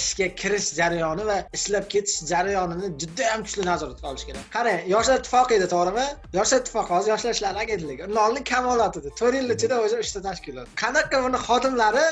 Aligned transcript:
ishga 0.00 0.26
kirish 0.40 0.68
jarayoni 0.80 1.24
va 1.30 1.38
ishlab 1.58 1.84
ketish 1.94 2.18
jarayonini 2.32 2.92
juda 3.02 3.30
ham 3.32 3.40
kuchli 3.46 3.66
nazoratga 3.70 4.06
olish 4.12 4.26
kerak. 4.28 4.44
Qarang 4.56 4.80
yoshlar 4.94 5.16
ittifoqi 5.20 5.58
edi 5.58 5.68
to'g'rimi? 5.74 6.06
Yoshlar 6.38 6.62
ittifoqi 6.62 6.90
hozir 6.96 7.10
yoshlar 7.14 7.32
ishlari 7.36 7.58
agentligi 7.64 8.10
nolni 8.18 8.40
oldin 8.72 9.00
edi. 9.00 9.10
To'rt 9.20 9.34
yil 9.38 9.54
ichida 9.56 9.76
o'zi 9.84 9.96
uchta 10.04 10.20
tashkilot 10.28 10.68
qanaqa 10.82 11.22
buni 11.24 11.38
xodimlari 11.46 12.04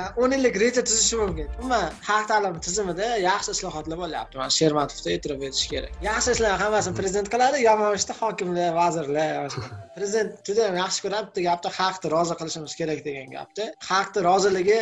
e, 0.00 0.02
o'n 0.22 0.34
yillik 0.36 0.56
reja 0.62 0.82
tuzishi 0.88 1.16
mumkin? 1.22 1.48
Umuman 1.60 1.84
xalq 2.08 2.26
ta'limi 2.32 2.60
tizimida 2.66 3.08
yaxshi 3.28 3.50
islohotlar 3.56 3.98
bo'lyapti. 4.02 4.40
Mana 4.40 4.56
shermatovda 4.58 5.14
e'tirof 5.16 5.44
etish 5.48 5.66
kerak. 5.72 5.92
Yaxshi 6.08 6.36
ishlarni 6.36 6.58
hammasini 6.64 6.98
prezident 7.00 7.28
qiladi 7.34 7.62
yomon 7.68 7.98
ishni 8.00 8.14
hokimlar 8.20 8.70
vazirlar 8.80 9.58
prezident 9.96 10.30
juda 10.48 10.68
yam 10.68 10.76
yaxshi 10.82 11.06
ko'radi 11.06 11.28
bitta 11.28 11.46
gapni 11.48 11.70
xalqni 11.78 12.12
rozi 12.16 12.34
qilishimiz 12.40 12.74
kerak 12.80 13.00
degan 13.08 13.28
gapni. 13.36 13.66
Xalqni 13.90 14.20
roziligi 14.30 14.78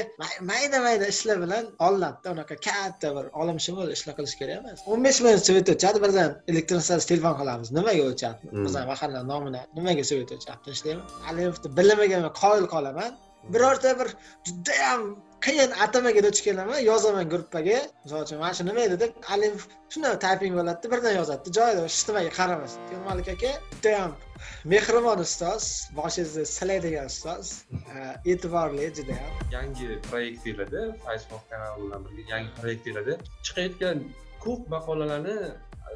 mayda 0.51 0.79
mayda 0.87 1.11
ishlar 1.15 1.39
bilan 1.45 1.71
olinadida 1.87 2.35
unaqa 2.35 2.54
katta 2.67 3.11
bir 3.17 3.27
olamshumul 3.41 3.91
ishlar 3.97 4.15
qilish 4.19 4.37
kerak 4.41 4.57
emas. 4.63 4.85
O'n 4.87 5.05
besh 5.07 5.21
ming 5.27 5.39
svet 5.47 5.69
o'chadi 5.75 6.03
birdan 6.05 6.31
elektron 6.53 6.83
status 6.87 7.07
telefon 7.11 7.37
qilamiz. 7.41 7.73
Nimaga 7.79 8.09
o'chadi 8.13 8.51
hmm. 8.51 8.65
bizani 8.67 8.87
mahalla 8.93 9.21
nomini 9.33 9.63
nimaga 9.77 10.05
svet 10.11 10.35
o'chadi 10.37 10.77
ishlaymi 10.77 11.03
alimovni 11.31 11.77
bilimiga 11.79 12.21
men 12.25 12.33
qoyil 12.43 12.67
qolaman. 12.75 13.13
Birorta 13.55 13.91
bir 14.01 14.09
judayam 14.49 15.03
qiyin 15.45 15.71
atamaga 15.85 16.23
duch 16.27 16.41
kelaman 16.47 16.79
yozaman 16.91 17.27
gruppaga. 17.33 17.79
Misol 18.05 18.21
uchun 18.27 18.39
mana 18.43 18.55
shu 18.59 18.65
nima 18.69 18.81
edi 18.89 18.97
deb 19.03 19.13
alimov 19.35 19.65
shunday 19.93 20.15
tayping 20.27 20.55
bo'ladida 20.59 20.91
birdan 20.93 21.15
yozadida 21.21 21.51
joyida 21.59 21.83
hech 21.87 21.99
nimaga 22.09 22.31
qaramasdan 22.39 23.03
malik 23.09 23.29
aka 23.35 23.51
judayam 23.75 24.13
mehribon 24.73 25.19
ustoz 25.27 25.65
boshingizni 25.99 26.45
silaydigan 26.57 27.07
ustoz. 27.13 27.47
E'tiborli 28.33 28.89
judayam. 28.99 29.31
Yangi 29.57 29.89
proyektinglarda 30.11 30.83
facebook 31.07 31.45
kanali 31.51 31.79
bilan 31.85 32.01
birga 32.07 32.23
yangi 32.35 32.51
proyektinglarda 32.61 33.15
chiqayotgan 33.47 33.99
ko'p 34.45 34.63
maqolalarni 34.75 35.39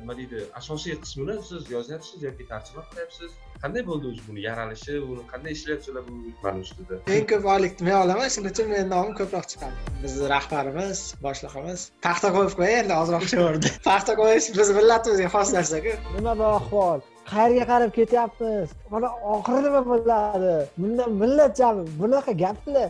nima 0.01 0.15
deydi 0.21 0.39
asosiy 0.61 0.95
qismini 1.05 1.35
siz 1.51 1.63
yozyapsiz 1.77 2.19
yoki 2.29 2.45
tarjima 2.53 2.83
qilyapsiz 2.91 3.31
qanday 3.63 3.83
bo'ldi 3.91 4.07
o'zi 4.11 4.23
buni 4.29 4.41
yaralishi 4.49 4.95
buni 5.09 5.23
qanday 5.33 5.53
ishlayapsizlar 5.57 6.03
bu 6.09 6.15
mana 6.45 6.61
ustida 6.65 6.95
eng 7.17 7.27
ko'p 7.33 7.45
oylikni 7.55 7.87
men 7.89 7.97
olaman 8.05 8.29
shuning 8.35 8.53
uchun 8.53 8.71
meni 8.73 8.87
nomim 8.95 9.15
ko'proq 9.21 9.47
chiqadi. 9.53 9.77
Bizni 10.03 10.29
rahbarimiz 10.35 10.99
boshlig'imiz 11.27 11.81
paxta 12.07 12.29
qo'yib 12.37 12.55
qo'yay 12.61 12.77
endi 12.83 12.95
ozroq 13.03 13.25
chiqaverdi 13.31 13.73
paxta 13.91 14.17
qo'yish 14.21 14.49
bizni 14.59 14.75
millatimizga 14.81 15.31
xos 15.37 15.55
narsaku 15.57 15.95
nima 16.17 16.33
bu 16.41 16.47
ahvol? 16.59 17.01
Qayerga 17.33 17.65
qarab 17.73 17.91
ketyapmiz 17.99 18.77
mana 18.93 19.09
oxiri 19.35 19.61
nima 19.67 19.83
bo'ladi? 19.91 20.55
Bundan 20.81 21.19
millat 21.23 21.53
jami 21.61 21.85
bunaqa 22.01 22.33
gaplar 22.45 22.89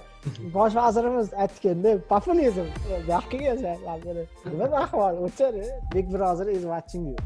bosh 0.59 0.75
vazirimiz 0.83 1.29
aytganda 1.45 1.97
populizm 2.13 2.69
buyoqqa 2.91 3.37
kelsa 3.45 3.73
nima 4.53 4.67
ahvol? 4.85 5.15
O'char 5.27 5.53
big 5.95 6.07
brother 6.15 6.49
is 6.57 6.65
watching 6.73 7.05
you 7.13 7.19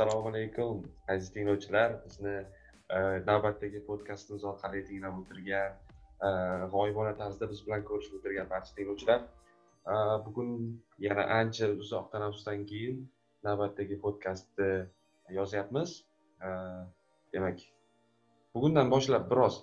assalomu 0.00 0.28
alaykum 0.28 0.76
aziz 1.08 1.32
tinglovchilar. 1.32 1.90
Bizni 2.04 2.36
e, 2.96 2.98
navbatdagi 3.30 3.80
podkastimiz 3.88 4.44
orqali 4.50 4.80
tinglab 4.88 5.16
o'tirgan 5.20 5.74
e, 6.26 6.28
g'oyibona 6.74 7.10
tarzda 7.18 7.48
biz 7.50 7.58
bilan 7.66 7.82
ko'rishib 7.88 8.14
o'tirgan 8.18 8.46
barcha 8.52 8.72
tinglovchilar. 8.78 9.26
E, 9.92 9.94
bugun 10.26 10.54
yana 11.06 11.26
ancha 11.38 11.68
uzoq 11.84 12.06
tanaffusdan 12.14 12.64
keyin 12.70 13.02
navbatdagi 13.48 13.98
podkastni 14.04 14.70
yozyapmiz. 15.38 15.92
Demak 17.34 17.58
bugundan 18.54 18.92
boshlab 18.94 19.26
biroz 19.32 19.58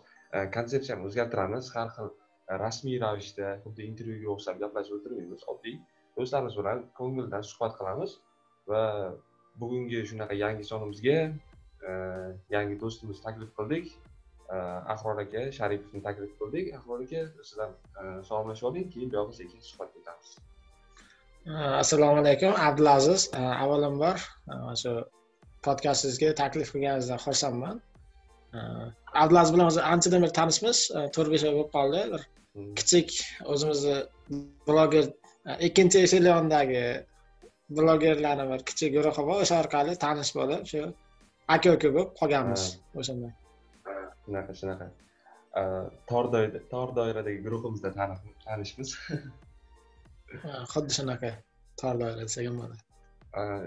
konsepsiyani 0.57 1.09
o'zgartiramiz. 1.09 1.71
Har 1.77 1.89
xil 1.95 2.11
rasmiy 2.65 2.99
ravishda 3.05 3.55
xuddi 3.63 3.89
intervyuga 3.91 4.35
o'xshab 4.35 4.61
gaplashib 4.65 4.99
o'tirmaymiz 4.99 5.49
oddiy. 5.55 5.81
Do'stlarimiz 6.19 6.59
bilan 6.61 6.85
ko'ngildan 7.01 7.49
suhbat 7.53 7.73
qilamiz 7.81 8.19
va 8.73 8.83
bugungi 9.61 10.03
shunaqa 10.09 10.35
yangi 10.43 10.63
sonimizga 10.71 11.17
e, 11.87 11.91
yangi 12.55 12.75
do'stimizni 12.81 13.23
taklif 13.27 13.51
qildik. 13.57 13.87
E, 14.53 14.57
ahror 14.93 15.23
aka 15.25 15.47
sharipovni 15.57 16.03
taklif 16.09 16.35
qildik. 16.39 16.75
Ahror 16.79 17.05
aka 17.05 17.23
sizlar 17.49 17.71
e, 18.01 18.03
salomlashib 18.29 18.69
oling 18.71 18.93
keyin 18.93 19.09
buyog'i 19.13 19.41
sekin 19.41 19.65
suhbatga 19.71 20.03
o'tamiz 20.03 20.37
assalomu 21.55 22.19
alaykum 22.23 22.53
abdulaziz. 22.67 23.29
Avvalambor 23.33 24.17
shu 24.81 24.93
podkastingizga 25.65 26.33
taklif 26.41 26.71
qilganingizdan 26.73 27.21
xursandman. 27.25 27.81
Abdulaziz 29.23 29.53
bilan 29.55 29.67
o'zi 29.71 29.81
anchadan 29.93 30.25
beri 30.25 30.33
tanishmiz. 30.39 30.77
To'rt 31.15 31.31
besh 31.33 31.45
oy 31.47 31.53
bo'lib 31.57 31.71
qoldi. 31.77 32.01
Bir 32.13 32.23
hmm. 32.55 32.73
kichik 32.79 33.15
o'zimizni 33.53 33.97
bloger 34.67 35.05
ikkinchi 35.67 36.03
eshelyondagi 36.07 36.83
blogerlarni 37.69 38.45
bir 38.51 38.63
kichik 38.69 38.93
guruhi 38.97 39.25
bor 39.29 39.41
o'sha 39.45 39.59
orqali 39.63 39.97
tanish 40.05 40.31
bo'lib 40.39 40.63
shu 40.71 40.81
aka 41.55 41.75
uka 41.77 41.93
bo'lib 41.95 42.11
qolganmiz 42.21 42.63
o'shanda. 43.01 43.29
Shunaqa. 44.23 44.51
Shunaqa 44.61 44.87
tor 46.09 46.25
tor 46.73 46.87
doiradagi 46.99 47.39
guruhimizda 47.45 47.89
tanishmiz. 48.47 48.89
Xuddi 50.73 50.99
shunaqa. 50.99 51.31
Tor 51.81 51.95
doira 52.01 52.21
desak 52.25 52.45
ham 52.49 52.61
bo'ladi 52.61 52.87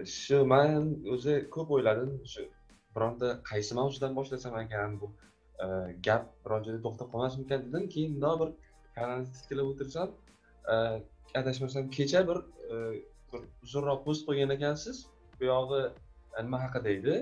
shu 0.07 0.45
man 0.53 0.87
o'zi 1.15 1.35
ko'p 1.57 1.71
o'yladim 1.77 2.13
shu 2.33 2.43
bironta 2.95 3.29
qaysi 3.51 3.77
mavzudan 3.79 4.17
boshlasam 4.19 4.57
ekan 4.63 4.97
bu 5.01 5.07
gap 6.07 6.25
biron 6.45 6.65
joyda 6.67 6.81
to'xtab 6.87 7.09
qolmasmikan 7.13 7.61
dedim 7.67 7.85
keyin 7.95 8.11
mundoq 8.15 8.37
bir 8.43 8.51
kanalni 8.97 9.27
titkilab 9.37 9.67
o'tirsam 9.73 10.09
adashmasam 11.41 11.91
kecha 11.97 12.21
bir 12.31 12.39
uzunroq 13.65 14.01
post 14.07 14.23
qo'ygan 14.29 14.51
ekansiz 14.57 14.97
buyog'i 15.41 15.83
nima 16.45 16.59
haqida 16.65 16.89
edi 16.99 17.15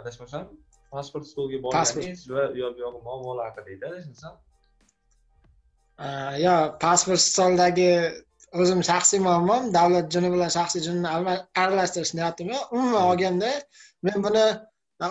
adashmasam 0.00 0.44
pasport 0.92 1.26
stolga 1.32 1.58
borganingiz 1.64 2.20
va 2.36 2.44
yo 2.60 2.66
buyog'i 2.76 3.00
muammolar 3.08 3.44
haqida 3.50 3.70
edi 3.76 3.84
adashmasam. 3.90 4.34
Yo 6.44 6.54
pasport 6.84 7.22
stoldagi 7.30 7.90
o'zim 8.60 8.80
shaxsiy 8.90 9.20
muammom 9.28 9.62
davlat 9.78 10.06
juni 10.14 10.28
bilan 10.34 10.50
shaxsiy 10.56 10.82
junni 10.86 11.08
aralashtirish 11.62 12.12
niyatim 12.18 12.46
yo'q. 12.54 12.64
Umuman 12.76 13.02
olganda 13.10 13.50
men 14.06 14.18
buni 14.26 14.46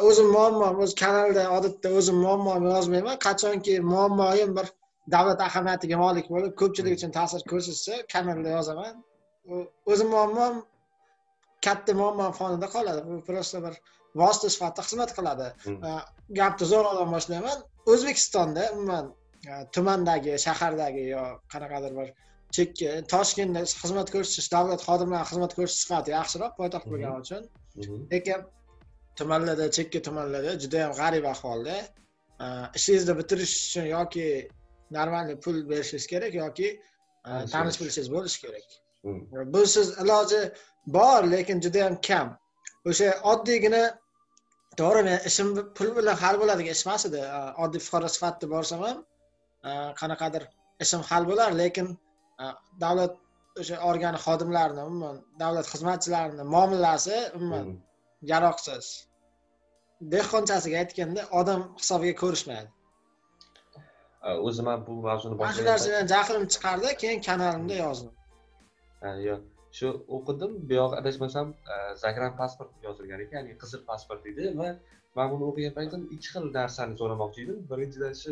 o'zim 0.10 0.28
muammom 0.38 0.82
o'z 0.84 0.92
kanalda 1.04 1.44
odatda 1.58 1.94
o'zim 2.00 2.18
muammomni 2.26 2.70
yozmayman. 2.78 3.18
Qachonki 3.28 3.76
muammoyim 3.94 4.52
bir 4.58 4.68
davlat 5.16 5.40
ahamiyatiga 5.50 5.98
molik 6.06 6.28
bo'lib 6.34 6.54
ko'pchilik 6.62 6.94
uchun 6.98 7.12
ta'sir 7.20 7.42
ko'rsatsa 7.52 7.94
kanalda 8.14 8.50
yozaman 8.58 8.94
o'zi 9.92 10.06
muammom 10.14 10.62
katta 11.66 11.94
muammo 12.02 12.32
fonida 12.40 12.68
qoladi 12.76 13.02
bu 13.10 13.22
просто 13.30 13.62
bir 13.66 13.76
vosita 14.22 14.50
sifatida 14.56 14.86
xizmat 14.90 15.12
qiladi 15.18 15.48
hmm. 15.66 16.00
gapni 16.40 16.66
zo'rg'adan 16.72 17.10
boshlayman 17.16 17.60
o'zbekistonda 17.94 18.64
umuman 18.76 19.06
tumandagi 19.76 20.34
shahardagi 20.46 21.04
yo 21.14 21.24
qanaqadir 21.54 21.96
bir 22.00 22.10
chekka 22.58 22.94
toshkentda 23.14 23.62
xizmat 23.82 24.14
ko'rsatish 24.16 24.50
davlat 24.56 24.86
xodimlari 24.88 25.30
xizmat 25.32 25.56
ko'rsatish 25.58 25.84
sifati 25.84 26.16
yaxshiroq 26.18 26.56
poytaxt 26.60 26.88
hmm. 26.88 26.94
bo'lgani 26.94 27.18
uchun 27.26 27.44
hmm. 27.78 28.02
lekin 28.14 28.48
tumanlarda 29.20 29.66
chekka 29.78 30.00
tumanlarda 30.08 30.52
judayam 30.64 30.94
g'arib 31.02 31.26
ahvolda 31.34 31.76
ishingizni 32.78 33.14
bitirish 33.22 33.56
uchun 33.70 33.86
yoki 33.96 34.28
нормальный 34.98 35.38
pul 35.44 35.58
berishingiz 35.72 36.06
kerak 36.14 36.34
yoki 36.44 36.68
tanish 37.56 37.78
bilishingiz 37.82 38.10
bo'lishi 38.16 38.40
kerak 38.46 38.66
busiz 39.04 39.88
iloji 40.04 40.42
bor 40.86 41.24
lekin 41.24 41.62
juda 41.62 41.78
yam 41.86 41.96
kam. 42.08 42.38
O'sha 42.90 43.10
oddiygina 43.32 43.84
to'g'ri 44.80 45.02
men 45.08 45.20
ishim 45.30 45.48
pul 45.78 45.90
bilan 45.98 46.16
hal 46.24 46.36
bo'ladigan 46.42 46.76
ish 46.78 46.86
emas 46.88 47.06
edi 47.10 47.22
oddiy 47.64 47.82
fuqaro 47.86 48.10
sifatida 48.16 48.48
borsam 48.56 48.80
ham 48.88 48.98
qanaqadir 50.02 50.44
ishim 50.86 51.02
hal 51.10 51.24
bo'lar 51.32 51.52
lekin 51.62 51.88
davlat 52.84 53.14
o'sha 53.62 53.76
organi 53.92 54.20
xodimlarini 54.26 54.82
umuman 54.90 55.16
davlat 55.44 55.66
xizmatchilarini 55.74 56.44
muomalasi 56.56 57.18
umuman 57.38 57.66
yaroqsiz. 58.32 58.86
Dehqonchasiga 60.14 60.78
aytganda 60.84 61.22
odam 61.40 61.62
hisobiga 61.80 62.16
ko'rishmaydi. 62.24 62.70
O'zim 64.48 64.66
ham 64.72 64.80
bu 64.88 64.94
mavzuni 65.08 65.36
mana 65.42 65.54
shu 65.58 65.64
narsadan 65.72 66.08
jahlim 66.14 66.44
chiqardi 66.54 66.90
keyin 67.02 67.20
kanalimda 67.28 67.76
yozdim 67.86 68.14
yo'q 69.28 69.42
shu 69.78 69.88
o'qidim 70.18 70.52
buyog'i 70.70 70.96
adashmasam 71.02 71.48
zagram 72.04 72.34
pasport 72.42 72.72
yozilgan 72.88 73.20
ekan 73.26 73.38
ya'ni 73.40 73.58
qizil 73.64 73.82
pasport 73.90 74.26
edi 74.32 74.46
va 74.62 74.70
man 75.18 75.28
buni 75.34 75.44
o'qigan 75.50 75.74
paytim 75.80 76.02
ikki 76.16 76.30
xil 76.34 76.46
narsani 76.60 76.98
so'ramoqchi 77.02 77.46
edim 77.46 77.60
birinchidan 77.72 78.14
shu 78.22 78.32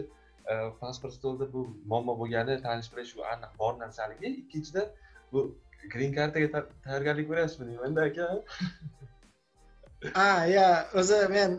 pasport 0.81 1.13
stolida 1.17 1.45
bu 1.53 1.61
muammo 1.91 2.13
bo'lgani 2.21 2.55
tanish 2.67 2.89
bilan 2.91 3.07
shu 3.11 3.19
aniq 3.33 3.51
bor 3.61 3.73
narsaligi 3.83 4.29
ikkinchidan 4.41 4.87
bu 5.31 5.39
grin 5.93 6.11
kartaga 6.17 6.47
tayyorgarlik 6.85 7.27
ko'ryapsizmi 7.29 7.65
deymanda 7.71 8.01
aka 8.09 8.27
ha 10.19 10.29
iya 10.51 10.67
o'zi 10.99 11.19
men 11.35 11.51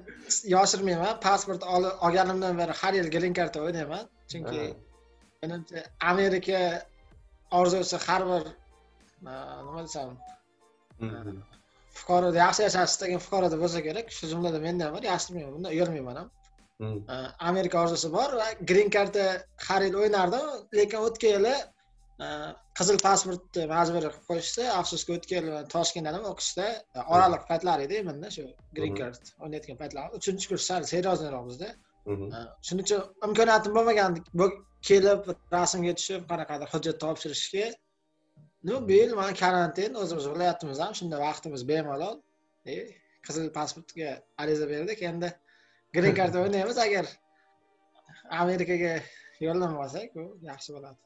yoshirmayman 0.54 1.14
pasport 1.26 1.62
olganimdan 2.06 2.54
beri 2.60 2.78
har 2.80 2.92
yil 3.00 3.08
green 3.16 3.34
cardda 3.38 3.58
o'ynayman 3.66 4.04
chunki 4.32 4.62
menimcha 5.42 5.78
amerika 6.12 6.60
orzusi 7.60 7.96
har 8.06 8.22
bir 8.30 8.42
nima 9.26 9.80
desam 9.86 10.10
fuqaroda 11.98 12.38
yaxshi 12.44 12.62
yashash 12.66 12.90
istagan 12.94 13.20
fuqaroda 13.26 13.56
bo'lsa 13.62 13.78
kerak 13.86 14.06
shu 14.16 14.24
jumladan 14.32 14.62
menda 14.66 14.82
ham 14.86 14.92
bor 14.96 15.04
yashirmayman 15.12 15.52
bundan 15.56 15.70
uyalmayman 15.76 16.16
ham 16.20 16.28
amerika 17.50 17.76
orzusi 17.84 18.08
bor 18.18 18.30
va 18.40 18.46
green 18.70 18.90
cardda 18.96 19.24
har 19.68 19.80
yil 19.86 19.94
o'ynardim 20.02 20.46
lekin 20.78 20.98
o'tgan 21.06 21.32
yili 21.36 21.56
qizil 22.78 22.98
pasportni 23.06 23.64
majburiy 23.74 24.10
qilib 24.10 24.22
qo'yishdi 24.30 24.64
afsuski 24.80 25.10
o'tgan 25.16 25.36
yili 25.40 25.60
toshkentda 25.74 26.20
o'qishda 26.32 26.66
oraliq 27.14 27.42
paytlar 27.50 27.78
edi 27.86 27.96
menda 28.08 28.28
shu 28.36 28.46
green 28.78 28.94
card 29.00 29.22
o'ynayotgan 29.42 29.76
paytlar 29.82 30.16
uchinchi 30.18 30.46
kurs 30.52 30.64
sal 30.70 30.82
серьезныйroq 30.92 31.44
bizda 31.50 31.68
shuning 32.66 32.84
uchun 32.86 33.00
imkoniyatim 33.28 33.72
bo'lmagan 33.76 34.18
kelib 34.88 35.20
rasmga 35.56 35.94
tushib 36.00 36.22
qanaqadir 36.30 36.68
hujjat 36.74 36.96
topshirishga 37.04 37.66
ну 38.64 38.88
bu 38.88 38.92
yil 38.92 39.14
mana 39.14 39.34
karantin 39.34 39.94
o'zimiz 40.02 40.26
viloyatimiz 40.32 40.78
ham 40.84 40.94
shunda 41.00 41.20
vaqtimiz 41.26 41.62
bemalol. 41.68 42.16
E, 42.66 42.74
qizil 43.26 43.50
pasportga 43.58 44.10
ariza 44.42 44.68
berdik. 44.72 45.02
Endi 45.10 45.32
green 45.94 46.14
cardda 46.20 46.38
o'ynaymiz. 46.44 46.78
Agar 46.86 47.06
amerikaga 48.42 48.94
yo'llanma 49.46 49.84
olsak 49.84 50.16
u 50.22 50.24
yaxshi 50.50 50.74
bo'ladi. 50.76 50.98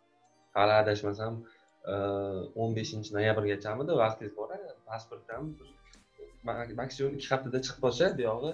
Hali 0.59 0.75
adashmasam 0.83 1.39
o'n 2.63 2.77
beshinchi 2.79 3.15
noyabrgachamidi 3.17 3.97
vaqtingiz 4.03 4.35
bor 4.41 4.51
pasport 4.91 5.33
ham 5.35 5.55
maksimum 6.81 7.17
ikki 7.19 7.29
haftada 7.35 7.59
chiqib 7.65 7.81
qolsa 7.85 8.13
buyog'i 8.19 8.53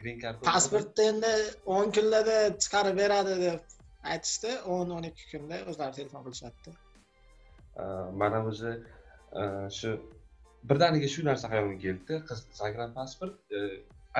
green 0.00 0.18
card 0.22 0.46
pasportni 0.52 1.08
endi 1.12 1.32
o'n 1.76 1.92
kunlarda 1.96 2.38
chiqarib 2.62 2.96
beradi 3.02 3.34
deb 3.44 3.58
aytishdi. 4.14 4.56
O'n 4.76 4.96
o'n 4.96 5.10
ikki 5.10 5.28
kunda 5.32 5.60
o'zlari 5.72 6.00
telefon 6.00 6.24
qilishadida 6.26 6.80
mana 8.22 8.44
o'zi 8.50 8.72
shu 9.78 9.90
birdaniga 10.70 11.08
shu 11.14 11.24
narsa 11.30 11.50
hayolimga 11.52 11.80
keldi 11.86 12.14
загран 12.62 12.94
pasport 12.98 13.34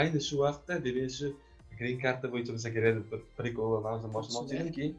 ayni 0.00 0.20
shu 0.28 0.34
vaqtda 0.44 0.74
demak 0.86 1.10
shu 1.18 1.32
green 1.78 1.98
karta 2.04 2.26
bo'yicha 2.32 2.52
bo'lsa 2.56 2.70
kerak 2.76 2.94
deb 2.98 3.56
va 3.74 3.80
mavzuni 3.88 4.12
boshlamoqchi 4.18 4.54
edim 4.60 4.72
keyin 4.78 4.94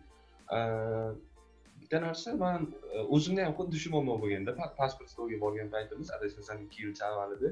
bitta 1.82 2.02
narsa 2.08 2.36
man 2.44 2.68
o'zimda 3.16 3.46
ham 3.46 3.54
xuddi 3.60 3.78
shu 3.84 3.90
muammo 3.96 4.16
bo'lganda 4.24 4.52
pasport 4.80 5.10
stolga 5.14 5.38
borgan 5.46 5.70
paytimiz 5.76 6.12
adashmasam 6.18 6.58
ikki 6.66 6.84
yilcha 6.84 7.04
avval 7.10 7.32
edi. 7.38 7.50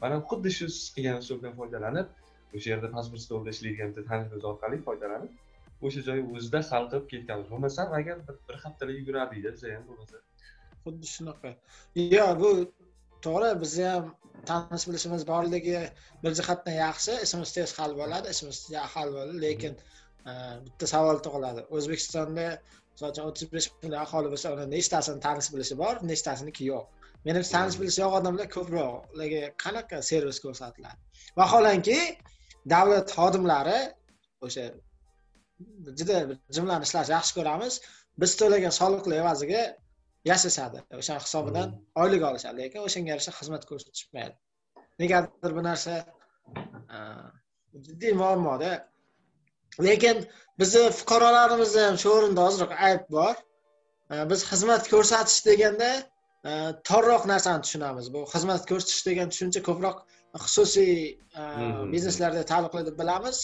Man 0.00 0.10
ham 0.14 0.22
xuddi 0.30 0.50
shu 0.58 0.68
siz 0.76 0.86
qilgan 0.94 1.16
usuldan 1.24 1.52
foydalanib 1.60 2.06
o'sha 2.56 2.68
yerda 2.72 2.88
pasport 2.96 3.22
stolida 3.26 3.50
ishlaydigan 3.56 3.88
bitta 3.92 4.04
tanishimiz 4.10 4.44
orqali 4.50 4.80
foydalanib 4.86 5.32
o'sha 5.86 6.02
joy 6.08 6.20
o'zida 6.36 6.60
hal 6.70 6.84
qilib 6.90 7.06
ketganmiz 7.12 7.48
bo'lmasam 7.52 7.94
agar 8.00 8.16
bir 8.48 8.56
haftalab 8.64 8.94
yugurardikda 9.00 9.50
biza 9.56 9.72
ham 9.74 9.84
bo'lmasa. 9.88 10.22
Xuddi 10.84 11.10
shunaqa. 11.14 11.50
Yo'q 12.16 12.30
bu 12.42 12.50
to'g'ri 13.26 13.50
bizni 13.62 13.86
ham 13.92 14.06
tanish 14.50 14.86
bilishimiz 14.88 15.22
borligi 15.32 15.80
bir 16.22 16.32
jihatdan 16.38 16.76
yaxshi. 16.84 17.12
Ishimiz 17.26 17.52
tez 17.56 17.74
hal 17.78 17.96
bo'ladi 18.00 18.32
ishimiz 18.34 18.58
hal 18.94 19.12
bo'ladi 19.14 19.34
lekin 19.46 19.74
e, 20.30 20.32
bitta 20.66 20.90
savol 20.94 21.22
tug'iladi. 21.26 21.66
O'zbekistonda 21.76 22.46
misol 22.92 23.08
uchun 23.12 23.24
o'ttiz 23.30 23.52
besh 23.54 23.68
million 23.82 23.98
aholi 24.04 24.28
bo'lsa 24.34 24.52
uni 24.56 24.66
nechtasini 24.76 25.20
tanish 25.26 25.48
bilishi 25.54 25.78
bor 25.82 25.94
nechtasiniki 26.10 26.70
yo'q? 26.72 26.84
Menimcha 27.26 27.50
tanish 27.56 27.76
bilishi 27.80 28.00
yo'q 28.04 28.16
odamlar 28.20 28.48
ko'proq 28.56 29.14
ularga 29.14 29.42
qanaqa 29.64 30.02
servis 30.10 30.38
ko'rsatiladi? 30.44 30.98
Vaholanki 31.40 31.98
davlat 32.74 33.06
xodimlari 33.18 33.78
o'sha 34.46 34.64
juda 35.98 36.16
jumlani 36.56 36.84
ishlashni 36.88 37.14
yaxshi 37.18 37.32
ko'ramiz. 37.38 37.74
Biz 38.22 38.30
to'lagan 38.40 38.72
soliqlar 38.80 39.16
evaziga 39.22 39.62
yashashadi. 40.30 40.78
O'sha 41.00 41.14
hisobidan 41.24 41.68
oylik 42.02 42.22
olishadi 42.30 42.56
lekin 42.62 42.80
o'shanga 42.86 43.10
yarasha 43.14 43.32
xizmat 43.38 43.62
ko'rsatishmaydi. 43.70 44.34
Negadir 45.02 45.52
bu 45.58 45.62
narsa 45.68 45.94
jiddiy 47.86 48.12
muammoda. 48.22 48.72
Lekin 49.88 50.16
bizni 50.60 50.84
fuqarolarimizni 50.98 51.82
ham 51.88 51.96
shu 52.02 52.08
o'rinda 52.16 52.42
ozroq 52.48 52.72
ayb 52.88 53.04
bor. 53.16 53.34
Biz 54.30 54.40
xizmat 54.50 54.82
ko'rsatish 54.92 55.40
deganda 55.48 55.90
torroq 56.88 57.24
narsani 57.32 57.60
tushunamiz. 57.66 58.06
Bu 58.14 58.20
xizmat 58.34 58.62
ko'rsatish 58.70 59.02
degan 59.08 59.28
tushuncha 59.32 59.60
ko'proq 59.68 59.96
xususiy 60.44 60.94
bizneslarga 61.94 62.42
taalluqli 62.50 62.82
deb 62.88 62.96
bilamiz. 63.02 63.38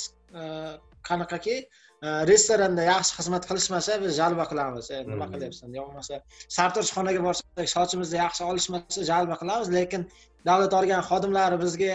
Qanaqaki 1.09 1.57
restoranda 2.02 2.82
yaxshi 2.93 3.12
xizmat 3.19 3.44
qilishmasa 3.50 3.99
biz 4.02 4.17
jalba 4.20 4.44
qilamiz. 4.50 4.91
E, 4.91 5.02
nima 5.12 5.26
qilyapsan? 5.32 5.69
Yo 5.76 5.82
bo'lmasa 5.87 6.20
sartaroshxonaga 6.56 7.20
borsak 7.26 7.69
sochimizni 7.76 8.17
yaxshi 8.25 8.43
olishmasa 8.50 9.05
jalba 9.11 9.37
qilamiz 9.43 9.69
lekin 9.79 10.06
davlat 10.49 10.73
organ 10.81 11.02
xodimlari 11.11 11.58
bizga 11.64 11.94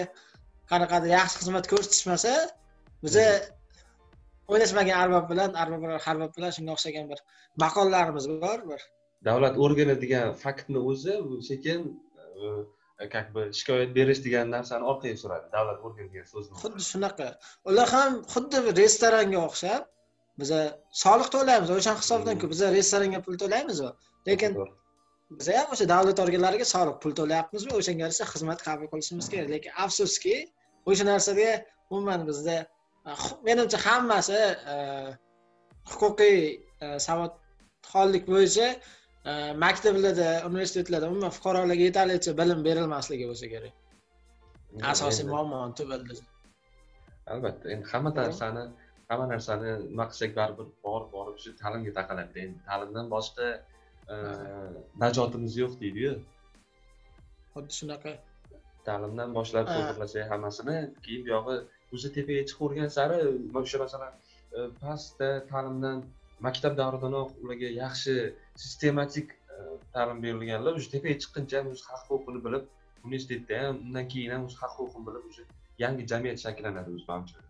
qanaqadir 0.71 1.09
yaxshi 1.17 1.41
xizmat 1.41 1.65
ko'rsatishmasa 1.71 2.33
biza 3.05 3.25
o'ynashmagan 4.51 4.97
arbob 5.03 5.25
bilan 5.31 5.57
arbob 5.63 5.83
harbob 6.07 6.31
bilan 6.37 6.51
shunga 6.57 6.71
o'xshagan 6.77 7.05
bir 7.11 7.19
maqollarimiz 7.63 8.25
bor 8.45 8.59
bir 8.69 8.81
davlat 9.29 9.55
organi 9.67 9.95
degan 10.03 10.33
faktni 10.43 10.79
o'zi 10.91 11.15
sekin 11.49 11.79
как 13.15 13.33
бы 13.33 13.42
shikoyat 13.59 13.92
berish 13.97 14.21
degan 14.25 14.47
narsani 14.56 14.83
orqaga 14.92 15.18
suradi 15.24 15.47
davlat 15.56 15.80
organi 15.88 16.07
degan 16.13 16.27
so'zni 16.33 16.56
xuddi 16.63 16.83
shunaqa. 16.92 17.27
Ular 17.69 17.88
ham 17.95 18.12
xuddi 18.33 18.57
restoranga 18.81 19.39
o'xshab 19.47 19.83
biza 20.42 20.59
soliq 21.03 21.30
to'laymiz 21.36 21.69
o'shani 21.77 22.00
hisobidanku 22.03 22.45
biza 22.53 22.71
restoranga 22.77 23.19
pul 23.25 23.36
to'laymizu 23.44 23.88
lekin 24.30 24.51
biza 25.39 25.51
ham 25.59 25.69
o'sha 25.75 25.86
davlat 25.94 26.18
organlariga 26.25 26.68
soliq 26.75 26.97
pul 27.03 27.13
to'layapmizmi? 27.19 27.71
O'shanga 27.80 28.01
yarasha 28.06 28.25
xizmat 28.33 28.59
qabul 28.68 28.88
qilishimiz 28.94 29.27
kerak. 29.33 29.48
Lekin 29.56 29.71
afsuski 29.86 30.36
o'sha 30.89 31.03
narsaga 31.12 31.51
umuman 31.91 32.21
bizda 32.30 32.57
menimcha 33.48 33.80
hammasi 33.88 34.41
huquqiy 35.91 36.38
savodxonlik 37.07 38.24
bo'yicha 38.33 38.68
maktablarda 39.66 40.30
universitetlarda 40.50 41.10
umuman 41.12 41.32
fuqarolarga 41.38 41.84
yetarlicha 41.89 42.32
bilim 42.41 42.60
berilmasligi 42.67 43.25
bo'lsa 43.32 43.48
kerak. 43.53 43.74
Asosiy 44.94 45.25
muammoni 45.34 45.74
tubi 45.79 45.94
albatta 47.34 47.70
endi 47.74 47.86
hamma 47.91 48.12
narsani 48.22 48.63
hamma 49.10 49.25
narsani 49.34 49.70
nima 49.89 50.05
qilsak 50.12 50.32
baribir 50.39 50.67
borib 50.86 51.10
borib 51.15 51.38
shu 51.44 51.53
ta'limga 51.62 51.91
taqaladi 52.00 52.44
endi 52.46 52.60
ta'limdan 52.70 53.08
boshqa 53.15 53.48
e, 54.13 54.15
najotimiz 55.03 55.53
yo'q 55.62 55.74
deydiyu. 55.84 56.12
Xuddi 57.53 57.74
shunaqa. 57.79 58.13
Ta'limdan 58.88 59.29
boshlab 59.38 59.65
to'g'irlasak 59.74 60.29
hammasini 60.34 60.77
keyin 61.05 61.22
buyog'i 61.27 61.55
o'zi 61.96 62.10
tepaga 62.17 62.44
chiqavergan 62.50 62.91
sari 62.98 63.17
o'sha 63.62 63.77
masalan 63.86 64.12
e, 64.58 64.60
pastda 64.82 65.29
ta'limdan 65.51 65.98
maktab 66.39 66.77
davridanoq 66.77 67.32
ularga 67.44 67.70
yaxshi 67.82 68.13
sistematik 68.56 69.27
e, 69.32 69.58
ta'lim 69.94 70.22
berilganlar 70.25 70.74
o'sha 70.80 70.92
tepaga 70.96 71.15
chiqquncha 71.24 71.63
o'zi 71.72 71.84
haq 71.89 72.04
huquqini 72.12 72.44
bilib 72.46 72.63
universitetda 73.06 73.60
ham 73.63 73.75
undan 73.86 74.08
keyin 74.13 74.32
ham 74.36 74.46
o'zi 74.48 74.58
haq 74.62 74.74
huquqini 74.80 75.06
bilib 75.10 75.24
o'sha 75.30 75.44
yangi 75.84 76.08
jamiyat 76.12 76.39
shakllanadi 76.46 76.96
o'zi 76.96 77.06
manimcha 77.12 77.46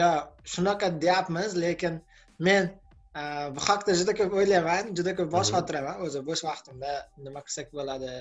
yo 0.00 0.10
shunaqa 0.54 0.86
deyapmiz 1.04 1.56
lekin 1.64 2.00
men 2.38 2.70
e, 3.16 3.22
bu 3.54 3.60
haqida 3.68 3.94
juda 4.00 4.14
ko'p 4.20 4.32
o'ylayman 4.40 4.94
juda 4.98 5.16
ko'p 5.18 5.30
bosh 5.36 5.50
qotiraman 5.56 6.06
o'zi 6.06 6.22
bo'sh 6.28 6.44
vaqtimda 6.50 6.92
nima 7.26 7.40
qilsak 7.46 7.68
bo'ladi? 7.78 8.14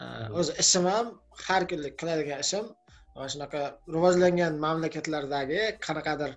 E, 0.00 0.04
o'zi 0.38 0.52
ishim 0.64 0.84
ham 0.92 1.06
har 1.46 1.62
kunlik 1.70 1.94
qiladigan 2.00 2.40
ishim. 2.46 2.64
Shunaqa 3.32 3.62
rivojlangan 3.94 4.56
mamlakatlardagi 4.66 5.60
qanaqadir 5.86 6.32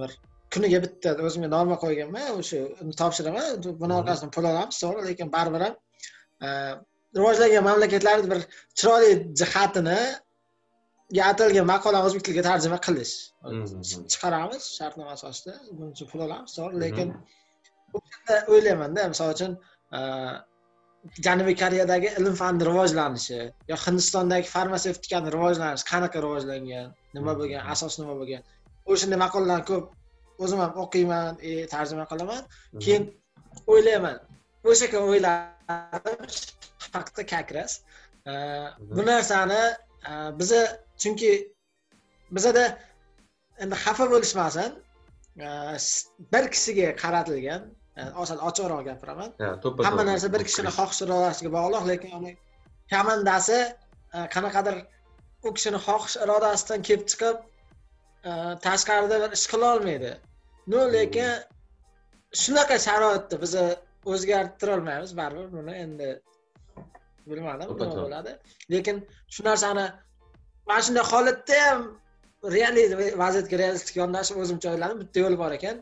bir 0.00 0.10
kuniga 0.54 0.78
bitta 0.84 1.14
o'zimga 1.28 1.48
norma 1.56 1.76
qo'yganman 1.84 2.28
o'sha 2.40 2.60
topshiraman 3.00 3.48
buni 3.82 3.94
orqasidan 4.00 4.30
pul 4.36 4.44
olamiz 4.52 4.76
to'g'ri 4.82 5.02
lekin 5.10 5.28
baribir 5.36 5.62
ham 5.66 5.74
rivojlangan 7.18 7.64
mamlakatlarni 7.68 8.26
bir 8.32 8.40
chiroyli 8.78 9.12
jihatini 9.40 10.00
atalgan 11.30 11.66
maqolani 11.72 12.04
o'zbek 12.08 12.22
tiliga 12.26 12.42
tarjima 12.50 12.78
qilish. 12.86 13.14
Chiqaramiz 14.12 14.62
shartnoma 14.78 15.12
asosida 15.16 15.54
buning 15.76 15.92
uchun 15.96 16.06
pul 16.12 16.20
olamiz 16.26 16.50
to'g'ri 16.58 16.76
lekin 16.84 17.08
o'shanda 17.96 18.34
o'ylaymanda 18.52 19.08
misol 19.12 19.28
uchun 19.36 19.52
janubiy 21.26 21.56
koreyadagi 21.62 22.08
ilm 22.18 22.34
fanni 22.40 22.62
rivojlanishi 22.70 23.40
yo 23.70 23.76
hindistondagi 23.84 24.46
farmatsevtikani 24.56 25.28
rivojlanishi 25.36 25.88
qanaqa 25.92 26.18
rivojlangan 26.26 26.86
nima 27.16 27.32
bo'lgan 27.40 27.62
asos 27.74 27.94
nima 28.00 28.14
bo'lgan 28.20 28.42
o'shanday 28.92 29.18
maqolalarni 29.24 29.66
ko'p 29.70 29.84
o'zim 30.42 30.58
ham 30.64 30.72
o'qiyman 30.84 31.34
e 31.48 31.52
tarjima 31.74 32.04
qilaman 32.10 32.42
keyin 32.84 33.04
o'ylayman. 33.72 34.16
O'sha 34.70 34.86
kuni 34.92 35.04
o'yladim 35.12 36.18
haqda 36.94 37.22
kakras 37.32 37.72
bu 38.96 39.02
narsani 39.10 39.62
biza 40.40 40.60
chunki 41.02 41.32
bizada 42.36 42.64
endi 43.62 43.76
xafa 43.84 44.04
bo'lishmasin 44.12 44.70
bir 46.32 46.44
kishiga 46.54 46.88
qaratilgan 47.02 47.62
sal 48.30 48.40
ochiqroq 48.48 48.82
gapiraman. 48.88 49.30
Hamma 49.86 50.04
narsa 50.10 50.28
bir 50.34 50.42
kishini 50.48 50.70
xohish 50.78 51.00
irodasiga 51.06 51.50
bog'liq 51.58 51.84
lekin 51.90 52.10
uni 52.18 52.32
komandasi 52.92 53.58
qanaqadir 54.34 54.76
u 55.46 55.48
kishini 55.56 55.78
xohish 55.86 56.16
irodasidan 56.24 56.80
kelib 56.88 57.06
chiqib 57.12 57.36
tashqarida 58.66 59.16
bir 59.22 59.30
ish 59.38 59.46
qilolmaydi 59.52 60.12
ну 60.70 60.78
lekin 60.96 61.30
shunaqa 62.42 62.76
sharoitda 62.86 63.36
biza 63.44 63.64
o'zgartirolmaymiz 64.12 65.12
baribir 65.20 65.48
buni 65.56 65.74
endi 65.84 66.08
bilmadim 67.30 67.68
nima 67.72 67.96
bo'ladi. 68.04 68.32
Lekin 68.72 68.96
shu 69.34 69.40
narsani 69.48 69.86
mana 70.68 70.80
shunday 70.86 71.04
holatda 71.12 71.56
ham 71.66 71.80
realiy 72.56 72.86
vaziyatga 73.22 73.56
realistik 73.62 73.96
yondashib 74.02 74.36
o'zimcha 74.42 74.68
o'yladim. 74.72 74.98
Bitta 75.02 75.24
yo'l 75.24 75.36
bor 75.42 75.52
ekan. 75.58 75.76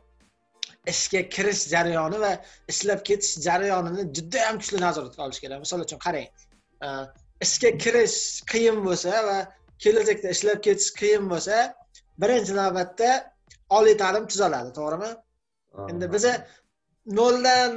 Ishga 0.92 1.22
kirish 1.34 1.62
jarayoni 1.74 2.18
va 2.24 2.32
ishlab 2.72 3.00
ketish 3.08 3.32
jarayonini 3.46 4.02
judayam 4.16 4.60
kuchli 4.60 4.78
nazoratga 4.86 5.20
olish 5.26 5.40
kerak. 5.44 5.58
Misol 5.64 5.80
uchun 5.86 5.98
qarang 6.06 6.28
ishga 7.46 7.70
kirish 7.84 8.18
qiyin 8.52 8.76
bo'lsa 8.86 9.12
va 9.28 9.38
kelajakda 9.84 10.28
ishlab 10.36 10.58
ketish 10.66 10.90
qiyin 11.00 11.24
bo'lsa 11.32 11.56
birinchi 12.22 12.52
navbatda 12.60 13.10
oliy 13.78 13.96
ta'lim 14.02 14.24
tuzaladi 14.32 14.70
to'g'rimi? 14.78 15.10
Endi 15.90 16.06
biza 16.14 16.32
noldan 17.18 17.72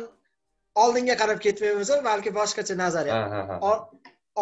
oldinga 0.84 1.15
qarab 1.22 1.39
ketmaymiz 1.46 1.89
balki 2.10 2.31
boshqacha 2.39 2.75
nazariya. 2.84 3.15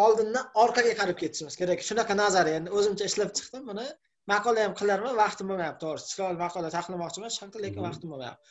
Oldindan 0.04 0.46
orqaga 0.64 0.94
qarab 1.00 1.18
ketishimiz 1.22 1.56
kerak. 1.62 1.80
Shunaqa 1.90 2.14
nazariya. 2.24 2.56
Endi 2.60 2.70
o'zimcha 2.78 3.04
ishlab 3.10 3.30
chiqdim 3.38 3.64
buni 3.70 3.88
maqola 4.34 4.60
ham 4.66 4.74
qilarman 4.80 5.14
vaqtim 5.24 5.46
bo'lmayapti 5.50 5.82
to'g'risi 5.86 6.08
chiroyli 6.12 6.40
maqola 6.46 6.70
tahlilmoqchiman 6.76 7.32
shu 7.36 7.40
haqida 7.44 7.60
lekin 7.66 7.82
vaqtim 7.88 8.08
bo'lmayapti. 8.14 8.42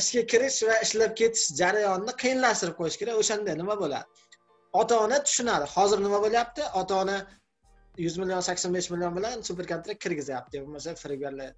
Ishga 0.00 0.22
kirish 0.32 0.58
va 0.68 0.74
ishlab 0.86 1.12
ketish 1.20 1.46
jarayonini 1.60 2.12
qiyinlashtirib 2.22 2.76
qo'yish 2.80 2.96
kerak. 3.00 3.14
O'shanda 3.22 3.52
nima 3.62 3.74
bo'ladi? 3.82 4.06
Ota 4.80 4.94
ona 5.04 5.18
tushunadi. 5.26 5.66
Hozir 5.74 5.98
nima 6.06 6.18
bo'lyapti? 6.24 6.62
Ota 6.80 6.94
ona 7.02 7.16
yuz 8.04 8.16
million 8.20 8.40
sakson 8.48 8.74
besh 8.74 8.90
million 8.92 9.16
bilan 9.16 9.42
super 9.48 9.66
kontrakt 9.72 10.00
kirgizyapti 10.04 10.60
bo'lmasa 10.62 10.94
firibgarlar 11.02 11.50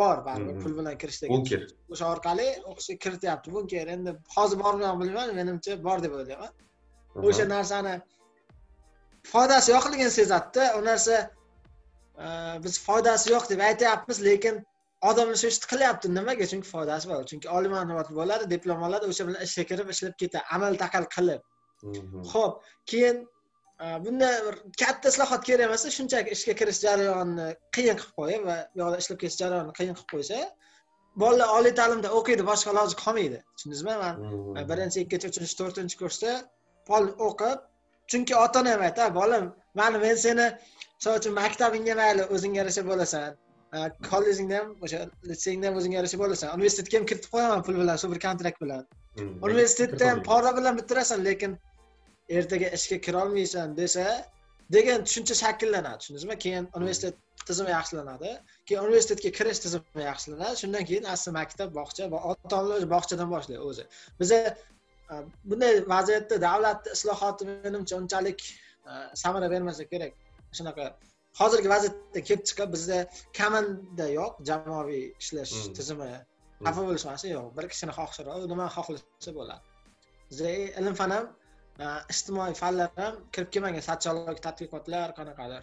bor 0.00 0.22
baribir 0.28 0.62
pul 0.62 0.76
bilan 0.78 0.98
kirishdagi 1.02 1.32
bunker. 1.34 1.66
o'sha 1.92 2.06
orqali 2.14 2.46
o'qishga 2.70 2.96
kirityapti. 3.04 3.52
Bunker 3.56 3.92
endi 3.96 4.14
hozir 4.36 4.58
bormi 4.64 4.86
yo'qmi 4.86 5.02
bilmayman 5.04 5.34
menimcha 5.40 5.76
bor 5.88 5.98
deb 6.04 6.16
o'ylayman. 6.18 6.52
O'sha 7.28 7.46
narsani 7.54 7.94
foydasi 9.32 9.72
yo'qligini 9.74 10.12
sezadida 10.20 10.64
u 10.78 10.84
narsa 10.90 11.16
biz 12.64 12.74
foydasi 12.86 13.32
yo'q 13.34 13.50
deb 13.52 13.64
aytyapmiz 13.70 14.22
lekin 14.28 14.62
odamlar 15.10 15.36
shu 15.42 15.50
ishni 15.52 15.66
qilyapti 15.72 16.14
nimaga? 16.18 16.46
Chunki 16.52 16.68
foydasi 16.74 17.12
bor. 17.12 17.26
Chunki 17.30 17.48
oliy 17.56 17.74
ma'lumotli 17.74 18.14
bo'ladi 18.20 18.50
diplom 18.54 18.86
oladi 18.88 19.12
o'sha 19.12 19.28
bilan 19.28 19.42
ishga 19.48 19.64
kirib 19.70 19.92
ishlab 19.94 20.14
ketadi. 20.22 20.44
Amal 20.56 20.80
taqal 20.84 21.10
qilib. 21.16 21.40
Ho'p 22.32 22.54
keyin 22.90 23.16
bunda 24.04 24.28
bir 24.46 24.54
katta 24.82 25.08
islohot 25.12 25.42
kerak 25.48 25.66
emas 25.68 25.84
shunchaki 25.98 26.30
ishga 26.36 26.54
kirish 26.60 26.80
jarayonini 26.86 27.48
qiyin 27.76 27.96
qilib 28.00 28.12
qo'yib 28.20 28.42
va 28.50 28.56
yoqda 28.80 28.96
ishlab 29.02 29.18
ketish 29.22 29.38
jarayonini 29.42 29.74
qiyin 29.78 29.94
qilib 29.98 30.10
qo'ysa 30.14 30.38
bolalar 31.22 31.48
oliy 31.58 31.74
ta'limda 31.80 32.08
o'qiydi 32.18 32.42
boshqa 32.50 32.74
iloji 32.74 32.96
qolmaydi 33.04 33.38
tushundingizmi? 33.56 33.94
Man 34.02 34.14
birinchi 34.70 34.98
ikkinchi 35.04 35.26
uchinchi 35.32 35.54
to'rtinchi 35.60 35.96
kursda 36.02 36.32
o'qib 37.28 37.58
chunki 38.10 38.34
ota 38.44 38.60
ona 38.62 38.70
ham 38.74 38.82
aytadi 38.88 39.14
bolam 39.20 39.44
mani 39.80 39.98
men 40.04 40.16
seni 40.26 40.46
misol 40.98 41.14
uchun 41.20 41.32
maktabingga 41.40 41.94
mayli 42.02 42.22
o'zingga 42.34 42.58
yarasha 42.62 42.82
bo'lasan 42.90 43.30
kollejingda 44.10 44.56
ham 44.60 44.68
o'sha 44.84 45.00
litseyingda 45.30 45.66
ham 45.68 45.76
o'zingga 45.80 45.96
yarasha 46.00 46.18
bo'lasan 46.22 46.48
universitetga 46.56 46.96
ham 46.98 47.06
kiritib 47.10 47.30
qo'yaman 47.34 47.60
pul 47.66 47.74
bilan 47.82 47.96
super 48.04 48.18
kontrakt 48.26 48.58
bilan. 48.64 48.82
Universitetda 49.48 50.04
ham 50.10 50.22
pora 50.30 50.50
bilan 50.58 50.74
bitirasan 50.80 51.20
lekin 51.28 51.58
ertaga 52.38 52.68
ishga 52.76 52.96
kirolmaysan 53.06 53.68
desa 53.80 54.04
degan 54.76 54.98
tushuncha 55.06 55.34
shakllanadi. 55.42 55.98
Tushundingizmi? 56.00 56.36
Keyin 56.44 56.64
universitet 56.78 57.16
tizimi 57.48 57.70
yaxshilanadi. 57.76 58.30
Keyin 58.66 58.80
universitetga 58.88 59.30
kirish 59.38 59.60
tizimi 59.64 60.02
yaxshilanadi. 60.10 60.54
Shundan 60.62 60.84
keyin 60.90 61.04
asli 61.14 61.30
maktab 61.40 61.68
bog'cha 61.78 62.04
va 62.12 62.18
ota 62.30 62.54
onalar 62.60 62.86
bog'chadan 62.94 63.28
boshlaydi 63.34 63.62
o'zi. 63.68 63.84
Biza 64.20 64.38
bunday 65.50 65.72
vaziyatda 65.94 66.36
davlat 66.46 66.80
islohoti 66.96 67.42
menimcha 67.50 67.94
unchalik 68.02 68.40
samara 69.22 69.46
bermasa 69.54 69.84
kerak. 69.92 70.12
Shunaqa. 70.58 70.84
Hozirgi 71.40 71.68
vaziyatda 71.74 72.20
kelib 72.28 72.44
chiqib 72.48 72.68
bizda 72.74 72.98
komanda 73.38 74.06
yo'q 74.18 74.32
jamoaviy 74.48 75.04
ishlash 75.22 75.54
tizimi 75.78 76.10
xafa 76.66 76.80
bo'lishmasin 76.88 77.28
yo'q. 77.36 77.46
Bir 77.56 77.64
kishini 77.72 77.92
xohishi 77.98 78.22
nima 78.52 78.66
xohlasa 78.76 79.30
bo'ladi. 79.38 79.62
Bizda 80.30 80.48
ilm 80.80 80.94
fan 81.00 81.10
ham 81.16 81.26
ijtimoiy 82.12 82.54
fanlar 82.62 82.90
ham 82.96 83.20
kirib 83.34 83.50
kelmagan 83.54 83.84
sotsiologik 83.90 84.42
tadqiqotlar 84.46 85.14
qanaqadir. 85.18 85.62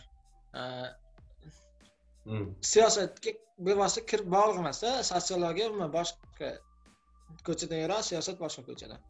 Siyosatga 2.72 3.32
bevosita 3.68 4.06
kirib 4.12 4.32
bog'liq 4.36 4.64
emasda 4.64 4.90
sotsiologiya 5.12 5.70
umuman 5.72 5.92
boshqa 5.98 6.50
ko'chadan 7.48 7.80
yuradi 7.84 8.10
siyosat 8.10 8.38
boshqa 8.44 8.64
ko'chadan 8.70 9.02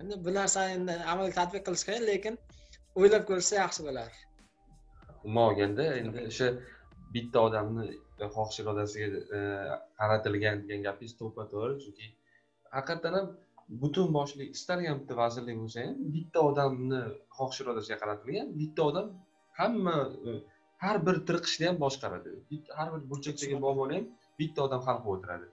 endi 0.00 0.14
bu 0.24 0.34
narsani 0.38 0.76
endi 0.78 0.94
amalga 1.12 1.34
tatbiq 1.40 1.64
qilish 1.66 1.84
qiyin 1.88 2.04
lekin 2.10 2.38
o'ylab 3.00 3.24
ko'rishsa 3.30 3.54
yaxshi 3.62 3.86
bo'lar. 3.88 4.10
Umuman 5.24 5.44
olganda 5.50 5.84
endi 6.00 6.18
o'sha 6.30 6.48
bitta 7.14 7.38
odamni 7.48 7.84
xohish 8.34 8.58
irodasiga 8.62 9.08
qaratilgan 10.00 10.56
degan 10.68 10.82
gapingiz 10.88 11.14
to'ppa 11.20 11.42
to'g'ri 11.52 11.74
chunki 11.84 12.06
haqiqatdan 12.76 13.18
ham 13.18 13.26
butun 13.80 14.08
boshli 14.18 14.44
istalgan 14.56 14.96
bitta 15.00 15.14
vazirlik 15.22 15.56
bo'lsa 15.62 15.78
ham 15.86 15.96
bitta 16.16 16.38
odamni 16.50 17.00
xohish 17.36 17.60
irodasiga 17.62 17.96
qaratilgan 18.02 18.48
bitta 18.60 18.82
odam 18.90 19.06
hamma 19.60 19.96
har 20.84 20.96
bir 21.06 21.16
tirqishni 21.28 21.64
ham 21.70 21.78
boshqaradi. 21.84 22.30
Har 22.78 22.88
bir 22.94 23.02
burchakdagi 23.10 23.56
muammoni 23.64 23.94
ham 23.98 24.06
bitta 24.40 24.58
odam 24.66 24.80
hal 24.86 24.98
qilib 25.04 25.12
o'tiradi 25.14 25.48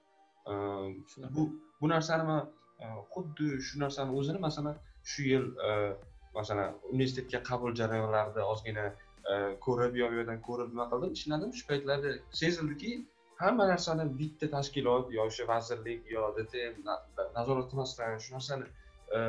bu 1.35 1.41
bu 1.81 1.89
narsani 1.95 2.23
man 2.31 2.41
xuddi 3.13 3.47
shu 3.67 3.75
narsani 3.83 4.11
o'zini 4.19 4.39
masalan 4.47 4.75
shu 5.11 5.21
yil 5.31 5.45
masalan 6.37 6.69
universitetga 6.93 7.39
qabul 7.49 7.71
jarayonlarida 7.81 8.41
ozgina 8.53 8.85
ko'rib 9.65 9.93
yo 10.01 10.05
bu 10.11 10.15
yerdan 10.19 10.39
ko'rib 10.47 10.69
nima 10.73 10.85
qildim 10.91 11.11
ishladim. 11.17 11.49
Shu 11.57 11.63
paytlarda 11.71 12.11
sezildiki 12.41 12.91
hamma 13.43 13.67
narsani 13.73 14.05
bitta 14.19 14.47
tashkilot 14.55 15.13
yo 15.17 15.27
o'sha 15.29 15.47
vazirlik 15.53 16.11
yo 16.15 16.23
dtm 16.37 16.73
nazorat 17.37 17.69
qilmasdan 17.71 18.17
shu 18.25 18.33
narsani 18.37 18.65
e, 19.15 19.19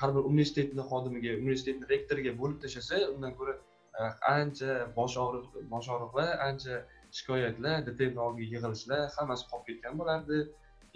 har 0.00 0.10
bir 0.16 0.22
universitetni 0.30 0.82
xodimiga 0.90 1.38
universitetni 1.42 1.88
rektoriga 1.94 2.32
bo'lib 2.40 2.58
tashlasa 2.64 3.00
undan 3.14 3.32
ko'ra 3.38 3.54
e, 4.00 4.02
ancha 4.34 4.76
bosh 4.98 5.16
og'riq 5.24 5.46
bosh 5.72 5.88
og'riqlar 5.94 6.30
ancha 6.48 6.82
shikoyatlar 7.18 7.86
dtmni 7.88 8.20
oldiga 8.26 8.56
yig'ilishlar 8.56 9.02
hammasi 9.16 9.48
qolib 9.50 9.66
ketgan 9.70 9.98
bo'lardi. 10.00 10.38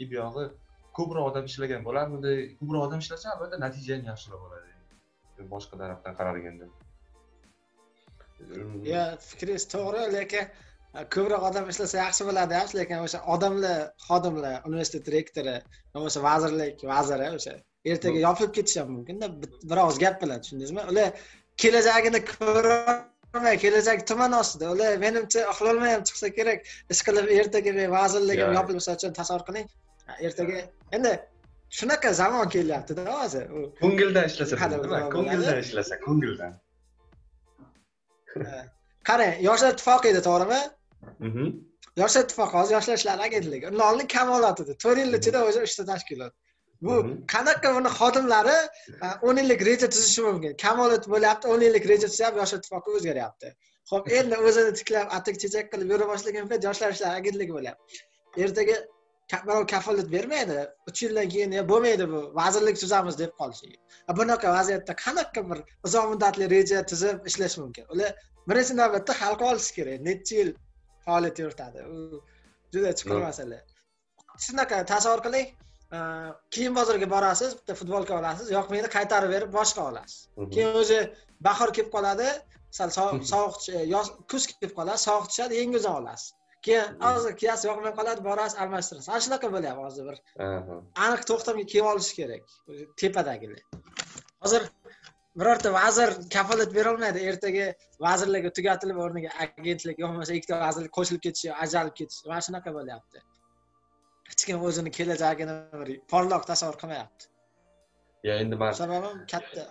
И 0.03 0.05
buyog'i 0.11 0.45
ko'proq 0.99 1.25
odam 1.31 1.45
ishlagan 1.51 1.85
bo'larmidi? 1.89 2.33
Ko'proq 2.61 2.87
odam 2.87 3.03
ishlasa 3.05 3.35
albatta 3.35 3.61
natija 3.65 3.97
ham 3.97 4.07
yaxshiroq 4.13 4.41
bo'ladi. 4.45 4.69
Boshqa 5.55 5.81
tarafdan 5.83 6.17
qaralganda. 6.21 6.67
Ya 8.95 9.05
fikringiz 9.29 9.65
to'g'ri 9.75 10.03
lekin 10.17 10.45
ko'proq 11.15 11.43
odam 11.49 11.69
ishlasa 11.73 11.99
yaxshi 12.05 12.27
bo'ladi 12.29 12.57
yaxshi 12.61 12.79
lekin 12.81 13.03
o'sha 13.07 13.19
odamlar 13.35 13.77
xodimlar 14.07 14.55
universitet 14.69 15.11
rektori 15.17 15.57
bo'lmasa 15.95 16.23
vazirlik 16.29 16.83
vaziri 16.93 17.29
o'sha 17.37 17.55
ertaga 17.93 18.19
yopilib 18.27 18.53
ketishi 18.59 18.81
ham 18.81 18.91
mumkinda 18.97 19.27
bir 19.71 19.79
og'iz 19.85 19.99
gap 20.05 20.17
bilan 20.23 20.43
tushundingizmi? 20.43 20.83
Ular 20.91 21.09
kelajagini 21.63 22.21
ko'rolmay 22.31 23.57
kelajak 23.65 24.07
tuman 24.11 24.33
ostida 24.41 24.73
ular 24.75 24.97
menimcha 25.05 25.45
uxlolmay 25.53 25.95
ham 25.95 26.03
chiqsa 26.09 26.33
kerak 26.39 26.59
ish 26.95 27.03
qilib 27.07 27.31
ertaga 27.39 27.87
vazirligim 27.99 28.51
yopilib 28.59 28.81
misol 28.81 28.99
uchun 29.01 29.15
tasavvur 29.21 29.47
qiling. 29.49 29.69
Ertaga 30.27 30.65
endi 30.97 31.13
shunaqa 31.79 32.11
zamon 32.23 32.51
kelyaptida 32.57 33.07
hozir. 33.21 33.47
Ko'ngildan 33.85 34.29
ishlasa 34.31 34.69
nima 34.75 35.01
ko'ngildan 35.15 35.63
ishlasa 35.65 36.01
ko'ngildan. 36.07 36.53
Qarang 39.09 39.35
yoshlar 39.49 39.73
ittifoqi 39.75 40.13
edi 40.13 40.21
to'g'rimi 40.29 40.61
yoshlar 42.03 42.23
ittifoqi 42.25 42.55
hozir 42.59 42.75
yoshlar 42.79 43.01
ishlari 43.01 43.23
agentligi 43.29 44.07
kamolat 44.17 44.61
edi 44.65 44.77
to'rt 44.85 44.99
yil 45.03 45.19
ichida 45.21 45.41
o'zi 45.49 45.65
uchta 45.69 45.87
tashkilot. 45.93 46.33
Bu 46.87 46.95
qanaqa 47.33 47.73
buni 47.77 47.91
xodimlari 47.99 48.59
o'n 49.29 49.41
yillik 49.41 49.65
reja 49.69 49.89
tuzishi 49.95 50.23
mumkin? 50.29 50.53
Kamolat 50.65 51.05
bo'lyapti 51.15 51.51
o'n 51.55 51.67
yillik 51.67 51.89
reja 51.93 52.09
tuzyapti 52.13 52.41
yoshlar 52.43 52.63
ittifoqi 52.63 52.95
o'zgaryapti. 52.99 53.53
Ho'p 53.91 54.09
endi 54.21 54.39
o'zini 54.49 54.73
tiklab 54.79 55.13
atik 55.19 55.43
chechak 55.43 55.69
qilib 55.73 55.93
yura 55.95 56.07
boshlagan 56.13 56.49
payt 56.53 56.65
yoshlar 56.69 56.97
ishlari 56.97 57.23
agentligi 57.23 57.57
bo'lyapti. 57.59 58.01
Ertaga 58.47 58.77
birov 59.49 59.67
kafolat 59.73 60.09
bermaydi 60.15 60.57
uch 60.91 61.03
yildan 61.05 61.29
keyin 61.35 61.53
bo'lmaydi 61.73 62.07
bu 62.13 62.21
vazirlik 62.41 62.81
tuzamiz 62.83 63.19
deb 63.23 63.37
qolishi 63.41 63.77
bunaqa 64.21 64.55
vaziyatda 64.59 64.97
qanaqa 65.05 65.45
bir 65.51 65.59
uzoq 65.89 66.09
muddatli 66.13 66.51
reja 66.55 66.81
tuzib 66.93 67.29
ishlash 67.31 67.57
mumkin? 67.63 67.85
Ular 67.93 68.11
birinchi 68.49 68.75
navbatda 68.81 69.13
xalqqa 69.23 69.53
olishi 69.53 69.73
kerak 69.79 70.03
necha 70.09 70.35
yil 70.41 70.51
faoliyat 71.11 71.43
yuritadi 71.45 71.89
u 71.95 72.23
juda 72.75 72.91
chuqur 72.99 73.19
masala 73.29 73.59
shunaqa 74.47 74.77
tasavvur 74.93 75.23
qiling 75.27 75.49
kiyim 76.55 76.75
bozoriga 76.79 77.09
borasiz 77.11 77.55
bitta 77.59 77.75
futbolka 77.81 78.19
olasiz 78.21 78.51
yoqmaydi 78.57 78.89
qaytarib 78.97 79.31
berib 79.35 79.51
boshqa 79.59 79.87
olasiz. 79.91 80.19
Keyin 80.55 80.77
o'zi 80.83 80.99
bahor 81.47 81.71
kelib 81.77 81.91
qoladi 81.97 82.29
sal 82.79 82.91
sovuq 82.97 83.67
yoz 83.95 84.13
kuz 84.31 84.47
kelib 84.51 84.73
qoladi 84.79 84.99
sovuq 85.07 85.27
tushadi 85.31 85.59
yangi 85.61 85.81
o'zini 85.81 85.97
olasiz. 86.01 86.29
Keyin 86.67 86.87
hozir 87.07 87.33
kiyasiz 87.41 87.65
yoqmay 87.71 87.93
qoladi 87.99 88.21
borasiz 88.29 88.57
almashtirasiz. 88.63 89.09
Ana 89.15 89.21
shunaqa 89.27 89.49
bo'lyapti 89.55 89.83
hozir 89.87 90.05
bir 90.09 90.17
aniq 91.07 91.23
to'xtamga 91.31 91.65
kelib 91.73 91.89
olishi 91.93 92.15
kerak 92.21 92.43
tepadagilar 93.01 93.63
hozir 94.45 94.63
birorta 95.39 95.73
vazir 95.73 96.11
kafolat 96.35 96.75
berolmaydi. 96.75 97.25
Ertaga 97.31 97.67
vazirlik 98.01 98.49
tugatilib 98.59 98.99
o'rniga 99.05 99.31
agentlik 99.45 99.99
yo 100.03 100.09
bo'lmasa 100.11 100.37
ikkita 100.39 100.61
vazirlik 100.67 100.93
qo'shilib 100.99 101.23
ketishi 101.27 101.53
ajralib 101.65 101.97
ketishi 102.01 102.29
mana 102.31 102.47
shunaqa 102.47 102.75
bo'lyapti. 102.79 103.23
Hech 104.31 104.45
kim 104.49 104.65
o'zini 104.71 104.91
kelajagini 104.99 105.57
bir 105.81 105.93
porloq 106.15 106.47
tasavvur 106.53 106.81
qilmayapti. 106.83 107.31
Yo 108.29 108.39
endi 108.45 108.57
man 108.63 108.73
sababim 108.83 109.23
katta. 109.35 109.67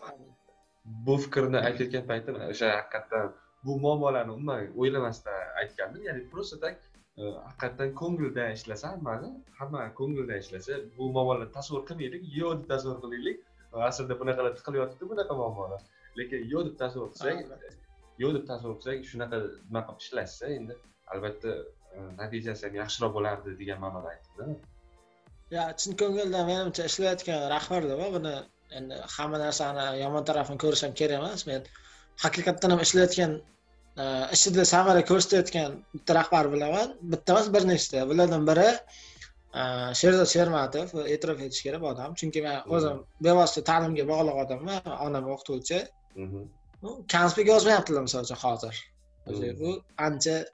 Bu 1.08 1.18
fikrni 1.26 1.60
aytayotgan 1.68 2.06
paytim 2.12 2.40
o'sha 2.52 2.72
haqiqatdan 2.78 3.34
bu 3.66 3.80
muammolarni 3.86 4.32
umuman 4.38 4.80
o'ylamasdan 4.82 5.42
aytgandim. 5.64 6.02
Ya'ni 6.08 6.30
просто 6.34 6.56
так 6.64 6.76
e, 7.18 7.24
haqiqatdan 7.48 7.94
ko'ngildan 8.02 8.52
ishlasa 8.58 8.94
hammani 8.94 9.30
hamma 9.60 9.82
ko'ngildan 10.00 10.40
ishlasa 10.44 10.82
bu 10.98 11.12
muammolarni 11.16 11.52
tasavvur 11.58 11.84
qilmaylik 11.90 12.24
yo'q 12.40 12.68
tasavvur 12.72 13.00
qilaylik 13.06 13.38
aslida 13.90 14.20
bunaqalar 14.22 14.54
tiqilyotibdi 14.60 15.10
bunaqa 15.12 15.34
muammolar 15.42 15.82
lekin 16.20 16.46
yo'q 16.54 16.64
deb 16.68 16.76
tasavvur 16.84 17.10
qilsak 17.14 17.38
yo'q 18.24 18.32
deb 18.38 18.46
tasavvur 18.52 18.78
qilsak 18.80 19.10
shunaqa 19.12 19.38
nima 19.68 19.82
qilib 19.88 20.06
ishlashsa 20.06 20.54
endi 20.58 20.74
albatta 21.14 21.56
e, 21.96 21.98
natijasi 22.22 22.68
ham 22.68 22.80
yaxshiroq 22.82 23.12
bo'lardi 23.18 23.58
degan 23.62 23.80
ma'noda 23.86 24.14
aytdida 24.14 24.46
yo 25.56 25.68
chin 25.82 26.00
ko'ngildan 26.02 26.50
menimcha 26.52 26.84
ishlayotgan 26.92 27.46
rahbarda 27.56 27.96
buni 28.18 28.36
endi 28.78 28.96
hamma 29.16 29.38
narsani 29.46 29.86
yomon 30.04 30.26
tarafini 30.30 30.62
ko'rish 30.64 30.84
ham 30.86 30.94
kerak 31.00 31.22
emas. 31.22 31.46
Men 31.50 31.62
haqiqatdan 32.24 32.74
ham 32.74 32.82
ishlayotgan 32.86 33.32
e, 34.02 34.04
ishida 34.36 34.66
samara 34.74 35.02
ko'rsatayotgan 35.12 35.78
bitta 35.96 36.18
rahbar 36.20 36.52
bilaman. 36.54 36.96
Bitta 37.14 37.36
emas 37.36 37.48
bir 37.56 37.68
nechta. 37.72 38.06
Bulardan 38.12 38.44
biri 38.50 38.70
sherzod 39.54 40.30
shermatov 40.30 40.94
e'tirof 41.06 41.42
etish 41.42 41.64
kerak 41.64 41.82
bu 41.82 41.88
odam. 41.94 42.14
Chunki 42.14 42.44
man 42.46 42.62
o'zim 42.76 43.04
bevosita 43.26 43.64
ta'limga 43.72 44.06
bog'liq 44.12 44.38
odamman 44.44 44.82
onam 45.08 45.26
o'qituvchi. 45.34 45.80
Konspekt 47.14 47.48
yozmayaptilar 47.54 48.02
misol 48.08 48.24
uchun 48.28 48.40
hozir. 48.46 48.76
Bu 49.62 49.82
ancha 49.98 50.46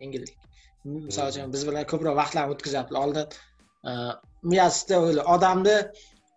yengillik. 0.00 0.36
Misol 0.84 1.32
uchun 1.32 1.52
biz 1.54 1.66
bilan 1.68 1.84
ko'proq 1.92 2.14
vaqtlarni 2.22 2.54
o'tkazyaptilar. 2.54 3.00
Oldin 3.06 3.26
e, 3.88 3.92
miyasida 4.52 4.96
odamni 5.36 5.76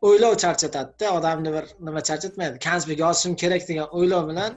o'ylov 0.07 0.33
charchatadida 0.43 1.13
odamni 1.19 1.53
bir 1.57 1.65
nima 1.87 2.01
charchatmaydi. 2.09 2.59
Konspekt 2.67 2.99
yozishim 3.05 3.35
kerak 3.43 3.69
degan 3.69 3.87
o'ylov 3.97 4.29
bilan 4.31 4.51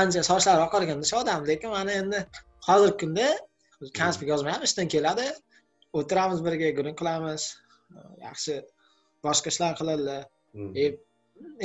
ancha 0.00 0.22
sochlari 0.30 0.62
oqargan 0.68 0.98
o'sha 1.04 1.16
odam. 1.22 1.46
Lekin 1.50 1.70
mana 1.76 1.92
endi 2.02 2.18
hozirgi 2.68 2.96
kunda 3.02 3.28
konspekt 4.00 4.28
yozmayapti 4.34 4.66
ishdan 4.70 4.88
keladi 4.94 5.26
o'tiramiz 5.98 6.40
birga 6.46 6.68
gurung 6.78 6.96
qilamiz. 7.00 7.42
Yaxshi 8.26 8.54
boshqa 9.24 9.48
ishlar 9.52 9.72
qiladilar 9.80 10.20
hmm. 10.54 10.72
e, 10.76 10.78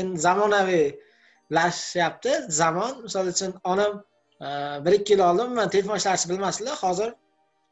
endi 0.01 0.17
zamonaviylashyapti 0.27 2.33
zamon 2.61 2.93
misol 3.05 3.25
uchun 3.33 3.51
onam 3.73 3.93
e, 4.45 4.47
bir 4.85 4.93
ikki 4.99 5.11
yil 5.13 5.21
oldin 5.29 5.49
man 5.59 5.67
telefon 5.75 5.97
ishlashni 6.01 6.27
bilmasdilar 6.33 6.75
hozir 6.85 7.09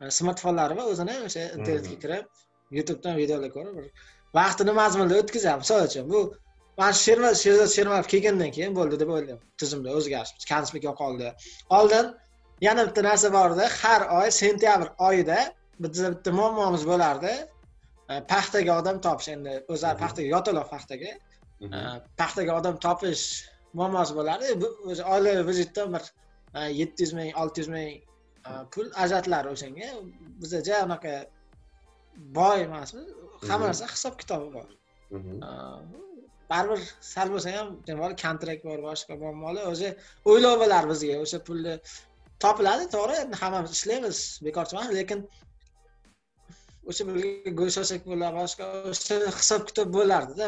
e, 0.01 0.03
smartfonlari 0.19 0.73
bor 0.79 0.85
o'zini 0.93 1.15
o'sha 1.27 1.41
internetga 1.57 1.93
hmm. 1.93 2.01
kirib 2.03 2.23
youtubedan 2.77 3.15
videolar 3.21 3.49
ko'rib 3.57 3.73
bir 3.79 3.87
vaqtini 4.39 4.73
mazmunli 4.81 5.13
o'tkazyapti 5.21 5.61
misol 5.65 5.81
uchun 5.89 6.05
bu 6.13 6.19
mana 6.77 6.93
shu 6.97 7.01
shermat 7.07 7.35
sherzod 7.43 7.69
shermatov 7.77 8.07
kelgandan 8.13 8.51
keyin 8.55 8.73
bo'ldi 8.79 8.95
deb 9.01 9.09
o'ylayman. 9.15 9.43
Tizimda 9.61 9.89
o'zgarish 9.97 10.31
konspekt 10.51 10.83
yo'qoldi. 10.89 11.27
Oldin 11.79 12.05
yana 12.67 12.81
bitta 12.87 13.01
narsa 13.09 13.27
bor 13.37 13.49
edi. 13.55 13.65
Har 13.81 14.01
oy 14.19 14.29
sentyabr 14.41 14.87
oyida 15.09 15.39
bitta 15.81 16.11
bitta 16.15 16.31
muammomiz 16.39 16.85
bo'lardi. 16.87 17.33
E, 18.09 18.13
paxtaga 18.33 18.77
odam 18.81 18.99
topish 19.07 19.29
endi 19.35 19.55
o'zlari 19.73 19.99
paxtaga 20.03 20.27
yotadilar 20.35 20.69
paxtaga. 20.73 21.11
E, 21.65 21.83
paxtaga 22.21 22.57
odam 22.59 22.79
topish 22.85 23.23
muammosi 23.79 24.17
bo'lardi. 24.19 24.53
O'zi 24.91 25.05
oilaviy 25.15 25.45
byudjetdan 25.49 25.97
bir 25.97 26.09
e, 26.59 26.67
yetti 26.81 27.07
yuz 27.07 27.13
ming 27.19 27.41
olti 27.43 27.63
yuz 27.63 27.71
ming 27.75 27.91
pul 28.75 28.91
ajratilar 29.05 29.49
o'shanga. 29.53 29.89
Biza 30.43 30.63
ja 30.69 30.83
unaqa 30.87 31.17
boy 32.37 32.65
emasmiz 32.67 33.11
hamma 33.49 33.69
narsa 33.71 33.89
hisob 33.95 34.17
kitobi 34.21 34.49
bor. 34.57 34.67
Baribir 36.51 36.81
sal 37.13 37.31
bo'lsa 37.33 37.53
ham 37.57 37.69
demak 37.87 38.17
kontrakt 38.23 38.65
bor 38.69 38.81
boshqa 38.89 39.17
muammolar. 39.21 39.69
O'zi 39.73 39.93
o'ylov 40.31 40.59
bo'lar 40.63 40.89
bizga. 40.91 41.21
O'sha 41.25 41.39
pulni 41.47 41.77
topiladi 42.43 42.89
to'g'ri 42.95 43.15
endi 43.23 43.39
hammamiz 43.43 43.71
ishlaymiz 43.77 44.19
bekorchi 44.47 44.77
emas 44.77 44.91
lekin 44.99 45.25
o'sha 46.89 47.03
pulga 47.07 47.51
go'sht 47.59 47.81
olsak 47.81 48.05
bo'lar 48.11 48.31
boshqa 48.39 48.69
o'sha 48.91 49.15
hisob 49.39 49.61
kitob 49.69 49.87
bo'lardida 49.97 50.45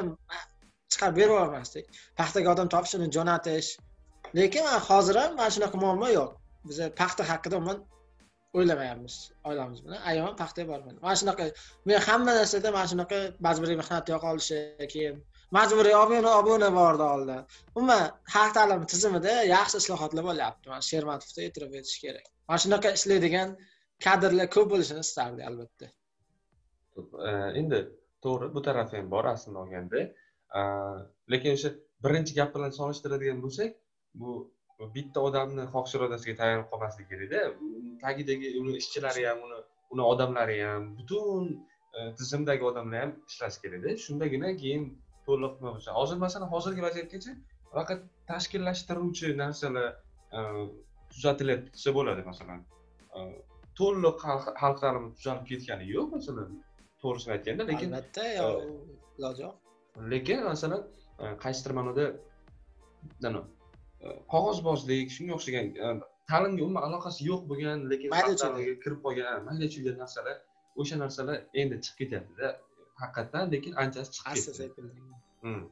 chiqarib 0.91 1.15
berib 1.19 1.33
yubormasdik. 1.33 1.85
Paxtaga 2.19 2.53
odam 2.55 2.71
topish 2.75 2.95
uni 2.97 3.07
jo'natish 3.17 3.69
lekin 4.39 4.65
hozir 4.89 5.15
ham 5.21 5.31
mana 5.39 5.51
shunaqa 5.55 5.77
muammo 5.83 6.09
yo'q. 6.17 6.31
Biza 6.69 6.85
paxta 7.01 7.23
haqida 7.31 7.55
umuman 7.61 7.79
o'ylamayapmiz 8.57 9.15
oilamiz 9.49 9.79
bilan. 9.85 9.99
Ayolman 10.09 10.35
paxtaga 10.41 10.67
bormaydi. 10.71 10.99
Mana 11.05 11.15
shunaqa 11.21 11.45
men 11.89 11.97
hamma 12.07 12.31
narsada 12.39 12.69
mana 12.77 12.87
shunaqa 12.91 13.19
majburiy 13.47 13.77
mehnat 13.81 14.05
yo'qolishi 14.13 14.59
keyin 14.93 15.15
majburiy 15.57 15.95
obuna 16.03 16.29
obuna 16.39 16.69
bordi 16.79 17.05
oldin 17.15 17.41
umuman 17.77 18.03
xalq 18.35 18.51
ta'limi 18.57 18.85
tizimida 18.93 19.33
yaxshi 19.55 19.83
islohotlar 19.83 20.23
bo'lyapti. 20.29 20.65
Mana 20.71 20.83
shermatovda 20.91 21.41
e'tirof 21.47 21.77
etish 21.79 21.99
kerak. 22.05 22.25
Mana 22.47 22.59
shunaqa 22.63 22.89
ishlaydigan 22.97 23.49
kadrlar 24.05 24.47
ko'p 24.55 24.67
bo'lishini 24.73 25.01
istardik 25.07 25.45
albatta. 25.51 25.87
E, 26.97 27.31
endi 27.61 27.79
to'g'ri 28.25 28.49
bu 28.55 28.63
tarafi 28.67 28.97
ham 28.99 29.11
bor 29.15 29.29
aslini 29.33 29.61
olganda. 29.63 30.03
E, 30.59 30.61
lekin 31.33 31.57
o'sha 31.57 31.71
birinchi 32.05 32.37
gap 32.39 32.53
bilan 32.55 32.75
solishtiradigan 32.79 33.41
bo'lsak 33.45 33.77
bu 34.21 34.35
bitta 34.95 35.23
odamni 35.27 35.65
xohish 35.73 35.95
irodasiga 35.97 36.35
tayanib 36.41 36.67
qolmaslik 36.71 37.07
kerakda 37.11 37.41
tagidagi 38.03 38.51
uni 38.61 38.77
ishchilari 38.81 39.25
ham 39.29 39.43
uni 39.47 39.59
uni 39.95 40.03
odamlari 40.11 40.57
ham 40.67 40.87
butun 40.99 41.51
e, 41.97 41.99
tizimdagi 42.21 42.69
odamlar 42.71 43.05
ham 43.05 43.13
ishlashi 43.31 43.65
kerakda 43.65 43.97
shundagina 44.05 44.55
keyin 44.63 44.87
to'liq 45.27 45.53
hozir 45.99 46.17
masalan 46.25 46.51
hozirgi 46.55 46.87
vaziyatgacha 46.87 47.35
faqat 47.75 48.03
tashkillashtiruvchi 48.31 49.31
narsalar 49.43 49.87
tuzatilib 51.15 51.61
tuzatilyapsa 51.71 51.93
bo'ladi 51.97 52.23
masalan. 52.29 52.61
To'liq 53.79 54.23
xalq 54.61 54.79
ta'limi 54.83 55.09
tuzalib 55.17 55.45
ketgani 55.51 55.85
yo'q 55.95 56.07
masalan. 56.15 56.55
To'g'risini 57.05 57.35
aytganda 57.37 57.67
lekin 57.71 57.89
albatta 57.91 58.23
iloji 59.17 59.41
yo'q 59.45 59.55
lekin 60.13 60.43
masalan 60.51 60.81
qaysidir 61.43 61.77
ma'noda 61.79 62.05
qog'ozbozlik 64.33 65.13
shunga 65.15 65.33
o'xshagan 65.37 65.71
e, 65.85 65.87
ta'limga 66.31 66.63
umuman 66.65 66.83
aloqasi 66.89 67.27
yo'q 67.29 67.47
bo'lgan 67.51 67.85
lekin 67.91 68.09
kirib 68.83 68.99
qolgan 69.05 69.45
mayda 69.47 69.69
chuyda 69.75 69.95
narsalar 70.01 70.35
o'sha 70.83 70.99
narsalar 71.03 71.37
endi 71.61 71.79
chiqib 71.85 71.97
ketyaptida 72.01 72.51
haqiqatdan 73.01 73.51
lekin 73.53 73.73
anchasi 73.83 74.11
chiqib 74.17 74.59
ketdi. 74.59 74.89
hmm. 75.45 75.63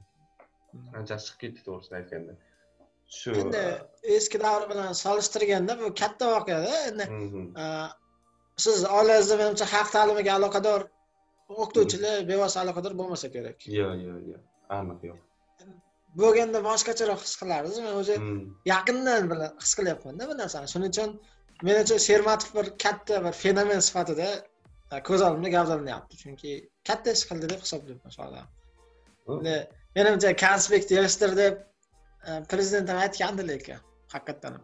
anchasi 0.99 1.23
chiqib 1.27 1.41
ketdi 1.43 1.65
to'g'risini 1.67 1.99
aytganda. 2.01 2.33
Shu 3.19 3.35
endi 3.43 3.63
eski 4.17 4.43
davr 4.45 4.69
bilan 4.71 4.97
solishtirganda 5.03 5.79
bu 5.81 5.93
katta 6.01 6.31
voqeada 6.35 6.73
endi 6.89 7.09
e, 7.63 7.67
siz 8.65 8.85
oilangizda 8.97 9.39
menimcha 9.43 9.69
xalq 9.73 9.95
ta'limiga 9.97 10.37
aloqador 10.39 10.89
o'qituvchilar 11.61 12.15
bevosita 12.31 12.59
aloqador 12.65 12.93
bo'lmasa 13.01 13.27
kerak. 13.35 13.57
Yo'q 13.79 13.93
yo'q 14.07 14.19
yo'q 14.31 14.41
aniq 14.79 14.99
yo'q 15.09 15.19
bo'lganda 16.21 16.59
boshqacharoq 16.69 17.21
his 17.25 17.35
qilardiz 17.41 17.77
men 17.85 17.93
o'zi 18.01 18.15
hmm. 18.21 18.41
yaqindan 18.71 19.29
his 19.63 19.73
qilyapmanda 19.79 20.27
bu 20.29 20.37
narsani. 20.41 20.67
Shuning 20.73 20.91
uchun 20.95 21.15
menimcha 21.67 21.97
shermatov 22.07 22.51
bir 22.57 22.67
katta 22.83 23.21
bir 23.25 23.33
fenomen 23.43 23.81
sifatida 23.87 24.29
ko'z 25.09 25.21
oldimda 25.27 25.49
gavdalanyapti. 25.57 26.19
Chunki 26.23 26.51
katta 26.89 27.15
ish 27.17 27.25
qildi 27.29 27.49
deb 27.53 27.61
hisoblayapman 27.65 28.15
shu 28.15 28.21
odam. 28.27 28.47
Menimcha 29.97 30.35
konspekt 30.45 30.93
yig'ishtir 30.97 31.35
deb 31.41 31.61
prezident 32.51 32.93
ham 32.93 33.03
aytgandi 33.05 33.47
lekin 33.51 33.77
haqiqatdan 34.15 34.57
ham. 34.57 34.63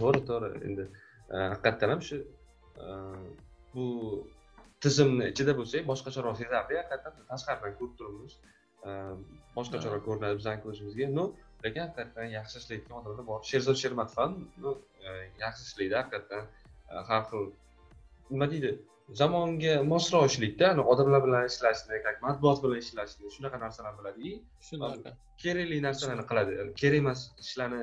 To'g'ri 0.00 0.20
to'g'ri. 0.30 0.50
Endi 0.68 0.88
haqiqatdan 1.54 1.94
ham 1.94 2.02
shu 2.08 2.18
bu 3.74 3.84
tizimni 4.84 5.30
ichida 5.32 5.52
bo'lsak 5.60 5.88
boshqacharoq 5.90 6.36
sezardi 6.42 6.78
haqiqatdan 6.80 7.26
tashqaridan 7.32 7.76
ko'rib 7.80 7.94
turibmiz. 8.00 8.32
Boshqacharoq 9.58 10.02
ko'rinadi 10.08 10.40
bizani 10.40 10.64
ko'zimizga 10.66 11.10
ну 11.18 11.24
lekin 11.64 11.82
haqiqatdan 11.86 12.32
yaxshi 12.38 12.56
ishlaydigan 12.62 12.96
odamlar 13.00 13.26
bor. 13.30 13.40
Sherzod 13.50 13.80
shermatov 13.82 14.18
ham 14.22 14.32
yaxshi 15.44 15.62
ishlaydi 15.68 16.00
haqiqatdan 16.00 16.42
har 17.10 17.22
xil 17.30 17.46
nima 18.32 18.46
deydi 18.54 18.72
zamonga 19.20 19.74
mosroq 19.92 20.24
ishlaydida 20.30 20.84
odamlar 20.92 21.20
bilan 21.26 21.44
ishlashni 21.50 21.96
как 22.06 22.16
matbuot 22.26 22.58
bilan 22.64 22.78
ishlashni 22.84 23.32
shunaqa 23.36 23.58
narsalarni 23.64 23.98
biladi 24.00 24.30
shunaqa. 24.68 25.10
kerakli 25.42 25.78
narsalarni 25.88 26.24
qiladi. 26.30 26.52
Kerak 26.80 26.98
emas 27.04 27.20
ishlarni 27.44 27.82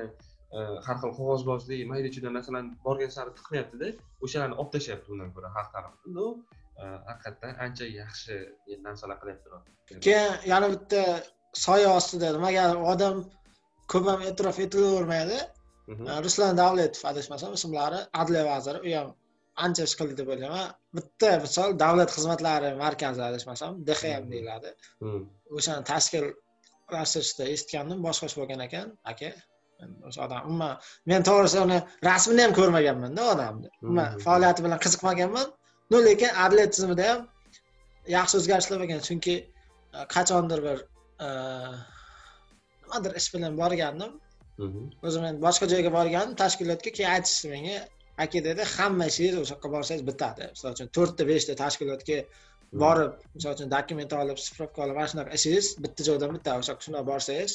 e, 0.56 0.58
har 0.86 0.96
xil 1.02 1.12
qog'ozbozlik 1.18 1.80
mayda 1.92 2.08
chuyda 2.14 2.28
narsalarni 2.36 2.72
borgan 2.86 3.10
sari 3.16 3.30
tiqmayaptida 3.38 3.88
o'shalarni 4.24 4.58
olib 4.60 4.72
tashlayapti 4.76 5.08
undan 5.14 5.30
ko'ra 5.36 5.48
xalq 5.56 5.70
ta'limi 5.74 6.16
ну 6.18 6.26
e, 6.32 6.61
haqiqatdan 7.08 7.52
ancha 7.64 7.84
yaxshi 8.00 8.34
narsalar 8.86 9.16
qilyaptilar 9.22 9.60
keyin 10.04 10.30
yana 10.52 10.66
bitta 10.74 11.00
soya 11.64 11.88
ostida 11.98 12.28
nimagadir 12.36 12.78
odam 12.92 13.16
ko'p 13.92 14.04
ham 14.12 14.20
e'tirof 14.28 14.56
etilavermaydi 14.66 15.38
Mhm. 15.92 16.04
ruslan 16.24 16.52
davletov 16.62 17.02
adashmasam 17.10 17.50
ismlari 17.58 17.98
adliya 18.20 18.44
vaziri 18.50 18.78
u 18.86 18.90
ham 18.98 19.08
ancha 19.64 19.82
ish 19.88 19.94
qildi 19.98 20.14
deb 20.20 20.28
o'ylayman. 20.32 20.66
Bitta 20.96 21.28
misol 21.44 21.68
davlat 21.84 22.10
xizmatlari 22.16 22.68
markazi 22.84 23.20
adashmasam 23.30 23.72
dxm 23.88 24.22
deyiladi. 24.32 24.70
Hmm. 25.02 25.22
o'shani 25.56 25.82
tashkillashtirishda 25.90 27.44
eshitgandim 27.54 27.98
bosh 28.06 28.18
qo'sh 28.22 28.36
bo'lgan 28.40 28.60
ekan. 28.66 28.86
Aka 29.10 29.28
o'sha 30.08 30.20
odam 30.26 30.40
umuman 30.48 30.72
men 31.10 31.20
to'g'risi 31.28 31.58
uni 31.66 31.78
rasmini 32.08 32.42
ham 32.46 32.52
ko'rmaganmanda 32.58 33.22
odamni. 33.34 33.68
Umuman 33.84 34.08
Mhm. 34.12 34.20
faoliyati 34.26 34.60
bilan 34.66 34.78
qiziqmaganman 34.84 35.46
no 35.92 36.02
lekin 36.08 36.30
adliya 36.44 36.66
tizimida 36.74 37.08
ham 37.10 37.24
yaxshi 38.16 38.38
o'zgarishlar 38.40 38.82
bo'lgan. 38.82 39.00
Chunki 39.08 39.34
e, 39.96 40.04
qachondir 40.14 40.60
bir 40.66 40.78
e, 41.26 41.28
nimadir 42.82 43.18
ish 43.20 43.28
bilan 43.34 43.58
borgandim. 43.62 44.12
O'zim 45.08 45.26
endi 45.28 45.40
boshqa 45.46 45.68
joyga 45.72 45.90
borgandim 45.98 46.38
tashkilotga 46.42 46.94
keyin 46.96 47.10
aytishdi 47.16 47.52
menga 47.54 47.76
aka 48.24 48.44
dedi 48.48 48.70
hamma 48.76 49.10
ishingiz 49.12 49.36
o'sha 49.42 49.54
yoqqa 49.54 49.74
borsangiz 49.76 50.08
bitadi. 50.10 50.48
Misol 50.54 50.76
uchun 50.76 50.90
to'rtta 50.96 51.28
beshta 51.30 51.58
tashkilotga 51.64 52.18
borib 52.82 53.12
misol 53.36 53.52
uchun 53.56 53.70
dokument 53.76 54.12
olib 54.22 54.38
spravka 54.46 54.84
olib 54.84 54.98
mana 54.98 55.08
shunaqa 55.12 55.38
ishingiz 55.38 55.66
bitta 55.84 56.06
joydan 56.08 56.30
bitadi 56.36 56.62
o'sha 56.62 56.72
yoqqa 56.72 56.84
shundoq 56.86 57.04
borsangiz 57.12 57.52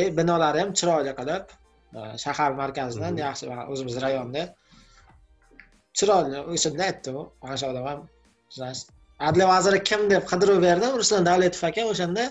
e 0.00 0.02
binolari 0.18 0.62
ham 0.62 0.70
chiroyli 0.80 1.14
qilib 1.20 1.54
shahar 2.24 2.52
markazidan 2.60 3.18
yaxshi 3.24 3.50
o'zimiz 3.72 3.96
rayonda 4.04 4.42
chiroyli 5.98 6.38
o'shanda 6.54 6.82
aytdi 6.88 7.08
u 7.18 7.22
mana 7.42 7.56
ham 7.88 8.00
adliya 9.28 9.48
vaziri 9.48 9.82
kim 9.82 10.10
deb 10.10 10.24
qidiruv 10.30 10.58
berdim 10.66 10.96
ruslan 11.00 11.26
davletov 11.30 11.68
aka 11.68 11.82
o'shanda. 11.92 12.24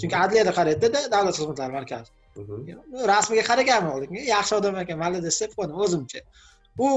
Chunki 0.00 0.16
adliyada 0.24 0.52
qaraydida 0.58 1.00
davlat 1.14 1.34
xizmatlari 1.38 1.72
markazi. 1.78 2.10
Mhm. 2.36 3.06
rasmiga 3.12 3.44
qaraganman 3.50 3.92
oldingi 3.96 4.22
yaxshi 4.34 4.54
odam 4.60 4.74
ekan 4.82 4.98
молодец 5.04 5.36
deb 5.42 5.50
qo'ydim 5.58 5.76
o'zimcha. 5.84 6.20
U 6.86 6.88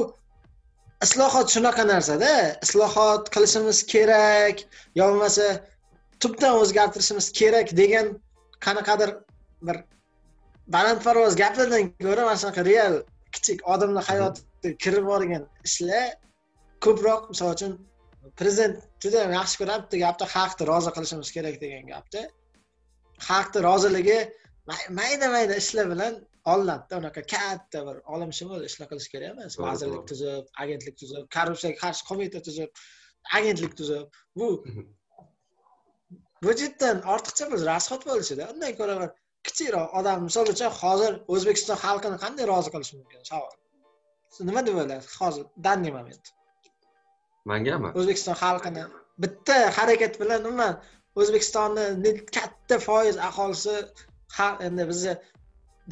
islohot 1.06 1.48
shunaqa 1.56 1.84
narsada 1.94 2.32
islohot 2.66 3.24
qilishimiz 3.36 3.78
kerak 3.94 4.58
yo 5.00 5.04
bo'lmasa 5.10 5.48
tubdan 6.22 6.54
o'zgartirishimiz 6.62 7.28
kerak 7.40 7.68
degan 7.82 8.08
qanaqadir 8.66 9.10
bir 9.68 9.78
balandparvoz 10.76 11.34
gaplardan 11.44 11.84
ko'ra 12.08 12.24
mana 12.28 12.38
shunaqa 12.42 12.62
real 12.72 12.96
kichik 13.36 13.60
odamlar 13.74 14.04
hayotiga 14.12 14.45
kirib 14.84 15.06
borgan 15.12 15.44
ishlar 15.68 16.06
ko'proq 16.86 17.22
misol 17.32 17.50
uchun 17.58 17.72
prezident 18.40 18.76
juda 19.04 19.18
yam 19.24 19.34
yaxshi 19.40 19.56
ko'radi 19.62 19.82
bitta 19.86 19.98
gapni 20.06 20.26
xalqni 20.36 20.64
rozi 20.72 20.92
qilishimiz 20.96 21.30
kerak 21.36 21.56
degan 21.64 21.84
gapni 21.94 22.24
xalqni 23.28 23.60
roziligi 23.70 24.20
may- 24.70 24.90
mayda 25.00 25.28
mayda 25.36 25.56
ishlar 25.64 25.86
bilan 25.94 26.14
olinadida 26.54 26.94
unaqa 27.02 27.22
katta 27.34 27.80
bir 27.88 27.98
olamshumul 28.14 28.62
ishlar 28.70 28.88
qilish 28.92 29.10
kerak 29.14 29.30
emas. 29.36 29.54
Vazirlik 29.66 30.04
tuzib 30.12 30.44
agentlik 30.64 30.96
tuzib 31.02 31.24
korrupsiyaga 31.36 31.78
qarshi 31.84 32.04
qo'mita 32.10 32.40
tuzib 32.48 32.70
agentlik 33.38 33.74
tuzib 33.80 34.06
bu 34.40 34.48
bu 36.44 36.52
jiddan 36.62 36.98
ortiqcha 37.14 37.46
bir 37.52 37.60
rasxod 37.72 38.02
bo'lishida 38.10 38.44
undan 38.54 38.74
ko'ra 38.80 38.96
bir 39.02 39.10
kichikroq 39.48 39.88
odam 40.00 40.20
misol 40.28 40.46
uchun 40.54 40.72
hozir 40.82 41.14
o'zbekiston 41.34 41.78
xalqini 41.86 42.18
qanday 42.24 42.46
rozi 42.54 42.70
qilish 42.74 42.92
mumkin? 42.98 43.22
Savol 43.32 43.54
nima 44.50 44.62
deb 44.68 44.76
o'ylaysiz 44.82 45.16
hozir 45.22 45.46
данный 45.68 45.92
moment. 45.98 46.34
Mangami? 47.52 47.90
O'zbekiston 48.00 48.36
xalqini. 48.44 48.84
Bitta 49.24 49.58
harakat 49.78 50.20
bilan 50.22 50.48
umuman 50.50 50.74
o'zbekistonni 51.22 52.12
katta 52.38 52.80
foiz 52.88 53.18
aholisi 53.30 53.76
endi 54.68 54.84
bizni 54.92 55.14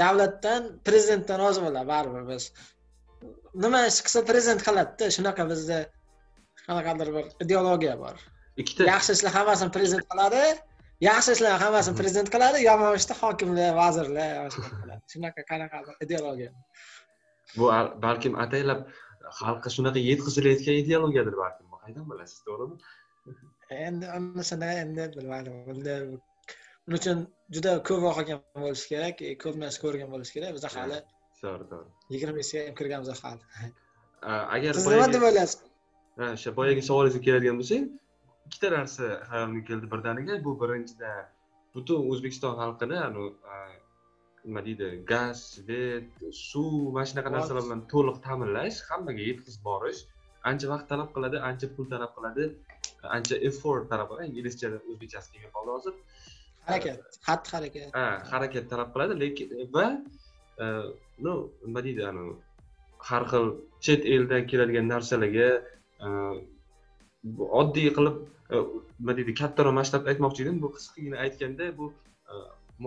davlatdan 0.01 0.61
prezidentdan 0.87 1.37
rozi 1.43 1.61
bo'ladi 1.65 1.87
baribir 1.93 2.23
biz. 2.31 2.49
Nima 3.65 3.81
ish 3.91 4.01
qilsa 4.05 4.25
prezident 4.29 4.61
qiladida 4.67 5.09
shunaqa 5.15 5.43
bizda 5.51 5.79
qanaqadir 6.65 7.09
bir 7.15 7.25
ideologiya 7.45 7.95
bor. 8.03 8.15
Ikkita. 8.61 8.89
Yaxshi 8.93 9.17
ishlar 9.17 9.33
hammasini 9.37 9.71
prezident 9.77 10.05
qiladi 10.11 10.43
yaxshi 11.09 11.31
ishlar 11.35 11.59
hammasini 11.63 11.95
prezident 12.01 12.29
qiladi 12.33 12.63
yomon 12.69 12.97
ishni 12.99 13.15
hokimlar 13.21 13.71
vazirlar 13.81 14.57
shunaqa 15.11 15.41
qanaqadir 15.51 15.93
ideologiya 16.05 16.51
bu 17.57 17.71
al- 17.77 17.93
balkim 18.05 18.33
ataylab 18.45 18.81
xalqqa 19.39 19.69
shunaqa 19.75 19.99
yetkazilayotgan 20.09 20.75
ideologiyadir 20.83 21.35
balkim. 21.43 21.65
Qaydan 21.83 22.05
bilasiz 22.11 22.39
to'g'rimi? 22.47 22.75
Endi 23.87 24.05
unisini 24.17 24.69
endi 24.83 25.03
bilmadim. 25.17 25.55
Bunda 25.67 25.95
buning 26.85 26.99
uchun 26.99 27.25
juda 27.55 27.71
ko'p 27.89 28.05
o'qigan 28.11 28.39
bo'lish 28.65 28.85
kerak 28.91 29.21
e, 29.27 29.33
ko'p 29.43 29.55
narsa 29.63 29.83
ko'rgan 29.85 30.09
bo'lish 30.13 30.31
kerak. 30.35 30.55
Biza 30.57 30.69
hali 30.75 30.99
to'g'ri 31.41 31.65
to'g'ri. 31.71 31.89
yigirma 32.13 32.35
beshga 32.39 32.63
ham 32.67 32.75
kirganmiz 32.79 33.09
hali. 33.23 33.43
Agar 34.55 34.73
siz 34.79 34.87
nima 34.93 35.07
deb 35.15 35.27
o'ylaysiz? 35.29 35.59
Ha, 36.19 36.25
o'sha 36.37 36.55
boyagi 36.59 36.81
savolingizga 36.89 37.23
keladigan 37.27 37.59
bo'lsak 37.61 37.81
ikkita 38.47 38.67
narsa 38.77 39.05
hayolimga 39.31 39.63
keldi 39.69 39.91
birdaniga. 39.93 40.39
Bu 40.45 40.51
birinchidan 40.61 41.23
butun 41.75 42.09
o'zbekiston 42.11 42.53
xalqini 42.61 42.97
nima 44.47 44.62
deydi 44.67 44.88
gaz 45.12 45.38
svet 45.53 46.08
suv 46.47 46.73
mana 46.95 47.06
shunaqa 47.10 47.29
narsalar 47.38 47.63
bilan 47.67 47.82
to'liq 47.93 48.17
ta'minlash 48.27 48.77
hammaga 48.89 49.21
yetkazib 49.29 49.63
borish 49.69 50.01
ancha 50.49 50.65
vaqt 50.73 50.86
talab 50.91 51.10
qiladi 51.15 51.38
ancha 51.49 51.67
pul 51.75 51.86
talab 51.93 52.12
qiladi 52.17 52.45
ancha 53.17 53.36
effort 53.49 53.89
talab 53.89 54.08
qiladi. 54.10 54.29
Inglizchada 54.32 54.77
o'zbekchasi 54.89 55.27
kelmay 55.34 55.51
qoldi 55.56 55.71
hozir. 55.75 55.93
Harakat 56.67 56.99
xatti 57.27 57.49
harakat. 57.56 57.88
Ha 57.97 58.06
harakat 58.32 58.65
talab 58.71 58.89
qiladi 58.93 59.13
lekin 59.23 59.47
va 59.75 59.86
e, 60.63 60.65
ну 61.25 61.34
nima 61.67 61.82
deydi 61.88 62.03
anavi 62.12 62.34
har 63.10 63.23
xil 63.32 63.45
chet 63.86 64.01
eldan 64.15 64.43
keladigan 64.51 64.88
narsalarga 64.93 65.49
e, 66.06 66.08
oddiy 67.62 67.89
qilib 67.97 68.17
e, 68.53 68.56
nima 68.99 69.13
deydi 69.19 69.34
kattaroq 69.41 69.73
masshtabda 69.79 70.13
aytmoqchi 70.13 70.41
edim. 70.45 70.58
Bu 70.63 70.69
qisqagina 70.75 71.17
aytganda 71.25 71.65
bu 71.79 71.86
e, 72.32 72.34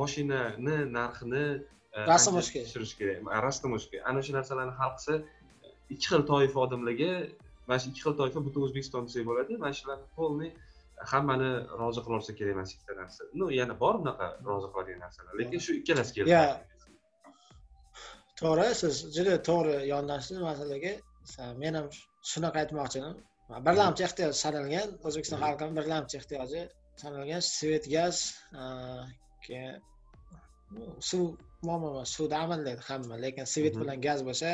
moshinani 0.01 0.77
narxini 0.99 1.45
e, 1.97 1.99
Rastamoshka. 2.13 2.61
tushirish 2.67 2.95
kerak? 2.99 3.19
Rastamoshka 3.47 3.97
ana 4.11 4.21
shu 4.27 4.33
narsalarni 4.39 4.75
hal 4.81 4.91
qilsa 4.97 5.15
ikki 5.95 6.07
xil 6.11 6.23
toifa 6.33 6.59
odamlarga 6.67 7.11
mana 7.69 7.79
shu 7.83 7.87
ikki 7.93 8.01
xil 8.07 8.15
toifa 8.21 8.39
butun 8.47 8.61
o'zbekiston 8.67 9.03
desak 9.09 9.25
bo'ladi 9.31 9.53
mana 9.65 9.75
shularni 9.81 10.07
полный 10.19 10.51
hammani 11.13 11.51
rozi 11.81 12.01
qila 12.05 12.15
olsa 12.21 12.33
kerak 12.39 12.55
mana 12.59 12.67
shu 12.71 12.75
ikkita 12.79 12.95
narsa. 13.01 13.23
Ну 13.39 13.45
yana 13.61 13.75
bor 13.83 13.95
bunaqa 14.01 14.27
rozi 14.49 14.69
qiladigan 14.73 15.01
narsalar 15.07 15.33
lekin 15.41 15.61
shu 15.67 15.73
ikkalasi 15.81 16.11
keldi 16.17 16.31
to'g'ri 18.41 18.69
siz 18.83 18.95
juda 19.17 19.35
to'g'ri 19.49 19.77
yondashdingiz 19.93 20.43
masalaga. 20.51 20.93
Sa- 21.33 21.55
men 21.63 21.73
ham 21.79 21.87
shunaqa 22.33 22.59
aytmoqchi 22.63 22.99
edim 23.03 23.15
birlamchi 23.67 24.03
ehtiyoj 24.09 24.35
sanalgan 24.45 24.89
o'zbekiston 25.07 25.39
xalqini 25.45 25.73
birlamchi 25.79 26.15
ehtiyoji 26.21 26.61
sanalgan 27.03 27.43
svet 27.57 27.85
gaz 27.97 28.17
a, 28.61 28.63
keyin 29.49 29.75
suv 31.09 31.25
muammo 31.67 31.89
emas 31.95 32.09
suvni 32.17 32.37
amallaydi 32.45 32.83
hamma 32.89 33.15
lekin 33.25 33.47
svet 33.55 33.75
bilan 33.83 34.01
gaz 34.07 34.21
bo'lsa 34.29 34.51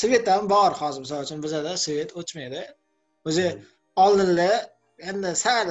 svet 0.00 0.28
ham 0.34 0.48
bor 0.54 0.72
hozir 0.80 1.00
misol 1.04 1.20
uchun 1.26 1.42
bizada 1.46 1.72
svet 1.86 2.10
o'chmaydi 2.20 2.62
o'zi 3.28 3.46
oldinlar 4.04 4.54
endi 5.10 5.30
sal 5.44 5.68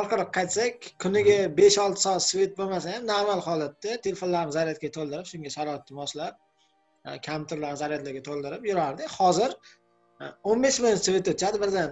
orqaroq 0.00 0.30
qaytsak 0.38 0.74
kuniga 1.02 1.38
besh 1.60 1.78
olti 1.84 2.00
soat 2.06 2.22
svet 2.30 2.52
bo'lmasa 2.58 2.94
ham 2.94 3.06
normal 3.12 3.40
holatda 3.48 4.00
telefonlarni 4.06 4.52
zaryadga 4.58 4.90
to'ldirib 4.96 5.26
shunga 5.32 5.50
sharoitni 5.56 5.94
moslab 6.00 6.34
e, 7.06 7.10
kompyuterlarni 7.28 7.78
zaryadlarga 7.82 8.22
to'ldirib 8.28 8.68
yurardik 8.70 9.08
hozir 9.20 9.50
e, 10.22 10.24
o'n 10.50 10.66
besh 10.66 10.78
minut 10.84 11.02
svet 11.08 11.32
o'chadi 11.34 11.62
birdan 11.64 11.90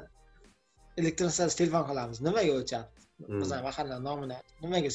elektron 1.00 1.32
telefon 1.60 1.84
qilamiz. 1.90 2.20
Nimaga 2.26 2.52
o'chadi 2.60 2.93
Bizani 3.42 3.62
mahalla 3.68 3.96
nomini 4.08 4.38
nimaga 4.62 4.90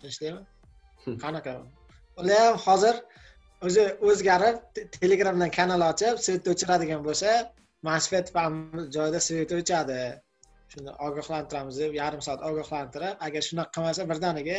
tinchlikmi 0.00 0.40
Hmm. 1.04 1.16
qanaqa? 1.24 1.52
Ular 2.20 2.38
ham 2.46 2.56
hozir 2.66 2.96
o'zi 3.66 3.84
o'zgarib 4.08 4.56
te- 4.74 4.86
telegramdan 4.94 5.50
kanal 5.58 5.82
ochib 5.90 6.14
svetni 6.24 6.48
o'chiradigan 6.54 7.00
bo'lsa 7.08 7.30
mana 7.86 7.98
shu 8.04 8.08
joyda 8.96 9.18
svet 9.26 9.50
o'chadi 9.58 9.98
shuni 10.72 10.90
ogohlantiramiz 11.06 11.76
deb 11.82 11.92
yarim 12.00 12.22
soat 12.26 12.40
ogohlantirib 12.48 13.14
agar 13.26 13.42
shunaqa 13.48 13.70
qilmasa 13.74 14.02
birdaniga 14.10 14.58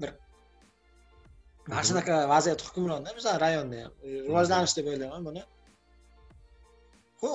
bir 0.00 0.10
mana 1.70 1.82
shunaqa 1.88 2.14
vaziyat 2.34 2.60
hukmronda 2.66 3.10
bizani 3.18 3.38
rayonda 3.46 3.76
ham. 3.84 3.92
Rivojlanish 4.28 4.74
deb 4.78 4.86
o'ylayman 4.92 5.22
buni 5.28 5.42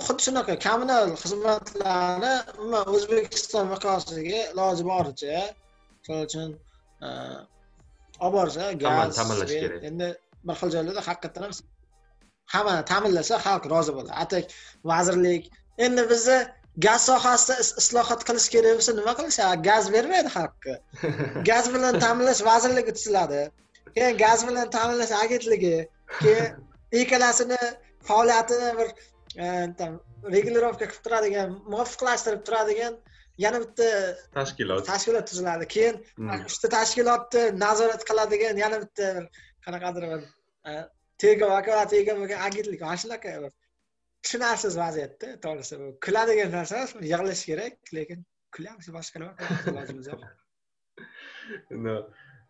xuddi 0.07 0.21
shunaqa 0.27 0.53
kommunal 0.65 1.07
xizmatlarni 1.23 2.33
umuman 2.59 2.83
o'zbekiston 2.95 3.65
miqyosiga 3.73 4.39
iloji 4.53 4.83
boricha 4.91 5.37
misol 5.99 6.19
uchun 6.27 6.49
olib 8.25 8.33
borsa 8.37 8.63
gaz 8.83 9.15
ta'minlash 9.19 9.55
kerak. 9.63 9.81
endi 9.89 10.07
bir 10.47 10.55
xil 10.59 10.69
joylarda 10.75 11.01
haqiqatdan 11.09 11.43
ham 11.47 11.53
hammani 12.53 12.83
ta'minlasa 12.91 13.35
xalq 13.45 13.63
rozi 13.73 13.91
bo'ladi. 13.97 14.13
Atak 14.23 14.45
vazirlik 14.91 15.43
endi 15.85 16.03
bizni 16.11 16.37
gaz 16.85 17.01
sohasida 17.09 17.55
is- 17.63 17.75
islohot 17.81 18.21
qilish 18.27 18.47
kerak 18.53 18.73
bo'lsa 18.79 18.91
nima 18.99 19.13
qilish? 19.19 19.37
Gaz 19.69 19.83
bermaydi 19.95 20.29
xalqqa. 20.37 20.73
Gaz 21.49 21.65
bilan 21.73 21.93
ta'minlash 22.03 22.41
vazirligi 22.49 22.91
tuziladi 22.97 23.41
keyin 23.95 24.17
gaz 24.23 24.39
bilan 24.47 24.67
ta'minlash 24.75 25.13
agentligi 25.23 25.77
keyin 26.23 26.47
ikkalasini 27.01 27.61
faoliyatini 28.07 28.69
bir 28.79 28.89
e, 28.89 28.93
там 29.35 29.99
regulirovka 30.35 30.85
qilib 30.87 31.03
turadigan 31.05 31.49
muvofiqlashtirib 31.71 32.41
turadigan 32.47 32.95
yana 33.37 33.59
bitta 33.63 33.87
tashkilot 34.33 34.85
tashkilot 34.91 35.25
tuziladi 35.31 35.65
keyin 35.75 35.95
uchta 36.49 36.67
tashkilotni 36.77 37.43
nazorat 37.65 38.03
qiladigan 38.09 38.57
yana 38.63 38.81
bitta 38.83 39.05
bir 39.17 39.25
qanaqadir 39.65 40.03
bir 40.11 40.21
tergov 41.21 41.49
vakolatiga 41.57 42.01
ega 42.03 42.13
bo'lgan 42.19 42.39
agentlik 42.47 42.81
mana 42.85 42.97
shunaqa 43.03 43.35
bir 43.43 43.51
tushunarsiz 44.23 44.73
vaziyatda 44.83 45.27
to'g'risi 45.45 45.79
bu 45.81 45.87
kuladigan 46.05 46.51
narsa 46.57 46.73
emas 46.81 46.95
buni 46.95 47.11
yig'ilish 47.13 47.43
kerak 47.49 47.93
lekin 47.97 48.19
kulyapmiz 48.55 48.87
boshqa 48.97 49.17
nima 49.21 49.33
ilojimiz 49.71 50.05
yo'q 50.11 50.21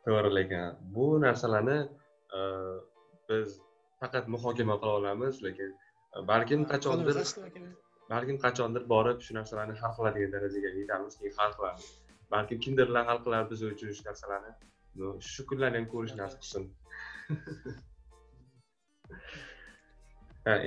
to'g'ri 0.05 0.31
lekin 0.39 0.63
bu 0.95 1.05
narsalarni 1.25 1.79
biz 3.29 3.59
faqat 4.01 4.25
muhokama 4.35 4.75
qila 4.81 4.93
olamiz 5.01 5.43
lekin 5.47 5.71
balkim 6.31 6.65
qachondir 6.73 7.17
balkim 8.09 8.37
qachondir 8.45 8.83
borib 8.93 9.19
shu 9.25 9.31
narsalarni 9.39 9.75
hal 9.81 9.91
qiladigan 9.97 10.31
darajaga 10.35 10.69
yetamiz 10.81 11.13
keyin 11.19 11.35
hal 11.41 11.51
qilamiz 11.59 11.85
balkim 12.35 12.59
kimdirlar 12.65 13.05
hal 13.11 13.19
qilar 13.25 13.43
biz 13.51 13.59
uchun 13.71 13.89
shu 13.99 14.03
narsalarni 14.09 14.51
shu 15.31 15.45
kunlarni 15.49 15.77
ham 15.79 15.87
ko'rish 15.93 16.15
nasib 16.21 16.39
qilsin. 16.43 16.63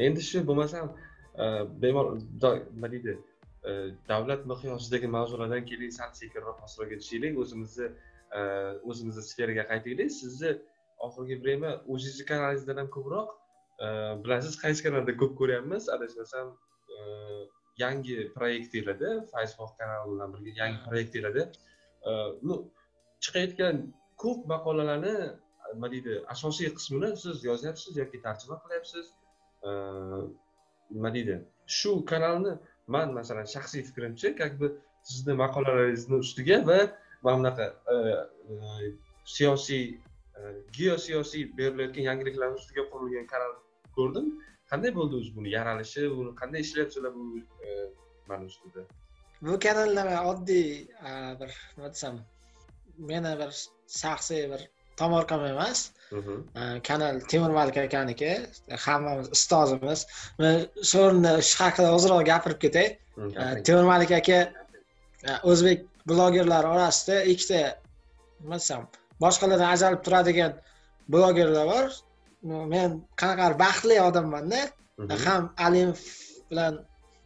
Endi 0.07 0.23
shu 0.29 0.39
bo'lmasam 0.49 0.87
e, 1.43 1.45
do- 2.43 2.63
nima 2.75 2.89
deydi 2.95 3.15
e, 3.69 3.71
davlat 4.09 4.43
miqyosidagi 4.53 5.09
mavzulardan 5.17 5.65
keling 5.71 5.93
sal 5.99 6.11
sekinroq 6.23 6.57
pastroqga 6.63 6.97
tushaylik 7.03 7.35
o'zimizni 7.45 7.87
e, 8.39 8.41
o'zimizni 8.91 9.23
sferaga 9.31 9.65
qaytaylik. 9.73 10.11
Sizni 10.21 10.51
oxirgi 11.07 11.37
время 11.45 11.71
o'zingizni 11.93 12.25
kanalingizdan 12.33 12.77
ham 12.83 12.89
ko'proq 12.97 13.29
bilasiz 14.25 14.55
qaysi 14.63 14.83
kanalda 14.87 15.17
ko'p 15.17 15.35
ko'ryapmiz? 15.41 15.89
Adashmasam 15.89 16.53
e, 16.95 16.99
yangi 17.85 18.17
proyektinglarda 18.37 19.11
fayzxoh 19.33 19.71
kanali 19.79 20.13
bilan 20.13 20.35
birga 20.35 20.53
yangi 20.63 20.79
proyektinglarda 20.89 21.45
ну 22.49 22.55
chiqayotgan 23.25 23.83
ko'p 24.23 24.47
maqolalarni 24.53 25.15
nima 25.75 25.89
deydi 25.95 26.21
asosiy 26.35 26.71
qismini 26.79 27.17
siz 27.25 27.45
yozyapsiz 27.51 27.97
yoki 28.03 28.23
tarjima 28.27 28.57
qilyapsiz? 28.65 29.07
Nima 30.97 31.11
deydi 31.17 31.39
shu 31.79 31.93
kanalni 32.13 32.53
man 32.95 33.15
masalan 33.19 33.47
shaxsiy 33.55 33.83
fikrimcha 33.89 34.35
как 34.43 34.59
бы 34.61 34.69
sizni 35.11 35.35
maqolalaringizni 35.45 36.17
ustiga 36.25 36.57
va 36.71 36.79
mana 37.23 37.37
bunaqa 37.39 37.67
e, 37.95 37.97
e, 38.53 38.95
siyosiy 39.37 39.85
geosiyosiy 40.79 41.45
berilayotgan 41.59 42.09
yangiliklarni 42.11 42.61
ustiga 42.61 42.85
qurilgan 42.93 43.27
kanal 43.33 43.53
ko'rdim. 43.99 44.27
Qanday 44.71 44.93
bo'ldi 44.99 45.15
o'zi 45.21 45.31
buni 45.37 45.49
yaralishi 45.57 46.03
buni 46.19 46.35
qanday 46.41 46.61
ishlayapsizlar 46.67 47.13
bu 47.19 47.25
e, 47.67 47.69
mana 48.29 48.45
ustida? 48.51 48.85
Bu 49.47 49.59
kanalda 49.67 50.05
man 50.11 50.21
oddiy 50.33 50.69
bir 51.41 51.51
nima 51.77 51.89
desam 51.95 52.21
meni 53.11 53.33
bir 53.41 53.51
shaxsiy 54.03 54.43
bir 54.53 54.61
tomorqam 55.01 55.45
emas. 55.53 55.91
Mhm. 56.13 56.35
kanal 56.89 57.21
temur 57.33 57.51
malik 57.51 57.77
akaniki 57.77 58.33
hammamiz 58.87 59.29
ustozimiz. 59.37 60.01
Man 60.39 60.57
shu 60.89 60.99
o'rinda 61.05 61.33
shu 61.51 61.57
haqida 61.65 61.89
ozroq 61.97 62.27
gapirib 62.33 62.59
ketay. 62.65 62.89
Mhm. 63.17 63.63
Temur 63.67 63.85
malik 63.93 64.11
aka 64.21 64.39
o'zbek 65.51 65.87
blogerlar 66.11 66.65
orasida 66.75 67.23
ikkita 67.33 67.61
nima 68.43 68.59
desam 68.63 68.89
boshqalardan 69.25 69.69
ajralib 69.75 70.03
turadigan 70.07 70.53
blogerlar 71.15 71.67
bor 71.73 71.85
men 72.75 72.91
qanaqadir 73.21 73.59
baxtli 73.65 73.97
odammanda. 74.09 74.63
Ham 75.25 75.43
alimov 75.67 76.01
bilan 76.51 76.75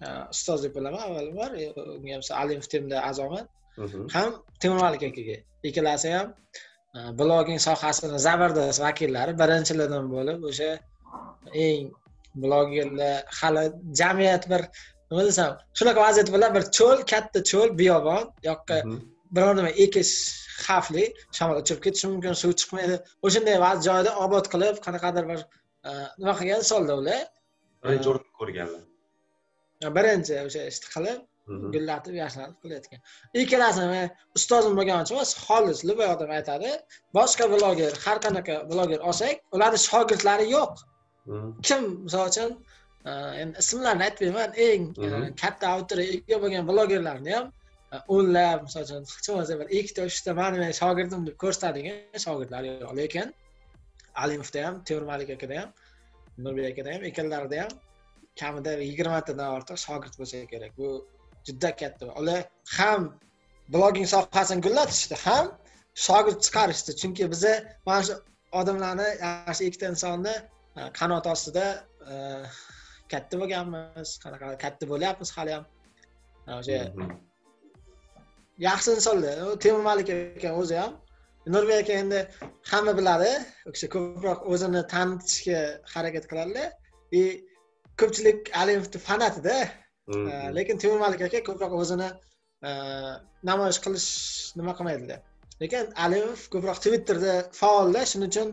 a, 0.00 0.08
ustoz 0.34 0.62
deb 0.64 0.74
bilaman 0.76 1.02
avvalambor 1.06 1.50
e, 1.62 1.66
unga 1.98 2.12
ham 2.16 2.24
alimov 2.42 2.66
teamda 2.72 3.02
a'zoman 3.08 3.44
ham 4.16 4.30
temur 4.60 4.78
malik 4.84 5.02
akaga 5.08 5.36
ikkalasi 5.68 6.12
ham 6.16 6.28
a, 6.96 6.98
blogging 7.20 7.60
sohasini 7.68 8.18
zabardast 8.26 8.80
vakillari 8.86 9.32
birinchilardan 9.42 10.10
bo'lib 10.14 10.38
o'sha 10.50 10.70
eng 11.66 11.84
blogerlar 12.42 13.16
hali 13.40 13.64
jamiyat 14.00 14.44
bir 14.52 14.62
nima 15.10 15.22
desam 15.28 15.52
shunaqa 15.78 16.00
vaziyat 16.06 16.28
bilan 16.36 16.50
bir 16.56 16.64
cho'l 16.78 16.98
katta 17.12 17.38
cho'l 17.50 17.68
biyobon 17.80 18.24
yoqqa 18.48 18.76
biror 19.34 19.54
nima 19.58 19.72
ekish 19.84 20.14
xavfli 20.64 21.04
shamol 21.36 21.56
uchib 21.62 21.78
ketishi 21.84 22.06
mumkin 22.12 22.34
suv 22.42 22.52
chiqmaydi. 22.60 22.96
O'shanday 23.26 23.56
vaz- 23.64 23.82
joyda 23.88 24.10
obod 24.24 24.46
qilib 24.52 24.76
qanaqadir 24.86 25.24
bir 25.30 25.40
a, 25.88 25.90
nima 26.20 26.34
qilgan 26.40 26.62
solda 26.72 26.92
ular 27.00 27.20
birinchi 27.84 28.08
o'rinda 28.12 28.30
ko'rganlar. 28.40 28.82
Birinchi 29.96 30.34
o'sha 30.46 30.62
ishni 30.72 30.88
qilib 30.96 31.18
Mhm. 31.54 31.66
gullatib 31.74 32.14
yashnatib 32.22 32.56
qilayotgan 32.62 33.00
ikkalasini 33.42 33.88
men 33.94 34.06
ustozim 34.38 34.72
bo'lgani 34.78 35.02
uchun 35.06 35.18
xolis 35.46 35.78
любой 35.88 36.08
odam 36.14 36.30
aytadi. 36.38 36.70
Boshqa 37.16 37.44
bloger 37.54 37.92
har 38.04 38.16
qanaqa 38.24 38.54
bloger 38.70 39.00
olsak 39.10 39.36
ularni 39.54 39.78
shogirdlari 39.88 40.46
yo'q. 40.56 40.72
Mhm. 41.32 41.48
kim? 41.66 41.82
Misol 42.06 42.24
uchun 42.32 42.50
e, 43.08 43.10
endi 43.42 43.54
ismlarni 43.62 44.02
aytmayman 44.08 44.50
eng 44.68 44.82
e, 45.04 45.06
Mhm. 45.06 45.22
katta 45.42 45.64
auditoriyaga 45.74 46.18
ega 46.26 46.36
bo'lgan 46.44 46.64
blogerlarni 46.70 47.30
ham 47.36 47.46
e, 47.46 47.65
o'nlab 47.92 48.62
misol 48.66 48.82
uchun 48.86 49.04
hech 49.10 49.28
bo'lmasa 49.30 49.58
bir 49.60 49.68
ikkita 49.78 50.06
uchta 50.10 50.34
mani 50.40 50.58
meni 50.62 50.74
shogirdim 50.80 51.26
deb 51.28 51.36
ko'rsatadigan 51.42 51.98
e, 52.16 52.18
shogirdlar 52.26 52.62
yo'q. 52.68 52.92
Lekin 53.00 53.34
alimovda 54.22 54.64
ham 54.66 54.80
temur 54.88 55.04
malik 55.10 55.30
akada 55.36 55.60
ham 55.60 55.70
nurbek 56.44 56.66
akada 56.72 56.94
ham 56.94 57.02
ikkalarida 57.10 57.60
ham 57.62 57.70
kamida 58.40 58.72
yigirmatadan 58.88 59.48
ortiq 59.56 59.78
shogird 59.86 60.14
bo'lsa 60.20 60.42
kerak. 60.52 60.72
Bu 60.80 60.88
juda 61.46 61.70
katta. 61.82 62.10
Ular 62.20 62.40
ham 62.78 63.02
blogging 63.74 64.08
sohasini 64.14 64.60
gullatishdi 64.66 65.16
ham 65.26 65.52
shogird 66.06 66.40
chiqarishdi. 66.46 66.90
Chunki 67.00 67.30
biza 67.34 67.52
mana 67.86 68.02
shu 68.06 68.14
odamlarni 68.60 69.08
mana 69.22 69.54
shu 69.56 69.62
ikkita 69.68 69.86
insonni 69.94 70.34
e, 70.78 70.80
qanot 70.98 71.24
ostida 71.34 71.66
e, 72.10 72.14
katta 73.12 73.34
bo'lganmiz 73.40 74.08
qanaqa 74.24 74.52
katta 74.64 74.84
bo'lyapmiz 74.92 75.30
hali 75.36 75.52
ham. 75.56 75.64
O'sha 76.58 76.82
mhm. 76.90 77.25
Yaxshi 78.58 78.94
insonlar. 78.96 79.58
Temur 79.64 79.82
malik 79.82 80.10
aka 80.10 80.54
o'zi 80.60 80.76
ham. 80.82 80.92
Nurbek 81.54 81.84
aka 81.84 81.92
endi 82.02 82.20
hamma 82.70 82.92
biladi. 82.98 83.32
U 83.68 83.70
kishi 83.74 83.88
ko'proq 83.94 84.46
o'zini 84.52 84.82
tanitishga 84.92 85.60
harakat 85.94 86.24
qiladilar 86.30 86.68
и 87.20 87.22
ko'pchilik 88.00 88.50
alimovni 88.62 88.98
fanatida. 89.08 89.56
Mhm. 90.08 90.26
Uh, 90.30 90.48
lekin 90.58 90.76
temur 90.82 90.98
malik 91.04 91.20
aka 91.28 91.38
ko'proq 91.48 91.72
o'zini 91.82 92.08
namoyish 93.48 93.80
qilish 93.84 94.10
nima 94.58 94.72
qilmaydilar 94.78 95.20
lekin 95.62 95.92
alimov 96.04 96.40
ko'proq 96.54 96.78
twitterda 96.84 97.34
faolda. 97.60 98.00
Shuning 98.10 98.30
uchun 98.32 98.48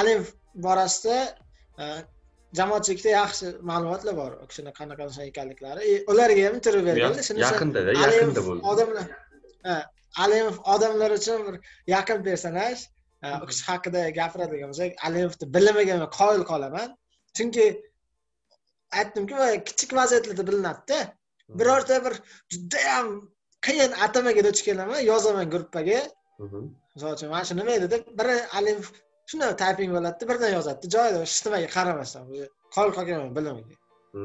alimov 0.00 0.28
borasida 0.66 1.18
jamoatchilikda 2.58 3.10
yaxshi 3.14 3.46
ma'lumotlar 3.70 4.14
bor. 4.20 4.32
U 4.42 4.46
kishini 4.50 4.72
qanaqa 4.80 5.08
inson 5.08 5.24
ekanliklari 5.30 5.96
ularga 6.12 6.46
ham 6.46 6.54
intervyu 6.60 6.84
berganlar 6.90 7.26
shuning 7.28 7.42
uchun 7.44 7.56
yaqinda 7.56 7.80
yaqinda 8.04 8.44
bo'ldi. 8.48 8.62
odamlar 8.72 9.06
alimov 10.24 10.56
odamlar 10.74 11.10
uchun 11.18 11.40
bir 11.46 11.54
yaqin 11.94 12.18
personaj 12.28 12.78
u 13.42 13.46
kishi 13.50 13.62
haqida 13.70 14.00
gapiradigan 14.18 14.68
bo'lsak 14.72 14.92
alimovni 15.06 15.46
bilimiga 15.56 15.94
men 16.00 16.10
qoyil 16.20 16.42
qolaman. 16.50 16.88
Chunki 17.36 17.64
aytdimki 18.98 19.34
boya 19.40 19.56
kichik 19.68 19.90
vaziyatlarda 20.00 20.44
bilinadida. 20.48 20.98
Birorta 21.58 21.96
bir 22.04 22.14
judayam 22.52 23.06
qiyin 23.66 23.92
atamaga 24.06 24.42
duch 24.48 24.60
kelaman 24.66 25.00
yozaman 25.10 25.46
gruppaga. 25.54 26.00
Misol 26.94 27.10
uchun 27.16 27.28
mana 27.34 27.44
shu 27.48 27.54
nima 27.60 27.72
edi 27.78 27.86
deb 27.94 28.02
biri 28.20 28.36
alimov 28.58 28.86
shunday 29.30 29.50
tayping 29.62 29.90
bo'ladida 29.96 30.24
birdan 30.30 30.50
yozadida 30.56 30.86
joyida 30.94 31.18
hech 31.24 31.38
nimaga 31.46 31.68
qaramasdan 31.76 32.22
qoyil 32.76 32.92
qolganman 32.96 33.32
bilimiga 33.38 33.76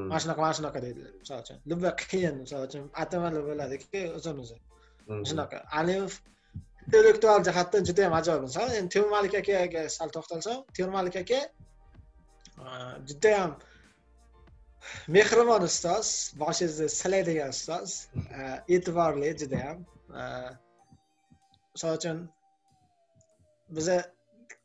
mana 0.10 0.19
shunaqa 0.24 0.41
mana 0.46 0.54
shunaqa 0.58 0.80
deydilar 0.86 1.12
misol 1.22 1.39
uchun. 1.43 1.58
Любой 1.69 1.91
qiyin 2.12 2.36
misol 2.43 2.62
uchun 2.67 2.84
atamalar 3.04 3.43
bo'ladiki 3.50 4.00
Mhm. 4.24 4.72
Shunaqa 5.10 5.58
alimov 5.80 6.13
intellektual 6.86 7.44
jihatdan 7.48 7.86
juda 7.89 8.02
yam 8.08 8.16
ajoyib 8.20 8.44
inson 8.48 8.74
endi 8.78 8.89
temur 8.96 9.10
malik 9.16 9.34
akaga 9.42 9.84
sal 9.98 10.10
to'xtalsam 10.16 10.60
temur 10.76 10.92
malik 10.98 11.16
aka 11.24 11.39
judayam 13.10 13.52
mehribon 15.16 15.63
ustoz 15.70 16.08
boshingizni 16.42 16.88
silaydigan 17.00 17.50
ustoz 17.56 17.89
e'tiborli 18.76 19.30
judayam 19.42 19.78
misol 21.74 21.94
uchun 22.00 22.18
biza 23.78 23.98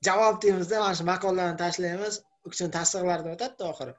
javob 0.09 0.35
deymizda 0.42 0.81
mana 0.85 0.94
shu 0.98 1.05
maqolalarni 1.12 1.59
tashlaymiz 1.64 2.14
u 2.44 2.51
kishini 2.53 2.70
tasdiqlardan 2.79 3.31
o'tadida 3.37 3.64
oxiri 3.72 3.92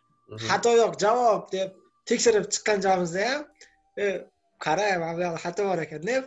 xato 0.47 0.75
yo'q 0.81 0.93
javob 1.05 1.41
deb 1.55 1.69
tekshirib 2.09 2.45
chiqqan 2.53 2.85
joyimizda 2.85 3.23
ham 3.31 3.41
qara 4.65 4.85
mana 5.01 5.13
bu 5.17 5.21
yoqda 5.25 5.39
xato 5.45 5.61
bor 5.69 5.79
ekan 5.85 6.01
deb 6.11 6.23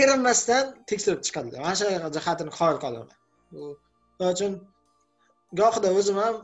erinmasdan 0.00 0.64
tekshirib 0.90 1.20
chiqadilar 1.26 1.60
mana 1.66 1.76
shu 1.80 1.86
jihatini 2.16 2.52
qoyil 2.58 2.78
qolaman. 2.84 3.10
Shuning 3.52 4.32
uchun? 4.34 4.52
Gohida 5.60 5.88
o'zim 5.98 6.18
ham 6.24 6.34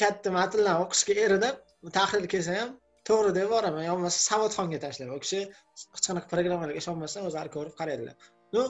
katta 0.00 0.28
matnlarni 0.38 0.74
o'qishga 0.84 1.14
erinib 1.24 1.56
tahlil 1.98 2.26
kelsa 2.32 2.52
ham 2.58 2.70
to'g'ri 3.08 3.30
deb 3.38 3.48
boraman. 3.54 3.82
Yo 3.88 3.92
bo'lmasa 3.96 4.18
savodxonga 4.30 4.78
tashlayman 4.84 5.14
u 5.18 5.20
kishi 5.24 5.40
hech 5.94 6.04
qanaqa 6.06 6.26
programmalarga 6.32 6.78
ishonmasdan 6.82 7.22
o'zlari 7.28 7.50
ko'rib 7.56 7.74
qaraydilar. 7.80 8.14
Ну 8.54 8.62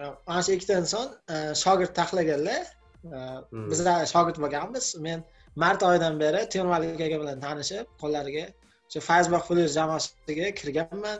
e, 0.00 0.02
mana 0.28 0.40
shu 0.46 0.50
ikkita 0.56 0.74
inson 0.82 1.06
e, 1.32 1.36
shogird 1.62 1.92
taxlaganlar 2.00 2.62
E, 3.06 3.18
Hmm. 3.52 3.68
bizlar 3.70 4.06
shogird 4.12 4.38
bo'lganmiz. 4.44 4.86
Men 5.06 5.24
mart 5.62 5.82
oyidan 5.88 6.18
beri 6.22 6.40
temur 6.54 6.70
malik 6.74 7.00
aka 7.06 7.18
bilan 7.22 7.38
tanishib 7.44 7.92
qo'llariga 8.02 8.44
shu 8.92 9.00
fayzbog 9.08 9.42
plus 9.48 9.74
jamoasiga 9.78 10.48
kirganman. 10.60 11.18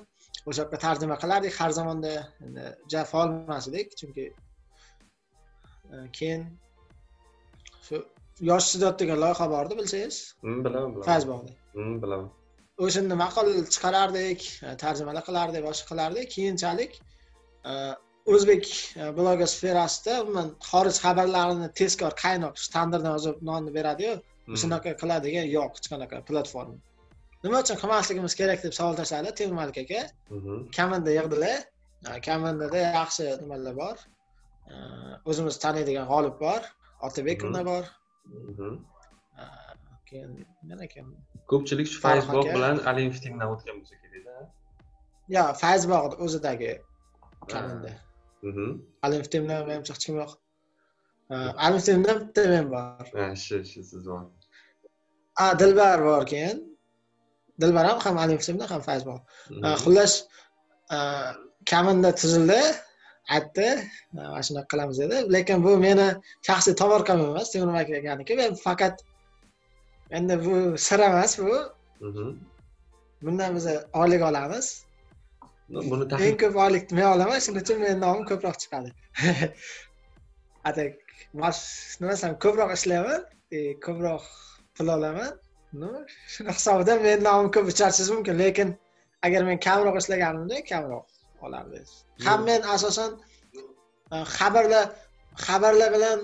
O'sha 0.48 0.62
yoqda 0.62 0.78
tarjima 0.86 1.16
qilardik. 1.22 1.54
Har 1.60 1.70
zamonda 1.78 2.12
juda 2.90 3.04
faol 3.12 3.28
emas 3.34 3.68
edik 3.70 3.94
chunki 4.00 4.26
e, 5.92 5.96
keyin 6.18 6.42
shu 7.86 8.02
yosh 8.50 8.66
student 8.70 8.98
degan 9.02 9.22
loyiha 9.24 9.46
bor 9.54 9.64
edi 9.68 9.78
bilsangiz. 9.80 10.16
Hmm, 10.44 10.60
bilaman 10.66 10.90
bilaman. 10.96 11.54
Hmm, 11.76 11.94
bilaman. 12.02 12.30
O'shanda 12.86 13.14
maqola 13.24 13.50
chiqarardik 13.74 14.40
e, 14.66 14.76
tarjimalar 14.84 15.24
qilardik 15.28 15.62
boshqa 15.68 15.86
qilardik. 15.92 16.26
Keyinchalik 16.36 16.92
e, 17.70 17.72
o'zbek 18.32 18.64
blogosferasida 19.18 20.22
umuman 20.24 20.48
xorij 20.70 20.96
xabarlarini 21.04 21.68
tezkor 21.80 22.12
qaynoq 22.24 22.54
standartdan 22.68 23.14
yozib 23.16 23.46
nonni 23.50 23.72
beradiyu 23.78 24.16
Hmm. 24.48 24.56
shunaqa 24.60 24.94
qiladigan 25.00 25.46
yo'q 25.54 25.74
hech 25.78 25.88
qanaqa 25.92 26.18
platforma 26.28 26.76
nima 27.44 27.56
uchun 27.64 27.76
qilmasligimiz 27.82 28.34
kerak 28.40 28.60
deb 28.64 28.72
savol 28.78 28.94
tashladi 29.00 29.30
temur 29.38 29.56
malik 29.60 29.78
aka 29.84 30.00
Mhm. 30.36 30.54
kamanda 30.76 31.10
yig'dilar. 31.18 31.58
Kamandada 32.26 32.78
yaxshi 32.98 33.24
nimalar 33.42 33.74
bor? 33.82 33.96
O'zimiz 35.30 35.56
taniydigan 35.64 36.06
g'olib 36.12 36.36
bor. 36.44 36.60
Otabekovlar 37.06 37.64
bor. 37.72 37.84
Mhm. 38.50 38.72
Keyin 40.08 40.30
yana 40.70 40.86
kim? 40.94 41.06
Ko'pchilik 41.50 41.86
shu 41.92 41.98
fayzbog 42.06 42.46
bilan 42.56 42.76
alimov 42.90 43.18
timdan 43.24 43.48
o'tgan 43.54 43.74
bo'lsa 43.80 43.94
kerakda 44.02 44.34
yo 45.34 45.44
fayzbog 45.62 46.12
o'zidagi 46.24 46.72
kamanda. 47.52 47.92
Mhm. 48.48 48.68
alimov 49.06 49.28
temdan 49.34 49.58
menimcha 49.68 49.92
hech 49.94 50.04
kim 50.06 50.16
yo'q. 50.22 50.32
Alimov 51.64 51.84
temdan 51.88 52.16
bitta 52.22 52.42
men 52.54 52.66
bor. 52.74 53.04
Shu 53.44 53.56
shu 53.70 53.80
siz 53.90 54.02
bor. 54.10 54.22
A 55.42 55.46
dilbar 55.60 55.98
bor 56.08 56.22
keyin 56.32 56.56
dilbar 57.60 57.84
ham 58.06 58.16
alimov 58.22 58.44
temdan 58.48 58.68
ham 58.74 58.82
fayzbog. 58.88 59.20
E, 59.64 59.68
xullas 59.82 60.12
e, 60.96 60.98
kamanda 61.70 62.10
tuzildi 62.20 62.60
aytdi 63.36 63.68
mana 64.16 64.42
shunaqa 64.46 64.68
qilamiz 64.72 64.98
dedi. 65.02 65.16
Lekin 65.34 65.64
bu 65.66 65.76
meni 65.86 66.08
shaxsiy 66.48 66.74
tomorqam 66.82 67.18
emas 67.28 67.48
temur 67.52 67.74
akaniki 67.82 68.34
men 68.40 68.50
faqat 68.66 68.96
endi 70.18 70.34
bu 70.44 70.56
sir 70.86 71.00
emas 71.10 71.32
bu. 71.38 71.56
Bundan 73.22 73.56
biz 73.56 73.66
oylik 74.00 74.22
olamiz. 74.30 74.66
Buni 75.90 76.04
eng 76.26 76.36
ko'p 76.42 76.56
oylikni 76.64 76.94
men 76.98 77.08
olaman 77.14 77.38
shuning 77.44 77.62
uchun 77.62 77.80
meni 77.84 77.96
nomim 78.04 78.24
ko'proq 78.30 78.56
chiqadi. 78.62 78.90
Atak 80.68 80.94
nima 81.34 81.50
desam 82.12 82.38
ko'proq 82.44 82.70
ishlayman 82.76 83.20
e, 83.56 83.58
ko'proq 83.86 84.24
pul 84.76 84.88
olaman 84.96 85.30
shuni 86.34 86.50
hisobidan 86.58 86.98
meni 87.06 87.20
nomim 87.28 87.48
ko'p 87.54 87.66
uchratishingiz 87.72 88.10
mumkin 88.16 88.36
lekin 88.42 88.68
agar 89.26 89.42
men 89.48 89.58
kamroq 89.66 89.96
ishlaganimda 90.02 90.56
kamroq 90.72 91.06
olardingiz 91.46 91.90
ham 92.26 92.40
men 92.48 92.60
asosan 92.74 93.10
e, 94.14 94.16
xabarlar 94.36 94.86
xabarlar 95.46 95.88
bilan 95.96 96.18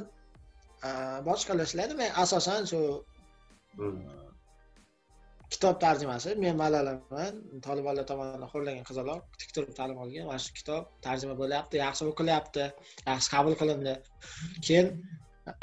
e, 0.87 0.89
boshqalar 1.29 1.65
ishlaydi 1.71 1.95
men 2.03 2.11
asosan 2.25 2.61
shu 2.71 2.81
Hmm. 3.77 4.07
kitob 5.51 5.81
tarjimasi 5.85 6.31
men 6.43 6.55
malalaman 6.63 7.35
tolibonlar 7.67 8.05
tomonidan 8.11 8.51
qo'llangan 8.53 8.85
qizaloq 8.91 9.23
tik 9.41 9.51
turib 9.55 9.73
ta'lim 9.79 9.99
olgan 10.05 10.29
mana 10.29 10.43
shu 10.45 10.53
kitob 10.59 10.83
tarjima 11.07 11.35
bo'lyapti 11.41 11.81
yaxshi 11.85 12.07
o'qilyapti 12.11 12.65
yaxshi 13.09 13.29
qabul 13.35 13.55
qilindi 13.61 13.95
keyin 14.67 14.87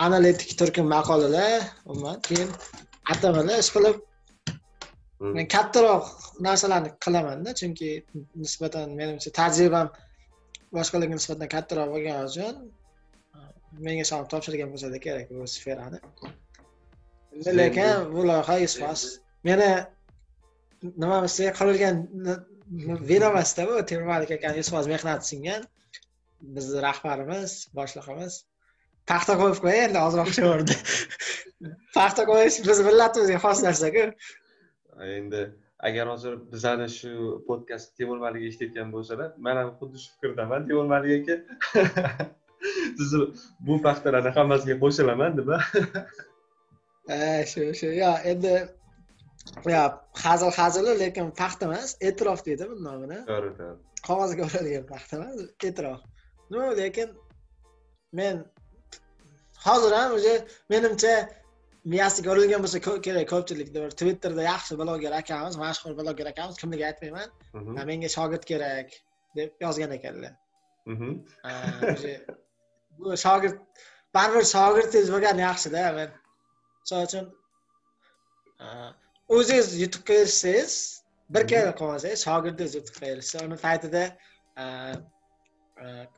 analitik 0.06 0.52
turkum 0.60 0.91
maqolalar 0.96 1.56
umuman 1.91 2.20
keyin 2.28 2.50
atamalar 3.13 3.58
ish 3.63 3.71
qilib 3.76 3.97
Hmm. 5.21 5.34
men 5.38 5.45
kattaroq 5.54 6.06
narsalarni 6.45 6.91
qilamanda 7.06 7.52
chunki 7.60 7.89
nisbatan 8.43 8.88
menimcha 9.00 9.30
tajribam 9.39 9.88
boshqalarga 10.76 11.15
nisbatan 11.19 11.47
kattaroq 11.56 11.89
bo'lgani 11.93 12.24
uchun 12.30 12.56
menga 13.86 14.06
solib 14.12 14.32
topshirgan 14.34 14.71
bo'lsa 14.74 15.02
kerak 15.06 15.28
bu 15.41 15.45
sferani. 15.56 16.00
Lekin 17.60 17.93
bu 18.13 18.21
loyiha 18.30 18.56
isbos 18.67 19.02
meni 19.47 19.69
nima 21.02 21.17
bizga 21.26 21.52
qurilgan 21.60 21.95
vino 23.12 23.28
emasda 23.34 23.67
bu 23.69 23.76
temur 23.91 24.08
malik 24.13 24.32
akani 24.38 24.58
isbos 24.65 24.86
mehnati 24.93 25.26
singan. 25.32 25.62
Bizni 26.56 26.80
rahbarimiz 26.88 27.52
boshlig'imiz 27.78 28.34
paxta 29.10 29.34
qo'yib 29.42 29.60
qo'y 29.66 29.78
endi 29.86 30.00
ozroq 30.08 30.30
sho'rdi 30.38 30.76
paxta 31.98 32.24
qo'yish 32.30 32.58
biz 32.68 32.80
millatimizga 32.88 33.40
xos 33.46 33.60
narsaku 33.68 34.06
endi 35.18 35.42
agar 35.90 36.06
hozir 36.14 36.34
bizani 36.54 36.88
shu 36.98 37.12
podkast 37.48 37.88
temur 38.00 38.18
malik 38.26 38.42
eshitayotgan 38.50 38.90
bo'lsalar 38.96 39.30
man 39.46 39.56
ham 39.62 39.70
xuddi 39.80 39.98
shu 40.04 40.10
fikrdaman 40.16 40.68
temur 40.70 40.86
malik 40.94 41.12
aka 41.20 41.36
sizni 42.98 43.24
bu 43.68 43.74
paxtalarni 43.88 44.32
hammasiga 44.38 44.76
qo'shilaman 44.84 45.32
deb 45.40 45.50
Ha, 47.10 47.18
shu 47.52 47.62
shu 47.80 47.88
yo 47.98 48.12
endi 48.32 48.54
yo 49.74 49.84
hazil 50.24 50.52
hazili 50.60 50.94
lekin 51.04 51.32
paxta 51.42 51.66
emas 51.70 51.90
e'tirof 52.08 52.40
deydi 52.48 52.68
buni 52.72 52.84
nomini 52.88 53.20
to'g'ri 53.30 53.52
to'g'ri 53.60 53.76
qog'ozga 54.08 54.42
o'ralgan 54.48 54.86
paxta 54.94 55.14
emas 55.20 55.36
e'tirof 55.70 56.02
ну 56.54 56.60
lekin 56.82 57.10
men 58.20 58.36
hozir 59.67 59.91
ham 60.00 60.12
уже 60.17 60.34
menimcha 60.74 61.13
miyasiga 61.93 62.30
urilgan 62.34 62.62
bo'lsa 62.65 62.80
kerak 63.06 63.26
ko'pchilikda 63.34 63.78
bir 63.84 63.91
twitterda 64.00 64.43
yaxshi 64.52 64.74
bloger 64.82 65.13
akamiz 65.21 65.56
mashhur 65.63 65.91
bloger 66.00 66.28
akamiz 66.34 66.56
kimligi 66.62 66.86
aytmayman 66.89 67.30
Mhm. 67.58 67.71
"Ha, 67.78 67.82
menga 67.89 68.10
shogird 68.17 68.43
kerak 68.52 68.88
deb 69.38 69.50
yozgan 69.65 69.91
ekanlar 69.97 70.34
Mhm. 70.93 71.10
Bu 73.00 73.10
shogird 73.26 73.58
baribir 74.15 74.45
shogirdingiz 74.56 75.10
bo'lgani 75.15 75.41
yaxshida 75.50 75.82
men 75.97 76.10
misol 76.84 77.02
uchun 77.08 77.26
o'zingiz 79.36 79.68
yutuqqa 79.84 80.14
erishsangiz 80.22 80.74
bir 81.34 81.43
karra 81.51 81.72
qilmasangiz 81.80 82.20
shogirdingiz 82.28 82.74
yutuqqa 82.80 83.05
erishsa 83.14 83.38
uni 83.47 83.57
paytida 83.66 84.03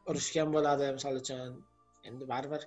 urushgan 0.09 0.47
bo'ladi 0.55 0.85
misol 0.97 1.15
uchun 1.21 1.39
endi 2.09 2.23
baribir 2.33 2.61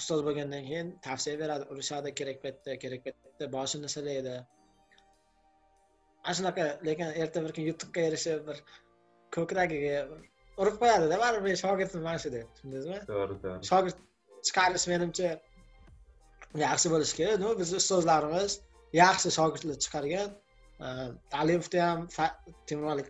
ustoz 0.00 0.20
bo'lgandan 0.26 0.62
keyin 0.68 0.88
tavsiya 1.06 1.36
beradi. 1.42 1.64
Urishadi 1.72 2.14
kerak 2.20 2.38
paytda 2.44 2.78
kerak 2.82 3.00
paytda 3.06 3.44
boshini 3.56 3.88
silaydi. 3.96 4.34
Ana 6.24 6.34
shunaqa 6.38 6.64
lekin 6.88 7.08
erta 7.22 7.38
bir 7.44 7.52
kun 7.56 7.64
yutuqqa 7.70 8.00
erishib 8.08 8.40
bir 8.48 8.56
ko'kragiga 9.36 9.96
urib 10.60 10.76
qo'yadida 10.82 11.16
baribir 11.24 11.56
shogirdim 11.64 12.02
mana 12.08 12.18
shu 12.24 12.30
deb 12.36 12.46
tushundingizmi? 12.54 12.98
To'g'ri 13.10 13.36
to'g'ri. 13.44 13.68
Shogird 13.70 13.98
chiqarish 14.46 14.86
menimcha 14.92 15.30
yaxshi 16.64 16.88
bo'lishi 16.94 17.14
kerak. 17.20 17.46
Bizni 17.62 17.76
ustozlarimiz 17.82 18.52
yaxshi 19.02 19.28
shogirdlar 19.38 19.76
chiqargan 19.84 20.30
alimovda 21.40 21.78
ham 21.88 22.00
Fa- 22.16 22.36
temur 22.66 22.84
malik 22.90 23.08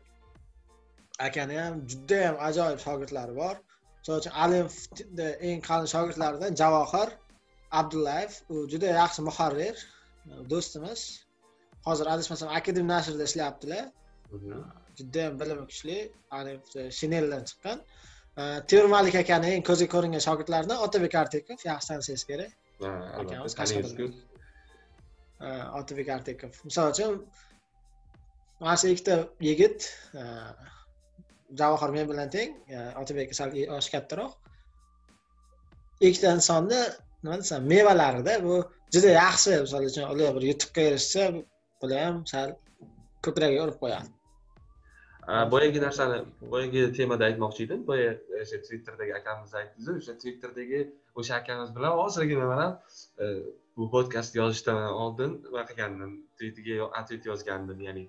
akani 1.27 1.57
ham 1.63 1.75
judayam 1.91 2.37
ajoyib 2.49 2.81
shogirdlari 2.87 3.35
bor 3.43 3.57
misol 4.09 4.21
uchun 4.23 4.35
alimovda 4.43 5.27
eng 5.49 5.61
qalin 5.69 5.89
shogirdlaridan 5.95 6.55
javohir 6.61 7.11
abdullayev 7.81 8.33
u 8.53 8.67
juda 8.73 8.87
yaxshi 9.01 9.21
muharrir 9.29 9.77
do'stimiz. 10.53 11.01
Hozir 11.87 12.07
adashmasam 12.15 12.49
akadem 12.59 12.87
nashrida 12.95 13.25
ishlayaptilar. 13.29 13.85
Judayam 14.99 15.35
bilimi 15.41 15.65
kuchli. 15.71 15.99
Ani 16.39 16.55
shineldan 16.99 17.43
chiqqan. 17.49 17.79
Temur 18.69 18.89
malik 18.97 19.15
akani 19.23 19.53
eng 19.57 19.65
ko'zga 19.71 19.89
ko'ringan 19.95 20.25
shogirdlaridan 20.29 20.79
otabek 20.87 21.15
artekov. 21.23 21.59
Yaxshi 21.71 21.89
tanishingiz 21.93 22.25
kerak. 22.31 22.53
Akamiz 23.21 23.53
otabek 25.81 26.09
artekov. 26.17 26.53
Misol 26.69 26.91
uchun 26.95 27.13
mana 28.61 28.77
shu 28.81 28.87
ikkita 28.95 29.17
yigit 29.49 29.81
e, 30.21 30.23
javohir 31.61 31.91
men 31.97 32.09
bilan 32.11 32.31
teng. 32.31 32.55
Otabek 33.01 33.35
sal 33.35 33.57
e, 33.57 33.67
yoshi 33.67 33.93
kattaroq. 33.95 34.33
Ikkita 36.01 36.35
insonni 36.39 36.81
nima 37.23 37.39
desam 37.41 37.67
mevalarida 37.73 38.39
bu 38.45 38.61
juda 38.95 39.15
yaxshi 39.17 39.57
misol 39.65 39.89
uchun 39.91 40.07
ular 40.13 40.37
bir 40.37 40.47
yutuqqa 40.51 40.87
erishsa 40.91 41.27
bular 41.83 42.05
ham 42.07 42.23
sal 42.33 42.55
ko'kragiga 43.27 43.67
urib 43.67 43.79
qo'yadi. 43.83 44.15
Boyagi 45.53 45.81
narsani 45.87 46.19
boyagi 46.53 46.85
temada 46.99 47.27
aytmoqchi 47.29 47.67
edim. 47.67 47.81
Boya 47.91 48.13
o'sha 48.43 48.61
twitter'dagi 48.67 49.17
akamiz 49.21 49.55
aytdizu 49.63 49.97
o'sha 50.01 50.15
twitter'dagi 50.23 50.85
o'sha 51.21 51.35
akamiz 51.41 51.75
bilan 51.77 51.99
ozgina 52.05 52.47
man 52.53 52.63
ham 52.65 52.75
e, 53.23 53.27
bu 53.77 53.91
podkast 53.95 54.39
yozishdan 54.41 54.79
oldin 55.05 55.35
nima 55.45 55.67
qilgandim 55.71 56.15
tweetiga 56.39 57.05
tweet 57.09 57.29
yozgandim 57.31 57.85
ya'ni 57.89 58.05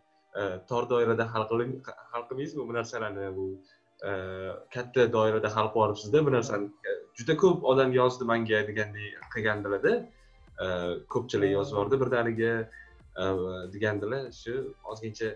tor 0.69 0.89
doirada 0.89 1.25
hal 1.33 1.43
qiling 1.51 1.71
hal 2.11 2.23
qilmaysizmi 2.29 2.67
bu 2.69 2.73
narsalarni 2.73 3.27
bu 3.37 3.47
katta 4.75 5.13
doirada 5.13 5.49
hal 5.55 5.67
qilib 5.73 5.75
yuboribsizda 5.75 6.25
bu 6.25 6.31
narsani 6.37 6.69
juda 7.17 7.37
ko'p 7.43 7.63
odam 7.71 7.93
yozdi 7.99 8.23
manga 8.31 8.59
degandek 8.69 9.31
qilgandilarda 9.33 9.93
ko'pchilik 11.13 11.51
yozib 11.57 11.73
yubordi 11.75 12.01
birdaniga 12.03 12.53
degandilar 13.73 14.31
shu 14.41 14.53
ozgincha 14.91 15.29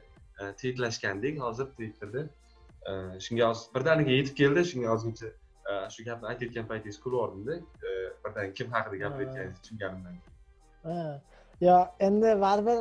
tweetlashgandik 0.59 1.41
hozir 1.45 1.67
twitterda 1.75 2.21
shunga 3.25 3.51
birdaniga 3.75 4.11
yetib 4.19 4.35
keldi 4.41 4.65
shunga 4.71 4.89
ozgincha 4.95 5.29
shu 5.95 6.05
gapni 6.09 6.27
aytayotgan 6.31 6.65
paytingiz 6.71 6.97
kulib 7.03 7.17
yubordimda 7.17 7.55
birdan 8.23 8.53
kim 8.57 8.67
haqida 8.75 8.97
gapirayotganingizni 9.03 9.61
tushunganimdan 9.63 10.15
Ha. 10.87 11.21
yo 11.61 11.75
endi 12.07 12.29
baribir 12.45 12.79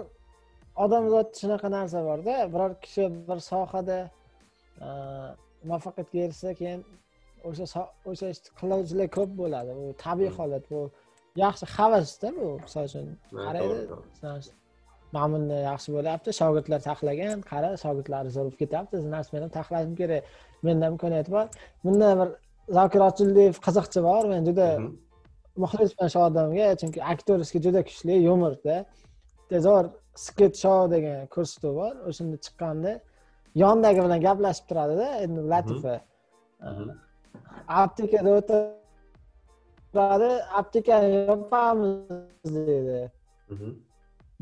odamzodda 0.85 1.33
shunaqa 1.41 1.69
narsa 1.77 1.99
borda 2.09 2.35
biror 2.53 2.73
kishi 2.85 3.05
bir 3.29 3.39
sohada 3.51 3.99
e, 4.85 4.89
muvaffaqiyatga 5.69 6.19
erishsa 6.27 6.51
keyin 6.61 6.81
o'sha 7.49 7.83
o'sha 8.11 8.27
ishni 8.35 8.51
qiluvchilar 8.61 9.09
ko'p 9.17 9.31
bo'ladi. 9.41 9.71
Bu 9.79 9.85
tabiiy 10.05 10.31
Mm. 10.33 10.37
holat 10.39 10.65
bu 10.73 10.81
yaxshi 11.45 11.65
havasda 11.77 12.29
bu 12.39 12.47
misol 12.65 12.85
uchun 12.91 13.07
Ha, 13.13 13.41
qaraydi. 13.47 14.51
ma'mulni 15.17 15.59
yaxshi 15.71 15.89
bo'lyapti 15.97 16.31
shogirdlar 16.41 16.81
taxlagan 16.89 17.39
qara 17.51 17.69
shogirdlari 17.83 18.31
zo'r 18.37 18.45
bo'lib 18.47 18.59
ketyapti 18.63 18.95
narsa 19.15 19.31
men 19.35 19.43
ham 19.45 19.53
taxlashim 19.59 19.95
kerak 20.01 20.23
menda 20.67 20.87
imkoniyat 20.93 21.29
bor 21.35 21.47
bunda 21.85 22.09
bir 22.21 22.29
zokir 22.79 23.01
ochildiyev 23.09 23.55
qiziqchi 23.67 24.01
bor 24.09 24.23
men 24.33 24.43
juda 24.49 24.69
Mhm. 24.79 24.91
muxlisman 25.63 26.09
shu 26.13 26.19
odamga 26.29 26.67
chunki 26.81 27.01
aktyorskiy 27.13 27.61
juda 27.67 27.81
kuchli 27.89 28.15
yumorda 28.29 28.77
zo'r 29.67 29.85
sket 30.15 30.55
shou 30.63 30.81
degan 30.95 31.27
ko'rsatuv 31.35 31.73
bor. 31.81 31.95
O'shanda 32.09 32.37
chiqqanda 32.45 32.93
yonidagi 33.63 34.01
bilan 34.07 34.21
gaplashib 34.29 34.65
turadida 34.71 35.07
endi 35.25 35.41
latifa 35.53 35.95
Mhm. 36.71 36.91
aptekada 37.83 38.31
o'tiradi. 38.39 40.31
Aptekani 40.61 41.09
yopamiz 41.31 42.51
deydi 42.67 43.01
Mhm. 43.53 43.71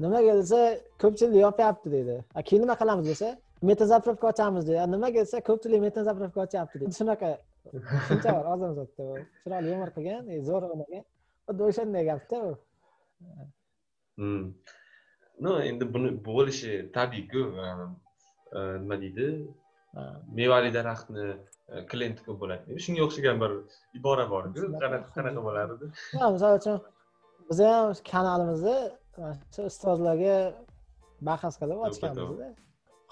nimaga 0.02 0.32
desa 0.40 0.60
ko'pchilik 1.02 1.38
yopyapti 1.46 1.88
deydi 1.94 2.16
keyin 2.48 2.62
nima 2.64 2.74
qilamiz 2.82 3.06
desa? 3.12 3.28
Metazapravka 3.70 4.26
ochamiz 4.32 4.62
deydi 4.68 4.80
nimaga 4.94 5.18
desa 5.24 5.36
ko'pchilik 5.48 5.80
metazapravka 5.86 6.38
ochyapti 6.46 6.76
deydi 6.80 6.94
shunaqa 7.00 7.30
tushuncha 7.90 8.30
bor 8.36 8.44
odamzodda 8.54 9.02
u 9.12 9.14
chiroyli 9.42 9.68
yumor 9.74 9.90
qilgan 9.96 10.22
e, 10.32 10.34
zo'r 10.48 10.62
o'ynagan. 10.68 11.02
Xuddi 11.46 11.62
o'shanday 11.68 12.02
gapda 12.10 12.36
u 12.48 12.50
endi 15.70 15.84
buni 15.94 16.10
bo'lishi 16.28 16.72
tabiiyku 16.96 17.40
nima 18.82 18.96
deydi 19.02 19.26
mevali 20.38 20.70
daraxtni 20.78 21.26
klienti 21.90 22.20
ko'p 22.26 22.38
bo'ladi 22.42 22.78
shunga 22.84 23.00
o'xshagan 23.06 23.36
bir 23.42 23.52
ibora 23.98 24.24
borku 24.32 24.58
qanaqa 24.82 25.08
qanaqa 25.16 25.40
bo'lardi 25.48 25.84
Ha, 26.20 26.24
misol 26.34 26.52
uchun 26.60 26.76
biz 27.48 27.58
ham 27.66 27.86
kanalimizda 28.12 28.76
shu 29.54 29.60
ustozlarga 29.70 30.36
bahs 31.28 31.54
qilib 31.60 31.78
ochganmizda 31.86 32.48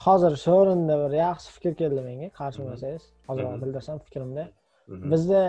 hozir 0.07 0.33
shu 0.45 0.51
o'rinda 0.61 0.95
bir 1.03 1.13
yaxshi 1.25 1.49
fikr 1.57 1.73
keldi 1.81 2.01
menga 2.09 2.29
qarshi 2.41 2.59
bo'lmasangiz 2.63 3.05
hozir 3.29 3.45
bildirsam 3.63 3.97
fikrimni 4.07 4.45
bizda 5.13 5.43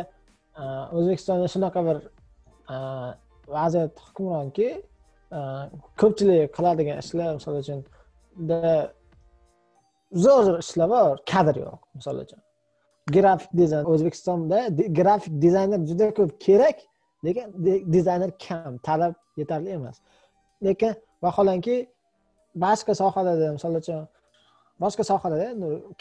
o'zbekistonda 0.97 1.47
shunaqa 1.55 1.81
bir 1.89 1.97
vaziyat 3.57 3.93
hukmronki 4.05 4.69
ko'pchilik 6.01 6.49
qiladigan 6.57 6.97
ishlar 7.03 7.29
misol 7.37 7.55
uchun 7.61 7.79
zo'r 10.23 10.45
zo'r 10.45 10.59
ishlar 10.63 10.87
bor 10.93 11.17
kadr 11.31 11.55
yo'q 11.65 11.79
misol 11.97 12.17
uchun. 12.23 12.39
Grafik 13.15 13.51
dizayn 13.61 13.85
o'zbekistonda 13.91 14.59
grafik 14.99 15.33
dizayner 15.45 15.79
juda 15.89 16.07
ko'p 16.17 16.31
kerak 16.45 16.77
lekin 17.25 17.45
di- 17.65 17.83
dizayner 17.95 18.31
kam 18.45 18.77
talab 18.87 19.13
yetarli 19.41 19.69
emas. 19.79 19.97
Lekin 20.65 20.91
vaholanki 21.23 21.75
boshqa 22.63 22.93
sohalarda 23.01 23.47
misol 23.57 23.73
uchun 23.81 24.01
boshqa 24.83 25.03
sohalarda 25.11 25.47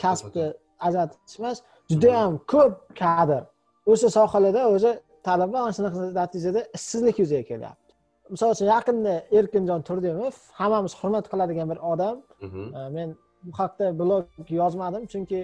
kasbni 0.02 0.46
ajratish 0.86 1.36
emas 1.40 1.58
judayam 1.90 2.32
ko'p 2.52 2.74
kadr. 3.02 3.42
O'sha 3.90 4.08
sohalarda 4.18 4.62
o'sha 4.74 4.92
talaba 5.26 5.58
ana 5.64 5.72
shunaqa 5.76 5.98
natijada 6.20 6.60
ishsizlik 6.76 7.16
yuzaga 7.22 7.44
kelyapti 7.50 7.87
misol 8.32 8.50
uchun 8.54 8.66
yaqinda 8.74 9.14
erkinjon 9.38 9.80
turdimov 9.88 10.34
hammamiz 10.60 10.92
hurmat 11.00 11.24
qiladigan 11.32 11.66
bir 11.72 11.78
odam 11.92 12.16
Mhm. 12.46 12.62
Men 12.96 13.08
bu 13.46 13.52
haqda 13.60 13.86
blog 14.00 14.24
yozmadim 14.60 15.02
chunki 15.12 15.40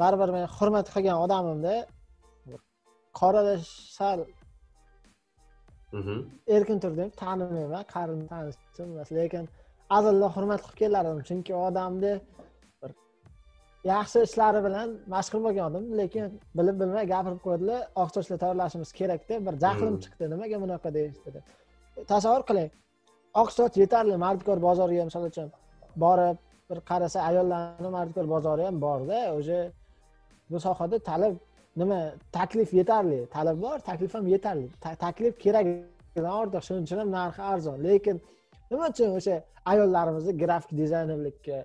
baribir 0.00 0.28
men 0.36 0.44
hurmat 0.56 0.86
qilgan 0.94 1.16
odamimda 1.24 1.74
qorada 3.20 3.54
sal 3.98 4.18
Mhm. 5.98 6.16
erkin 6.56 6.78
turdim 6.84 7.08
tanimayman 7.22 7.84
qarini 7.94 8.24
tanishim 8.32 8.86
emas 8.94 9.10
lekin 9.18 9.44
azaldan 9.96 10.30
hurmat 10.36 10.60
qilib 10.64 10.78
kelardim 10.82 11.20
chunki 11.28 11.52
odamni 11.66 12.12
bir 12.80 12.90
yaxshi 13.92 14.18
ishlari 14.26 14.60
bilan 14.66 14.88
mashhur 15.14 15.40
bo'lgan 15.46 15.64
odam 15.70 15.84
lekin 16.00 16.24
bilib 16.58 16.76
bilmay 16.82 17.04
gapirib 17.14 17.40
qo'ydilar 17.46 17.80
oq 18.02 18.08
sochli 18.16 18.36
tayyorlashimiz 18.42 18.90
kerak 18.98 19.20
deb 19.30 19.40
bir 19.46 19.54
jahlim 19.64 19.94
Hmm. 19.94 20.02
chiqdi 20.04 20.24
nimaga 20.32 20.56
bunaqa 20.64 20.88
deyishdi 20.96 21.28
deb 21.36 21.44
tasavvur 22.12 22.42
qiling 22.48 22.70
oq 23.40 23.48
soch 23.58 23.74
yetarli 23.82 24.16
mardikor 24.26 24.58
bozoriga 24.68 25.04
misol 25.08 25.24
uchun 25.30 25.48
borib 26.04 26.36
bir 26.68 26.78
qarasa 26.90 27.18
ayollarni 27.28 27.90
mardikor 27.98 28.26
bozori 28.34 28.62
ham 28.68 28.76
borda 28.86 29.18
уже 29.38 29.58
bu 30.50 30.58
sohada 30.66 30.96
talab 31.10 31.34
nima 31.80 31.98
taklif 32.38 32.68
yetarli 32.80 33.18
talab 33.36 33.56
bor 33.64 33.78
taklif 33.88 34.12
ham 34.16 34.26
yetarli 34.34 34.68
taklif 35.04 35.34
keragidan 35.44 36.32
ortiq 36.40 36.62
shuning 36.66 36.84
uchun 36.86 36.98
ham 37.02 37.10
narxi 37.18 37.42
arzon. 37.52 37.76
Lekin 37.86 38.16
nima 38.70 38.84
uchun 38.92 39.08
o'sha 39.18 39.36
ayollarimizni 39.72 40.32
grafik 40.42 40.72
dizaynerlikka 40.80 41.58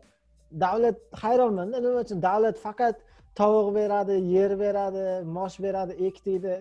davlat 0.64 0.98
hayronmanda 1.24 1.78
nima 1.86 2.00
uchun 2.06 2.18
davlat 2.28 2.58
faqat 2.66 2.96
tovuq 3.40 3.68
beradi 3.80 4.16
yer 4.36 4.52
beradi 4.64 5.06
mosh 5.38 5.58
beradi 5.66 5.94
ek 6.08 6.16
deydi 6.28 6.54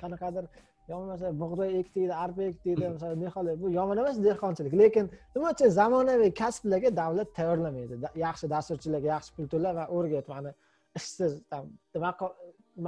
qanaqadir 0.00 0.44
yo 0.88 0.94
bo'lmasa 0.98 1.26
bug'doy 1.42 1.70
ek 1.80 1.88
deydi 1.96 2.14
arpa 2.24 2.42
ek 2.50 2.56
deydi 2.64 2.88
misol 2.96 3.16
nihoyat 3.24 3.58
bu 3.62 3.70
yomon 3.78 3.96
emas 4.02 4.16
dehqonchilik 4.26 4.74
lekin 4.82 5.10
nima 5.36 5.50
uchun 5.54 5.68
zamonaviy 5.80 6.32
kasblarga 6.42 6.90
davlat 7.02 7.28
tayyorlamaydi? 7.38 7.94
Yaxshi 8.26 8.46
dasturchilarga 8.54 9.08
yaxshi 9.14 9.30
pul 9.36 9.46
to'la 9.52 9.70
va 9.78 9.84
o'rgat 9.96 10.26
mana 10.34 10.50
ishsiz 10.98 11.32
tam 11.50 11.64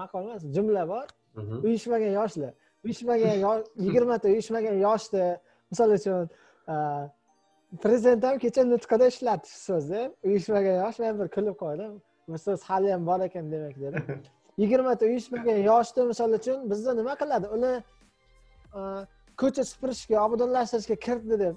maqol 0.01 0.23
emas 0.29 0.43
jumla 0.57 0.85
bor. 0.95 1.07
Mhm. 1.37 1.65
uyushmagan 1.67 2.13
yoshlar 2.21 2.53
uyushmagan 2.85 3.65
yigirmata 3.85 4.29
uyushmagan 4.29 4.77
yoshda 4.87 5.41
misol 5.71 5.91
uchun 5.99 6.29
prezident 7.83 8.23
ham 8.25 8.39
kecha 8.45 8.63
nutqida 8.73 9.07
ishlatdi 9.13 9.49
shu 9.53 9.61
so'zni 9.69 10.03
uyushmagan 10.29 10.77
yosh 10.85 10.99
men 11.05 11.19
bir 11.21 11.29
kulib 11.37 11.57
qoldim 11.65 11.93
bu 12.29 12.39
so'z 12.47 12.61
hali 12.69 12.93
ham 12.93 13.07
bor 13.11 13.21
ekan 13.29 13.53
demak 13.53 13.77
dedim 13.85 14.05
yigirmata 14.63 15.03
uyushmagan 15.11 15.59
yoshni 15.71 16.03
misol 16.11 16.31
uchun 16.39 16.59
bizda 16.71 16.93
nima 17.01 17.15
qiladi? 17.23 17.47
Uni 17.57 17.73
a, 18.79 18.81
ko'cha 19.41 19.63
supurishga 19.71 20.17
obodonlashtirishga 20.27 20.97
kiritdi 21.07 21.37
deb 21.45 21.55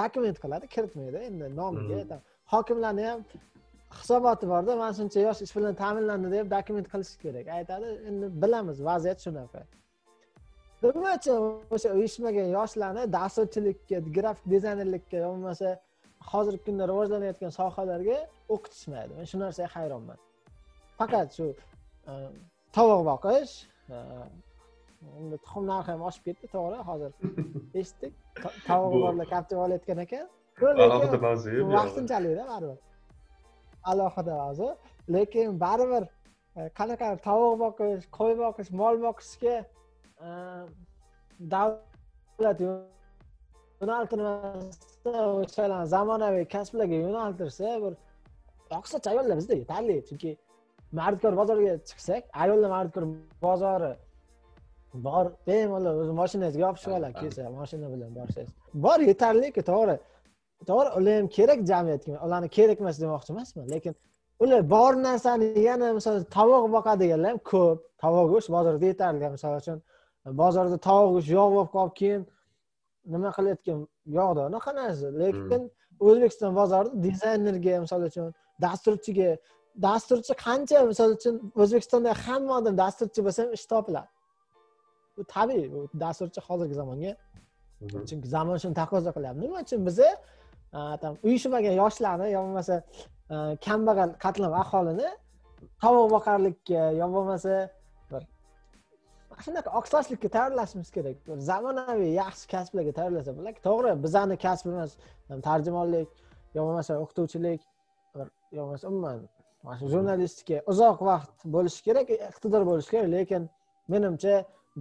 dokument 0.00 0.38
qiladi. 0.44 0.64
Kiritmaydi 0.74 1.18
endi 1.28 1.46
nomiga 1.60 2.02
tam. 2.10 2.20
hokimlarni 2.52 3.04
ham 3.10 3.20
hisoboti 3.98 4.46
borda 4.52 4.76
mana 4.82 4.92
shuncha 4.98 5.18
yosh 5.28 5.40
ish 5.46 5.52
bilan 5.56 5.74
ta'minlandi 5.82 6.28
deb 6.36 6.46
dokument 6.56 6.86
qilish 6.92 7.14
kerak. 7.22 7.46
Aytadi 7.58 7.88
endi 8.08 8.26
bilamiz 8.42 8.78
vaziyat 8.88 9.18
shunaqa. 9.26 9.60
Nima 10.82 11.10
uchun 11.18 11.38
o'sha 11.74 11.88
uyushmagan 11.98 12.48
yoshlarni 12.58 13.02
dasturchilikka 13.18 13.98
grafik 14.16 14.46
dizaynerlikka 14.54 15.16
yo 15.24 15.28
bo'lmasa 15.34 15.68
hozirgi 16.32 16.62
kunda 16.66 16.84
rivojlanayotgan 16.90 17.52
sohalarga 17.60 18.18
o'qitishmaydi. 18.54 19.12
Men 19.18 19.26
shu 19.30 19.36
narsaga 19.44 19.68
hayronman. 19.76 20.18
Faqat 20.98 21.28
shu 21.36 21.46
tovuq 22.76 23.00
boqish 23.10 23.54
endi 25.18 25.36
tuxum 25.44 25.64
narxi 25.70 25.90
ham 25.94 26.02
oshib 26.08 26.22
ketdi 26.28 26.46
to'g'ri 26.54 26.78
hozir 26.88 27.10
eshitdik 27.80 28.12
to- 28.42 28.56
tovug'i 28.68 28.98
borlar 29.04 29.26
kaptib 29.34 29.58
olayotgan 29.64 29.98
ekan 30.06 30.26
alohida 30.84 31.18
mavzu 31.26 31.50
vaqtinchalikda 31.76 32.44
baribir 32.52 32.78
alohida 33.90 34.34
mavzu 34.42 34.68
lekin 35.16 35.48
baribir 35.64 36.04
qanaqa 36.78 37.06
tovuq 37.28 37.54
boqish 37.64 38.04
qo'y 38.18 38.34
boqish 38.44 38.70
mol 38.80 38.94
boqishga 39.06 39.56
davlat 41.54 42.58
yo'naltirmasa 42.66 45.12
o'shalar 45.42 45.82
zamonaviy 45.94 46.46
kasblarga 46.54 46.96
yo'naltirsa 47.06 47.66
bir 47.84 47.92
oqsoch 48.78 49.04
ayollar 49.12 49.36
bizda 49.40 49.54
yetarli 49.62 49.94
chunki 50.08 50.30
mardikor 50.92 51.32
bozoriga 51.40 51.74
chiqsak 51.88 52.22
ayollar 52.42 52.70
mardikor 52.76 53.04
bozori 53.42 53.92
bor 54.94 55.24
bemalol 55.46 55.96
o'zi 56.02 56.12
mashinangizga 56.20 56.62
yopishib 56.66 56.92
oladi 56.98 57.14
kelsa 57.20 57.50
mashina 57.60 57.88
bilan 57.94 58.10
borsangiz 58.18 58.52
bor 58.84 58.98
yetarliku 59.10 59.62
to'g'ri. 59.70 59.96
To'g'ri 60.70 60.88
ular 60.98 61.14
ham 61.18 61.28
kerak 61.36 61.60
jamiyatga 61.70 62.14
ularni 62.26 62.48
kerak 62.56 62.78
emas 62.82 62.96
demoqchi 63.02 63.30
emasman 63.34 63.66
lekin 63.74 63.94
ular 64.42 64.60
bor 64.74 64.92
narsani 65.08 65.46
yana 65.68 65.88
misol 65.98 66.14
tovuq 66.36 66.64
boqadiganlar 66.76 67.30
ham 67.32 67.40
ko'p. 67.52 67.78
Tovuq 68.02 68.26
go'sht 68.32 68.50
bozorda 68.56 68.86
yetarli 68.92 69.28
misol 69.36 69.54
uchun 69.60 69.78
bozorda 70.40 70.78
tovuq 70.88 71.10
go'sht 71.14 71.30
yog' 71.38 71.52
bo'lib 71.56 71.70
qolib 71.76 71.94
keyin 72.00 72.22
nima 73.12 73.30
qilayotgan 73.36 73.78
yoqda 74.18 74.40
unaqa 74.50 74.70
narsa. 74.80 75.06
Lekin 75.22 75.62
o'zbekiston 76.08 76.52
bozorida 76.60 76.96
dizaynerga 77.06 77.74
misol 77.84 78.02
uchun 78.10 78.26
dasturchiga 78.64 79.30
dasturchi 79.86 80.34
qancha? 80.46 80.78
Misol 80.90 81.10
uchun 81.18 81.34
o'zbekistonda 81.62 82.10
hamma 82.24 82.52
odam 82.60 82.74
dasturchi 82.82 83.20
bo'lsa 83.26 83.38
ham 83.44 83.52
ish 83.58 83.66
topiladi. 83.72 84.08
Bu 85.16 85.22
tabiiy 85.34 85.66
bu 85.74 85.80
dasturchi 86.04 86.40
hozirgi 86.48 86.74
zamonga. 86.80 87.12
Mhm. 87.80 88.04
chunki 88.08 88.28
zamon 88.36 88.56
shuni 88.62 88.74
taqozo 88.82 89.10
qilyapti. 89.16 89.40
Nima 89.44 89.56
uchun 89.64 89.80
biza 89.88 90.08
там 91.02 91.12
uyushmagan 91.26 91.74
yoshlarni 91.82 92.28
yo 92.36 92.40
bo'lmasa 92.44 92.74
kambag'al 93.66 94.10
qatlam 94.24 94.52
aholini 94.62 95.08
tovuq 95.82 96.06
boqarlikka 96.14 96.82
yo 97.00 97.06
bo'lmasa 97.14 97.54
bir 98.10 98.22
shunaqa 99.44 99.70
oqsochlikka 99.78 100.28
tayyorlashimiz 100.36 100.90
kerak? 100.96 101.16
Bir 101.28 101.38
zamonaviy 101.50 102.12
yaxshi 102.22 102.44
kasblarga 102.54 102.92
tayyorlasa 102.98 103.30
bo'ladi 103.38 103.58
to'g'ri 103.68 103.90
bizani 104.04 104.36
kasbimiz 104.46 104.90
tarjimonlik 105.48 106.08
yo 106.56 106.60
bo'lmasa 106.66 106.92
o'qituvchilik 107.02 107.60
yo 108.56 108.60
bo'lmasa 108.62 108.84
umuman 108.92 109.18
mana 109.64 109.76
shu 109.80 109.86
jurnalistika 109.94 110.58
uzoq 110.72 110.98
vaqt 111.10 111.36
bo'lishi 111.54 111.80
kerak 111.86 112.08
iqtidor 112.30 112.62
bo'lishi 112.70 112.90
kerak 112.94 113.08
lekin 113.16 113.42
menimcha 113.92 114.34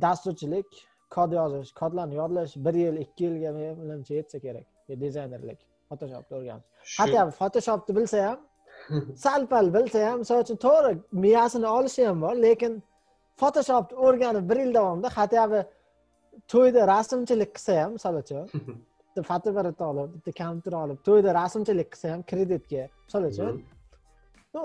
dasturchilik 0.04 0.70
kod 1.16 1.30
yozish 1.40 1.72
kodlarni 1.82 2.16
yodlash 2.22 2.54
bir 2.66 2.76
yil 2.84 2.96
ikki 3.06 3.24
yilga 3.28 3.52
menimcha 3.82 4.14
yetsa 4.20 4.38
kerak. 4.46 4.66
Yo 4.90 4.96
dizaynerlik 5.04 5.60
photoshopni 5.90 6.34
o'rganish 6.38 6.98
hatto 7.00 7.24
photoshopni 7.40 7.96
bilsa 7.98 8.18
ham 8.28 8.40
sal 9.26 9.42
pal 9.52 9.68
bilsa 9.78 10.04
ham 10.08 10.18
misol 10.24 10.44
uchun 10.46 10.58
to'g'ri 10.66 10.92
miyasini 11.26 11.68
olishi 11.78 12.08
ham 12.10 12.22
bor 12.26 12.36
lekin 12.48 12.74
photoshopni 13.42 13.96
o'rganib 14.08 14.46
bir 14.50 14.58
yil 14.64 14.72
davomida 14.78 15.10
hatyobi 15.20 15.62
to'yda 16.54 16.82
rasmchilik 16.94 17.52
qilsa 17.58 17.80
ham 17.82 17.92
misol 17.98 18.20
uchun 18.24 18.46
bitta 19.08 19.22
fotoapparat 19.32 19.82
olib 19.90 20.10
bitta 20.16 20.32
kompyuter 20.44 20.76
olib 20.84 21.00
to'yda 21.08 21.30
rasmchilik 21.42 21.90
qilsa 21.94 22.14
ham 22.14 22.22
kreditga 22.32 22.84
misol 23.08 23.24
uchun 23.32 23.54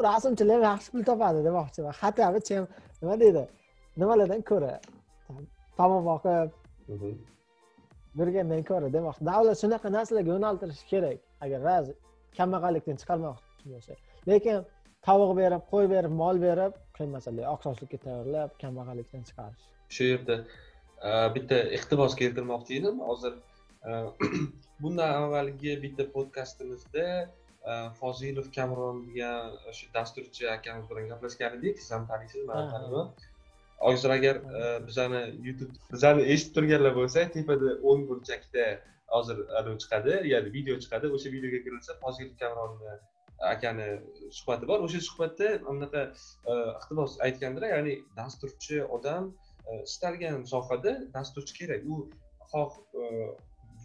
rasmchilar 0.09 0.57
ham 0.57 0.64
yaxshi 0.70 0.88
pul 0.93 1.03
topadi 1.11 1.40
demoqchiman 1.49 1.95
hatyobi 2.03 2.40
chem 2.49 2.64
nima 3.01 3.14
deydi 3.22 3.45
nimalardan 4.01 4.43
ko'ra 4.51 4.72
tomoq 5.78 6.03
boqib 6.11 6.49
yurgandan 8.18 8.62
ko'ra 8.70 8.88
demoqchi 8.97 9.22
davlat 9.30 9.57
shunaqa 9.62 9.88
narsalarga 9.97 10.30
yo'naltirishi 10.34 10.84
kerak 10.93 11.18
agar 11.45 11.61
raz 11.68 11.86
kambag'allikdan 12.38 12.97
chiqarmoqchi 13.01 13.64
bo'lsa 13.72 13.93
lekin 14.30 14.59
tovuq 15.07 15.32
berib 15.40 15.62
qo'y 15.72 15.86
berib 15.95 16.12
mol 16.22 16.36
berib 16.47 16.72
qiyin 16.97 17.11
masala 17.16 17.43
oqsochlikka 17.55 17.99
tayyorlab 18.05 18.51
kambag'allikdan 18.62 19.22
chiqarish 19.28 19.64
shu 19.95 20.03
yerda 20.12 20.36
bitta 21.34 21.59
iqtibos 21.78 22.12
keltirmoqchi 22.20 22.72
edim 22.80 22.97
hozir 23.09 23.32
bundan 24.82 25.11
avvalgi 25.22 25.72
bitta 25.84 26.05
podkastimizda 26.16 27.07
fozilov 28.00 28.46
kamron 28.56 28.96
degan 29.08 29.52
o'sha 29.70 29.86
dasturchi 29.96 30.48
akamiz 30.56 30.88
bilan 30.90 31.04
gaplashgan 31.12 31.58
edik 31.58 31.78
siz 31.82 31.90
ham 31.96 32.06
taniysiz 32.10 32.44
man 32.48 32.56
ham 32.56 32.70
taniyman 32.74 33.06
hozir 33.86 34.10
agar 34.16 34.36
bizani 34.88 35.22
youtube 35.46 35.72
bizani 35.92 36.22
eshitib 36.32 36.54
turganlar 36.56 36.94
bo'lsa 37.00 37.28
tepada 37.36 37.68
o'ng 37.90 38.02
burchakda 38.10 38.64
hozir 39.14 39.38
anavi 39.58 39.76
chiqadi 39.84 40.12
ya'ni 40.32 40.50
video 40.56 40.74
chiqadi 40.84 41.06
o'sha 41.16 41.28
videoga 41.36 41.60
kirilsa 41.66 41.92
fozilov 42.02 42.34
kamronni 42.42 42.94
akani 43.52 43.88
suhbati 44.38 44.68
bor 44.70 44.78
o'sha 44.86 45.00
suhbatda 45.08 45.48
anaqa 45.72 46.02
iqtibos 46.80 47.12
aytgandilar 47.26 47.70
ya'ni 47.76 47.94
dasturchi 48.18 48.76
odam 48.96 49.24
istalgan 49.88 50.38
sohada 50.52 50.92
dasturchi 51.16 51.52
kerak 51.60 51.80
u 51.92 51.94
xoh 52.50 52.70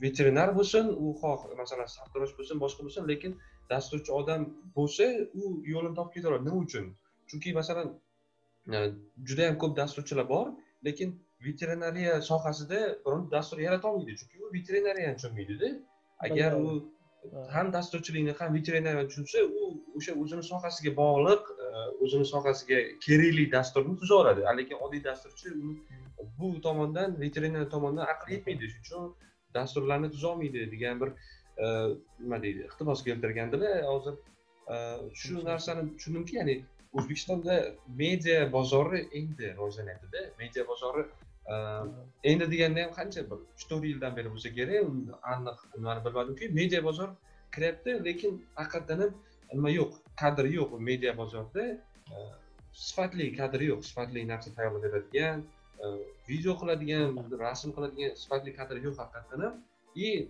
veterinar 0.02 0.50
bo'lsin 0.58 0.86
u 1.04 1.06
xoh 1.22 1.40
masalan 1.62 1.88
sartarosh 1.98 2.34
bo'lsin 2.38 2.58
boshqa 2.64 2.82
bo'lsin 2.88 3.04
lekin 3.12 3.32
dasturchi 3.70 4.12
odam 4.20 4.42
bo'lsa 4.78 5.06
u 5.34 5.44
yo'lini 5.74 5.96
topib 6.00 6.14
ketaveradi. 6.18 6.46
Nima 6.50 6.60
uchun? 6.66 6.86
Chunki 7.30 7.54
masalan 7.60 7.88
e, 8.74 8.78
juda 9.28 9.42
yam 9.48 9.58
ko'p 9.64 9.78
dasturchilar 9.82 10.30
bor 10.30 10.48
lekin 10.88 11.10
veterinariya 11.48 12.22
sohasida 12.30 12.80
bironta 13.06 13.32
dastur 13.38 13.60
yaratolmaydi 13.68 14.16
chunki 14.20 14.44
u 14.44 14.54
veterinariyani 14.58 15.16
tushunmaydida. 15.18 15.70
Agar 16.26 16.52
u 16.54 16.70
ham 17.56 17.74
dasturchilikni 17.74 18.34
ham 18.40 18.54
veterinariyani 18.58 19.08
tushunsa 19.12 19.44
u 19.60 19.64
o'sha 19.98 20.14
o'zini 20.24 20.44
sohasiga 20.52 20.92
bog'liq 21.02 21.44
e, 21.66 21.68
o'zini 22.04 22.26
sohasiga 22.34 22.80
kerakli 23.06 23.46
dasturni 23.58 23.96
tuzaveradi 24.02 24.42
lekin 24.60 24.78
oddiy 24.88 25.04
dasturchi 25.10 25.48
bu 26.40 26.62
tomondan 26.68 27.10
veterinariya 27.24 27.70
tomondan 27.76 28.06
aqli 28.14 28.34
yetmaydi. 28.36 28.70
Shuning 28.74 28.86
uchun 28.86 29.16
dasturlarni 29.58 30.10
tuzolmaydi 30.16 30.72
degan 30.74 31.02
bir 31.02 31.10
nima 31.60 32.42
deydi 32.44 32.66
iqtibos 32.70 33.04
keltirgandilar. 33.04 33.84
Hozir 33.84 34.16
e, 34.74 34.76
shu 35.22 35.44
narsani 35.46 35.86
tushundimki 35.98 36.36
ya'ni 36.40 36.56
o'zbekistonda 36.98 37.56
media 38.02 38.40
bozori 38.58 39.02
endi 39.20 39.54
rivojlanyaptida 39.54 40.22
media 40.42 40.68
bozori 40.72 41.04
e, 41.52 41.56
endi 42.32 42.50
deganda 42.54 42.84
ham 42.86 42.94
qancha 43.00 43.26
bir 43.30 43.40
uch 43.56 43.66
to'rt 43.70 43.88
yildan 43.92 44.18
beri 44.18 44.34
bo'lsa 44.34 44.54
kerak 44.58 44.84
aniq 45.34 45.64
nimani 45.78 46.06
bilmadimki 46.06 46.52
media 46.60 46.84
bozor 46.90 47.10
kiryapti 47.56 47.92
lekin 48.08 48.42
haqiqatdan 48.60 49.06
ham 49.06 49.14
nima 49.54 49.70
yo'q 49.80 49.92
kadr 50.22 50.46
yo'q 50.58 50.82
media 50.90 51.18
bozorda. 51.22 51.64
E, 52.16 52.18
sifatli 52.88 53.28
kadr 53.40 53.62
yo'q 53.72 53.82
sifatli 53.90 54.28
narsa 54.34 54.50
tayyorlab 54.58 54.84
beradigan 54.88 55.40
video 56.30 56.54
qiladigan 56.62 57.08
rasm 57.46 57.70
qiladigan 57.76 58.14
sifatli 58.24 58.52
kadr 58.60 58.76
yo'q 58.86 58.96
haqiqatdan 59.02 59.42
ham. 59.48 59.56
И 59.98 60.30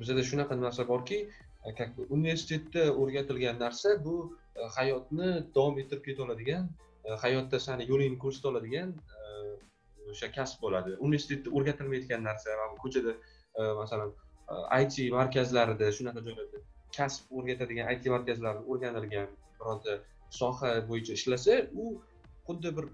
bizada 0.00 0.22
shunaqa 0.22 0.56
narsa 0.60 0.88
borki 0.88 1.28
e, 1.66 1.72
как 1.72 1.94
бы 1.96 2.06
universitetda 2.08 2.92
o'rgatilgan 2.94 3.58
narsa 3.58 4.04
bu 4.04 4.36
e, 4.56 4.60
hayotni 4.76 5.30
davom 5.54 5.78
ettirib 5.78 6.04
keta 6.04 6.22
oladigan 6.22 6.68
e, 7.04 7.10
hayotda 7.22 7.58
sani 7.60 7.88
yo'lingni 7.90 8.18
ko'rsata 8.24 8.48
oladigan 8.48 8.94
o'sha 10.10 10.30
kasb 10.36 10.62
bo'ladi. 10.62 10.94
Universitetda 11.06 11.50
o'rgatilmayotgan 11.50 12.22
narsa 12.28 12.56
mana 12.60 12.72
bu 12.72 12.78
ko'chada 12.84 13.12
masalan 13.80 14.14
it 14.82 14.94
markazlarida 15.18 15.90
shunaqa 15.98 16.20
joylarda 16.26 16.58
kasb 16.96 17.22
o'rgatadigan 17.36 17.92
it 17.94 18.06
markazlarida 18.14 18.64
o'rganilgan 18.72 19.28
bironta 19.58 19.98
soha 20.40 20.70
bo'yicha 20.90 21.12
ishlasa 21.18 21.54
u 21.82 21.84
xuddi 22.46 22.70
bir 22.76 22.86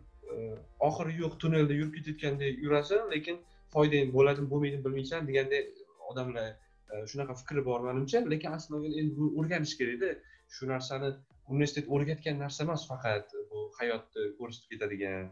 oxiri 0.89 1.13
yo'q 1.23 1.39
tunnelda 1.43 1.75
yurib 1.81 1.95
ketayotgandek 1.97 2.63
yurasan 2.67 3.11
lekin 3.15 3.37
foydang 3.75 4.13
bo'ladimi 4.17 4.51
bo'lmaydimi 4.53 4.85
bilmaysan 4.87 5.29
deganday 5.31 5.63
odamlar 6.11 6.47
e, 6.93 6.95
shunaqa 7.11 7.35
fikri 7.41 7.63
bor 7.69 7.81
manimcha 7.89 8.19
lekin 8.33 8.51
aslida 8.59 8.89
endi 9.01 9.13
bu 9.19 9.25
o'rganish 9.41 9.75
kerakda 9.81 10.11
shu 10.55 10.63
narsani 10.73 11.09
universitet 11.53 11.87
o'rgatgan 11.95 12.37
narsa 12.45 12.61
emas 12.67 12.83
faqat 12.91 13.27
bu 13.51 13.59
hayotni 13.79 14.23
ko'rsatib 14.39 14.69
ketadigan 14.73 15.27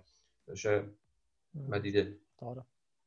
o'sha 0.54 0.72
nima 1.54 1.78
deydi? 1.84 2.02
To'g'ri. 2.40 2.62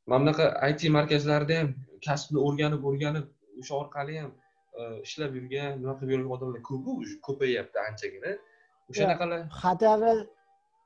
Mana 0.09 0.19
bunaqa 0.23 0.45
it 0.71 0.81
markazlarida 0.97 1.55
ham 1.61 1.69
kasbni 2.07 2.39
o'rganib 2.47 2.81
o'rganib 2.89 3.27
o'sha 3.61 3.73
orqali 3.81 4.15
ham 4.21 4.31
e, 4.79 4.81
ishlab 5.07 5.31
yurgan 5.37 5.71
nima 5.81 5.93
qilib 5.99 6.11
yurgan 6.15 6.31
odamlar 6.37 6.61
ko'pu 6.69 6.89
уже 7.01 7.13
ko'payyapti 7.27 7.77
anchagina. 7.89 8.31
O'shanaqalar 8.89 9.39
hatyobi 9.65 10.11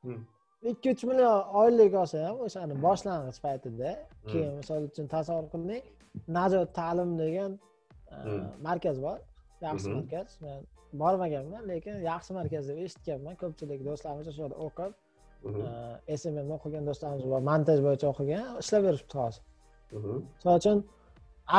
Hmm. 0.03 0.21
ikki 0.71 0.87
uch 0.93 1.03
million 1.09 1.39
oylik 1.61 1.93
olsa 2.01 2.17
ham 2.27 2.37
o'shani 2.45 2.75
boshlang'ich 2.85 3.39
paytida 3.45 3.89
Hmm. 3.95 4.29
keyin 4.31 4.53
misol 4.59 4.81
uchun 4.89 5.07
tasavvur 5.15 5.47
qiling 5.53 5.83
najot 6.37 6.69
ta'lim 6.79 7.11
degan 7.23 7.51
e, 8.13 8.15
Hmm. 8.25 8.43
markaz 8.67 8.97
bor. 9.05 9.17
Yaxshi 9.67 9.87
Mhm. 9.89 9.95
markaz. 9.97 10.27
Men 10.43 10.59
bormaganman 11.01 11.63
lekin 11.71 11.95
yaxshi 12.11 12.31
markaz 12.39 12.63
deb 12.69 12.77
eshitganman. 12.85 13.33
Ko'pchilik 13.41 13.79
do'stlarimiz 13.87 14.27
o'sha 14.31 14.41
yerda 14.43 14.57
o'qib 14.67 14.91
smm 16.21 16.47
o'qigan 16.55 16.83
do'stlarimiz 16.89 17.25
bor 17.31 17.41
montaj 17.49 17.79
bo'yicha 17.85 18.07
o'qigan 18.13 18.43
ishlab 18.61 18.83
yuribdi 18.87 19.15
hozir. 19.23 19.43
Mhm. 19.97 20.15
misol 20.37 20.55
uchun 20.61 20.77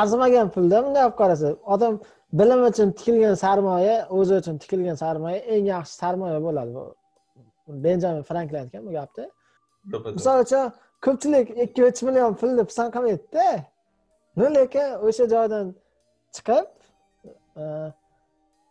arzimagan 0.01 0.47
pulda 0.55 0.77
bunday 0.85 1.03
olib 1.07 1.17
qarasa 1.21 1.47
odam 1.73 1.93
bilim 2.39 2.61
uchun 2.69 2.87
tikilgan 2.97 3.35
sarmoya 3.45 3.95
o'zi 4.17 4.33
uchun 4.41 4.55
tikilgan 4.63 4.97
sarmoya 5.03 5.39
eng 5.53 5.65
yaxshi 5.73 5.93
sarmoya 6.03 6.39
bo'ladi. 6.47 6.71
Bu 6.77 6.83
benjamin 7.85 8.23
franklin 8.29 8.59
aytgan 8.63 8.81
bu 8.87 8.91
gapni 8.99 9.25
misol 10.17 10.37
uchun 10.45 10.63
ko'pchilik 11.05 11.47
ikki 11.63 11.81
uch 11.89 11.99
million 12.07 12.31
pulni 12.41 12.63
pisand 12.69 12.89
qilmaydida 12.95 13.47
no 14.37 14.45
lekin 14.57 14.87
o'sha 15.07 15.25
joydan 15.33 15.65
chiqib 16.35 16.67
e, 17.61 17.63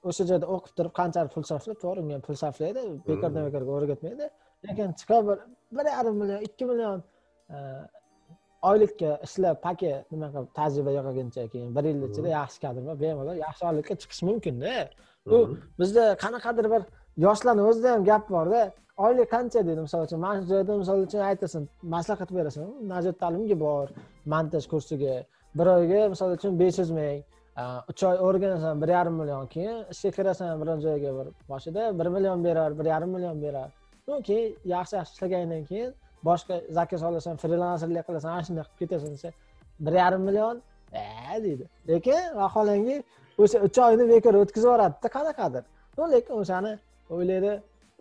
o'sha 0.08 0.24
joyda 0.30 0.46
o'qib 0.54 0.72
turib 0.78 0.92
qanchalik 1.00 1.32
pul 1.36 1.44
sarflab 1.50 1.78
to'g'ri 1.84 2.00
unga 2.04 2.18
pul 2.26 2.36
sarflaydi 2.42 2.82
bekordan 3.08 3.42
bekorga 3.48 3.72
o'rgatmaydi 3.78 4.26
lekin 4.66 4.88
chiqib 5.00 5.22
bir 5.28 5.38
bir 5.76 5.86
yarim 5.94 6.14
million 6.20 6.40
ikki 6.48 6.64
million 6.70 6.98
e, 7.54 7.56
oylikka 8.70 9.10
ishlab 9.26 9.56
paka 9.66 9.92
nima 10.12 10.28
qilib 10.34 10.50
tajriba 10.58 10.90
yig'ilguncha 10.98 11.42
keyin 11.52 11.70
bir 11.76 11.84
yil 11.90 12.02
ichida 12.08 12.28
yaxshi 12.38 12.58
kadrlar 12.64 12.96
bemalol 13.04 13.36
yaxshi 13.46 13.62
oylikka 13.70 13.94
chiqish 14.02 14.22
mumkinda 14.28 14.74
bu 15.30 15.38
Mhm. 15.38 15.56
bizda 15.80 16.04
qanaqadir 16.24 16.66
bir 16.74 16.82
yoshlarni 17.26 17.62
o'zida 17.70 17.88
ham 17.94 18.02
gap 18.10 18.24
borda. 18.36 18.62
Oylik 19.06 19.28
qancha 19.34 19.60
deydi 19.66 19.80
misol 19.86 20.00
uchun 20.06 20.20
mana 20.26 20.40
shu 20.42 20.46
joyda 20.52 20.72
misol 20.82 20.98
uchun 21.06 21.20
aytasan 21.30 21.62
maslahat 21.94 22.30
berasan 22.38 22.66
najot 22.92 23.16
ta'limga 23.22 23.56
bor 23.66 23.86
montaj 24.32 24.64
kursiga 24.72 25.14
bir 25.58 25.66
oyga 25.66 26.08
misol 26.08 26.30
uchun 26.36 26.58
besh 26.60 26.78
yuz 26.78 26.90
ming 26.90 27.22
uch 27.90 28.02
oy 28.08 28.16
o'rganasan 28.26 28.82
bir 28.82 28.88
yarim 28.88 29.14
million 29.20 29.46
keyin 29.46 29.84
ishga 29.92 30.10
kirasan 30.16 30.60
biron 30.62 30.80
joyga 30.80 31.10
bir 31.18 31.26
boshida 31.48 31.98
bir 31.98 32.06
million 32.06 32.44
berar 32.44 32.78
bir 32.78 32.84
yarim 32.84 33.10
million 33.14 33.42
berar. 33.42 33.70
Ну 34.08 34.22
keyin 34.22 34.56
yaxshi 34.74 34.96
yaxshi 34.96 35.14
ishlagandan 35.16 35.64
keyin 35.70 35.94
boshqa 36.24 36.54
zakaz 36.78 37.02
olasan 37.02 37.36
frilanserlik 37.36 38.06
qilasan 38.08 38.30
ana 38.34 38.42
shunday 38.46 38.64
qilib 38.64 38.78
ketasan 38.78 39.10
desa 39.14 39.30
bir 39.80 39.92
yarim 39.92 40.22
million? 40.28 40.62
E, 40.92 41.42
deydi. 41.44 41.64
Lekin 41.88 42.22
vaholanki 42.40 43.02
o'sha 43.42 43.58
uch 43.66 43.78
oyni 43.86 44.08
bekor 44.12 44.34
o'tkazib 44.42 44.68
yuboradida 44.68 45.08
qanaqadir. 45.16 45.62
Ну 45.98 46.02
lekin 46.14 46.34
o'shani 46.42 46.72
o'ylaydi 47.14 47.52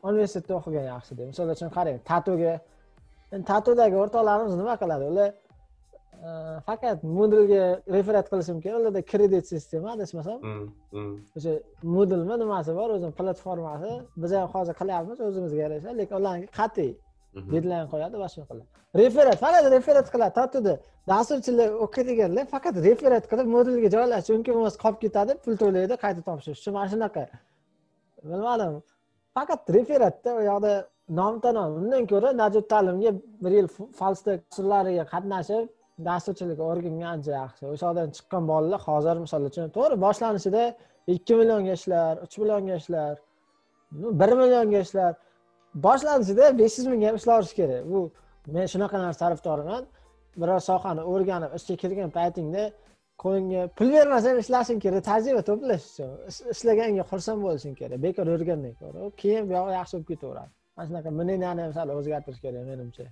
universitetda 0.10 0.54
o'qigan 0.60 0.86
yaxshi 0.94 1.18
deb. 1.18 1.28
Misol 1.32 1.50
uchun 1.56 1.70
qarang 1.78 1.98
tatuga. 2.10 2.54
Endi 3.34 3.46
tatudagi 3.52 3.96
o'rtoqlarimiz 4.04 4.56
nima 4.62 4.76
qiladi? 4.82 5.04
Ular 5.12 5.30
faqat 6.68 6.98
moodlga 7.18 7.64
referat 7.96 8.26
qilishim 8.32 8.58
kerak 8.64 8.80
ularda 8.82 9.02
kredit 9.12 9.46
sistema 9.54 9.88
adashmasam 9.96 10.38
Mhm. 10.48 10.66
Mhm. 10.98 11.14
o'sha 11.38 11.54
moodlmi 11.96 12.36
nimasi 12.44 12.72
bor 12.80 12.90
o'zini 12.96 13.14
platformasi 13.20 13.92
biz 14.22 14.32
ham 14.38 14.48
hozir 14.54 14.74
qilyapmiz 14.82 15.18
o'zimizga 15.28 15.60
yarasha 15.66 15.90
lekin 16.00 16.16
ularniki 16.22 16.52
qat'iy 16.60 16.92
Mhm. 17.38 17.50
deadline 17.54 17.86
qo'yadi 17.94 18.16
boshqa 18.24 18.44
qiladi 18.50 18.68
referat 19.02 19.38
faqat 19.46 19.64
referat 19.76 20.08
qiladi 20.14 20.34
tatuda 20.40 20.74
dasturchilar 21.12 21.70
o'qiydiganlar 21.86 22.46
faqat 22.54 22.76
referat 22.88 23.24
qilib 23.32 23.48
modelga 23.56 23.90
joylash 23.96 24.24
chunki 24.30 24.50
bo'lmasa 24.56 24.78
qolib 24.84 25.00
ketadi 25.06 25.32
pul 25.44 25.54
to'laydi 25.62 25.96
qayta 26.04 26.22
topshirish 26.28 26.60
uchun 26.62 26.74
mana 26.78 26.88
shunaqa 26.94 27.24
bilmadim 28.30 28.74
faqat 29.36 29.62
referatda 29.78 30.30
u 30.40 30.42
yoqda 30.52 30.72
nom 31.20 31.34
tanom 31.44 31.70
undan 31.80 32.04
ko'ra 32.12 32.30
najot 32.42 32.66
ta'limga 32.74 33.12
bir 33.44 33.52
yil 33.58 33.68
falstek 34.00 34.40
kurslariga 34.54 35.06
qatnashib 35.14 35.64
dasturchilik 36.08 36.60
o'rgangan 36.70 37.10
ancha 37.16 37.32
yaxshi. 37.42 37.64
O'sha 37.74 37.86
yoqdan 37.90 38.08
chiqqan 38.18 38.44
bolalar 38.52 38.82
hozir 38.88 39.16
misol 39.26 39.44
uchun 39.50 39.66
to'g'ri 39.78 39.96
boshlanishida 40.06 40.64
ikki 41.16 41.34
millionga 41.40 41.74
ishlar 41.80 42.14
uch 42.26 42.36
millionga 42.42 42.76
ishlar 42.82 43.14
bir 44.22 44.32
millionga 44.42 44.80
ishlar 44.86 45.12
boshlanishida 45.86 46.46
besh 46.62 46.76
yuz 46.80 46.88
mingga 46.92 47.06
ham 47.10 47.16
ishlaverish 47.22 47.54
kerak. 47.60 47.82
Bu 47.92 48.00
men 48.56 48.66
shunaqa 48.74 48.98
narsa 49.06 49.20
tarafdoriman. 49.26 49.84
Biror 50.42 50.62
sohani 50.70 51.02
o'rganib 51.12 51.52
ishga 51.58 51.76
kirgan 51.84 52.10
paytingda 52.18 52.64
qo'lingga 53.24 53.62
pul 53.78 53.90
bermasa 53.96 54.26
ham 54.32 54.40
ishlashing 54.44 54.80
kerak 54.86 55.04
tajriba 55.12 55.42
to'plash 55.50 55.86
uchun 55.92 56.10
ishlaganga 56.54 57.04
xursand 57.12 57.40
bo'lishing 57.46 57.76
kerak 57.82 58.00
bekor 58.06 58.26
yurgandan 58.34 58.74
ko'ra 58.82 59.00
keyin 59.22 59.44
buyog'i 59.50 59.74
yaxshi 59.80 59.94
bo'lib 59.96 60.10
ketaveradi. 60.12 60.52
Mana 60.76 60.86
shunaqa 60.90 61.10
мненияni 61.20 61.62
ham 61.66 61.72
sal 61.78 61.88
o'zgartirish 62.00 62.42
kerak 62.46 62.64
menimcha. 62.72 63.06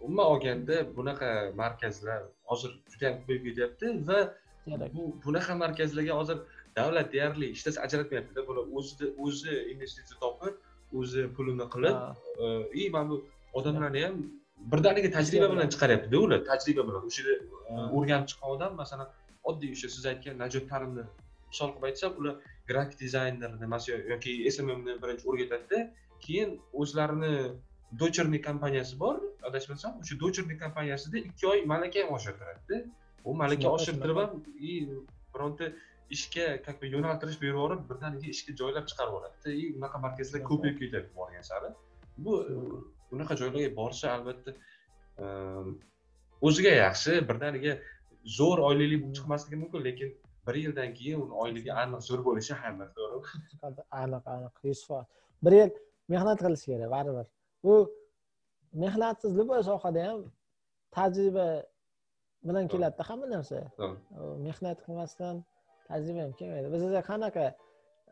Umuman 0.00 0.26
olganda 0.32 0.96
bunaqa 0.96 1.52
markazlar 1.62 2.22
hozir 2.50 2.70
juda 2.92 3.04
ham 3.08 3.14
ko'payib 3.20 3.44
ketyapti 3.48 3.86
va 4.08 4.18
bu 4.94 5.02
bunaqa 5.24 5.54
markazlarga 5.64 6.14
hozir 6.20 6.38
davlat 6.76 7.12
deyarli 7.12 7.46
hech 7.52 7.62
narsa 7.66 7.80
ajratmayaptida 7.86 8.46
bular 8.48 8.64
o'zida 8.78 9.06
o'zi 9.26 9.54
investitsiya 9.74 10.18
topib 10.24 10.54
o'zi 11.00 11.22
pulini 11.36 11.66
qilib 11.74 11.96
e, 12.44 12.46
и 12.80 12.90
mana 12.94 13.10
bu 13.10 13.16
odamlarni 13.58 14.04
ham 14.06 14.16
birdaniga 14.72 15.10
tajriba 15.16 15.48
bilan 15.52 15.72
chiqaryaptida 15.74 16.18
ular 16.26 16.40
tajriba 16.50 16.82
bilan. 16.88 17.02
O'sha 17.08 17.22
yerda 17.28 17.44
e, 17.70 17.72
o'rganib 17.96 18.26
chiqqan 18.30 18.50
odam 18.56 18.72
masalan 18.82 19.08
oddiy 19.50 19.70
o'sha 19.76 19.88
siz 19.96 20.04
aytgan 20.12 20.34
najot 20.44 20.64
ta'limni 20.72 21.04
misol 21.50 21.70
qilib 21.74 21.88
aytsam 21.90 22.12
ular 22.20 22.34
grafik 22.70 23.00
dizaynerni 23.04 23.66
yoki 24.12 24.32
smmni 24.56 24.92
birinchi 25.02 25.24
o'rgatadida 25.30 25.80
keyin 26.24 26.50
o'zlarini 26.82 27.34
docherniy 27.98 28.42
kompaniyasi 28.42 28.98
bor 29.00 29.20
adashmasam 29.48 30.00
o'sha 30.02 30.18
docherniy 30.20 30.58
kompaniyasida 30.58 31.18
ikki 31.18 31.46
oy 31.52 31.64
malaka 31.72 32.04
ham 32.04 32.14
oshirtiradida. 32.18 32.78
U 33.24 33.34
malaka 33.42 33.68
oshirtirib 33.76 34.16
ham 34.22 34.42
и 34.70 34.88
bironta 35.34 35.72
ishga 36.10 36.62
как 36.62 36.80
бы 36.80 36.86
yo'naltirish 36.94 37.38
berib 37.42 37.54
yuborib 37.54 37.82
birdaniga 37.90 38.26
ishga 38.34 38.54
joylab 38.60 38.86
chiqarib 38.90 39.12
yuboradida 39.14 39.50
и 39.62 39.64
unaqa 39.78 40.02
markazlar 40.06 40.42
ko'payib 40.50 40.76
ketyapti 40.82 41.14
borgan 41.20 41.44
sari. 41.50 41.70
Bu 42.24 42.32
bunaqa 43.10 43.36
joylarga 43.42 43.70
borishi 43.80 44.06
albatta 44.14 44.54
ehm, 45.24 45.68
o'ziga 46.48 46.72
yaxshi. 46.84 47.12
Birdaniga 47.30 47.76
zo'r 48.38 48.64
oilayli 48.68 49.02
bo'lib 49.02 49.16
chiqmasligi 49.18 49.62
mumkin 49.62 49.86
lekin 49.88 50.14
bir 50.46 50.54
yildan 50.64 50.94
keyin 50.98 51.20
uni 51.24 51.34
oyligi 51.44 51.72
aniq 51.82 52.06
zo'r 52.08 52.24
bo'lishi 52.28 52.54
aniq 52.70 52.90
to'g'rimi 52.96 53.84
aniq 54.02 54.32
aniq. 54.36 54.54
Yuz 54.70 54.86
foiz 54.88 55.06
bir 55.44 55.58
yil 55.60 55.70
mehnat 56.14 56.38
qilish 56.46 56.64
kerak 56.70 56.90
baribir 56.96 57.26
bu 57.64 57.74
mehnatsiz 58.72 59.32
любой 59.38 59.62
sohada 59.70 60.00
ham 60.08 60.20
tajriba 60.96 61.48
bilan 62.48 62.68
keladida 62.72 63.02
hamma 63.10 63.26
narsa. 63.34 63.58
Mehnat 64.46 64.78
qilmasdan 64.86 65.34
tajriba 65.88 66.20
ham 66.24 66.32
kelmaydi. 66.38 66.68
Bizda 66.74 67.02
qanaqa 67.10 67.46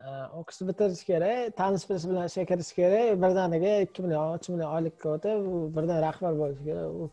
e, 0.05 0.09
o'qishni 0.39 0.63
bitirish 0.69 1.03
kerak 1.11 1.57
tanish 1.61 1.85
bilish 1.89 2.05
bilan 2.11 2.23
ishga 2.29 2.45
kirish 2.51 2.71
kerak 2.79 3.09
birdaniga 3.23 3.73
ikki 3.85 3.99
million 4.03 4.37
uch 4.37 4.47
million 4.51 4.69
oylikka 4.77 5.07
o'tib 5.15 5.39
u 5.53 5.55
birdan 5.75 5.99
rahbar 6.07 6.33
bo'lish 6.41 6.61
kerak. 6.67 6.87
U 7.01 7.03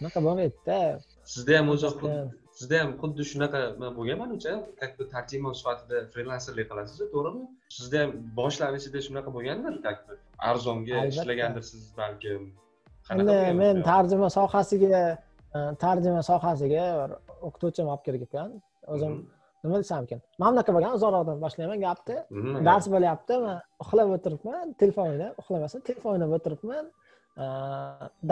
unaqa 0.00 0.18
bo'lmaydida 0.26 0.78
sizda 1.34 1.52
ham 1.58 1.68
o'zi 1.74 1.88
sizda 2.58 2.80
ham 2.82 2.90
xuddi 3.02 3.24
shunaqa 3.30 3.60
nima 3.74 3.90
bo'lgan 3.98 4.18
manimcha 4.22 4.52
как 4.80 4.92
бы 4.98 5.02
tarjimon 5.14 5.54
sifatida 5.60 5.96
frilanserlik 6.12 6.66
qilasiz 6.70 6.98
to'g'rimi? 7.14 7.44
Sizda 7.76 7.96
ham 8.02 8.10
boshlanishida 8.40 9.00
shunaqa 9.06 9.30
bo'lgandir 9.36 9.74
как 9.86 9.98
бы 10.06 10.12
arzonga 10.50 10.96
ishlagandirsiz 11.10 11.82
balkim 12.00 12.42
endi 13.12 13.36
men 13.62 13.76
tarjima 13.90 14.28
sohasiga 14.38 15.02
e, 15.56 15.58
tarjima 15.84 16.22
sohasiga 16.30 16.84
bir 16.98 17.10
o'qituvchim 17.46 17.86
olib 17.92 18.02
kirgan 18.06 18.50
o'zim 18.94 19.12
Mhm. 19.14 19.24
nima 19.64 19.76
desam 19.82 20.02
ekan 20.06 20.20
mana 20.40 20.50
bunaqa 20.54 20.70
bo'lgan 20.76 20.92
uzoqroqdan 20.98 21.36
boshlayman 21.44 21.78
gapni. 21.86 22.16
Mhm. 22.38 22.50
dars 22.68 22.86
bo'lyapti 22.94 23.34
man 23.46 23.58
uxlab 23.82 24.08
o'tiribman 24.16 24.64
telefon 24.80 25.06
o'ynab 25.12 25.32
uxlamasdan 25.40 25.80
telefon 25.88 26.10
o'ynab 26.14 26.32
o'tiribman. 26.38 26.84
Ee, 27.42 27.44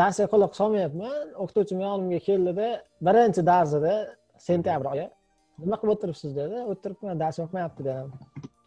darsga 0.01 0.27
quloq 0.33 0.53
solmayapman 0.61 1.25
o'qituvchim 1.43 1.79
yonimga 1.87 2.21
keldida 2.29 2.69
birinchi 3.07 3.41
darsida 3.53 3.95
sentyabr 4.49 4.87
oyi. 4.93 5.07
Nima 5.63 5.77
qilib 5.81 5.93
o'tiribsiz 5.97 6.31
dedi 6.41 6.57
o'tiribman 6.73 7.15
dars 7.23 7.37
o'qimayapti 7.45 7.83
dedim. 7.89 8.09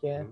Keyin 0.01 0.25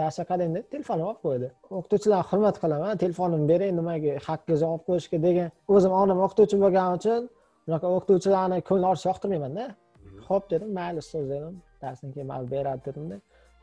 darsga 0.00 0.24
qarang 0.30 0.50
deb 0.56 0.64
telefonimni 0.74 1.06
olib 1.10 1.20
qo'ydi 1.26 1.48
o'qituvchilarni 1.78 2.26
hurmat 2.30 2.56
qilaman 2.62 2.92
telefonimni 3.04 3.46
bering 3.52 3.72
nimaga 3.80 4.12
haqqa 4.28 4.54
javob 4.62 4.82
qo'yishga 4.88 5.18
degan 5.26 5.48
o'zim 5.74 5.92
onim 6.02 6.18
o'qituvchi 6.26 6.56
bo'lganim 6.64 6.94
uchun 7.00 7.22
bunaqa 7.66 7.86
o'qituvchilarni 7.96 8.58
ko'ngli 8.68 8.86
ochishni 8.92 9.08
yoqtirmaymanda 9.12 9.64
Mhm. 9.68 10.20
ho'p 10.28 10.44
dedim 10.52 10.70
mayli 10.78 10.98
ustoz 11.04 11.24
dedim 11.34 11.54
darsdan 11.82 12.08
keyin 12.14 12.28
mayli 12.32 12.46
beradi 12.54 12.80
dedimda 12.88 13.16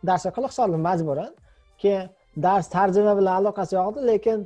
darsga 0.09 0.29
quloq 0.37 0.53
soldim 0.59 0.81
majburan 0.89 1.31
keyin 1.81 2.05
dars 2.45 2.65
tarjima 2.75 3.13
bilan 3.19 3.33
aloqasi 3.41 3.71
yo'q 3.79 3.87
edi 3.99 4.01
lekin 4.11 4.39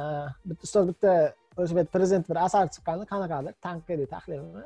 e, 0.00 0.02
bitta 0.48 0.62
ustoz 0.66 0.84
bitta 0.90 1.12
o'sha 1.60 1.72
payt 1.78 1.88
prezident 1.94 2.24
bir 2.30 2.38
asar 2.46 2.64
chiqqandi 2.74 3.04
qanaqadir 3.12 3.52
tanqidiy 3.66 4.08
tahlilmi 4.14 4.64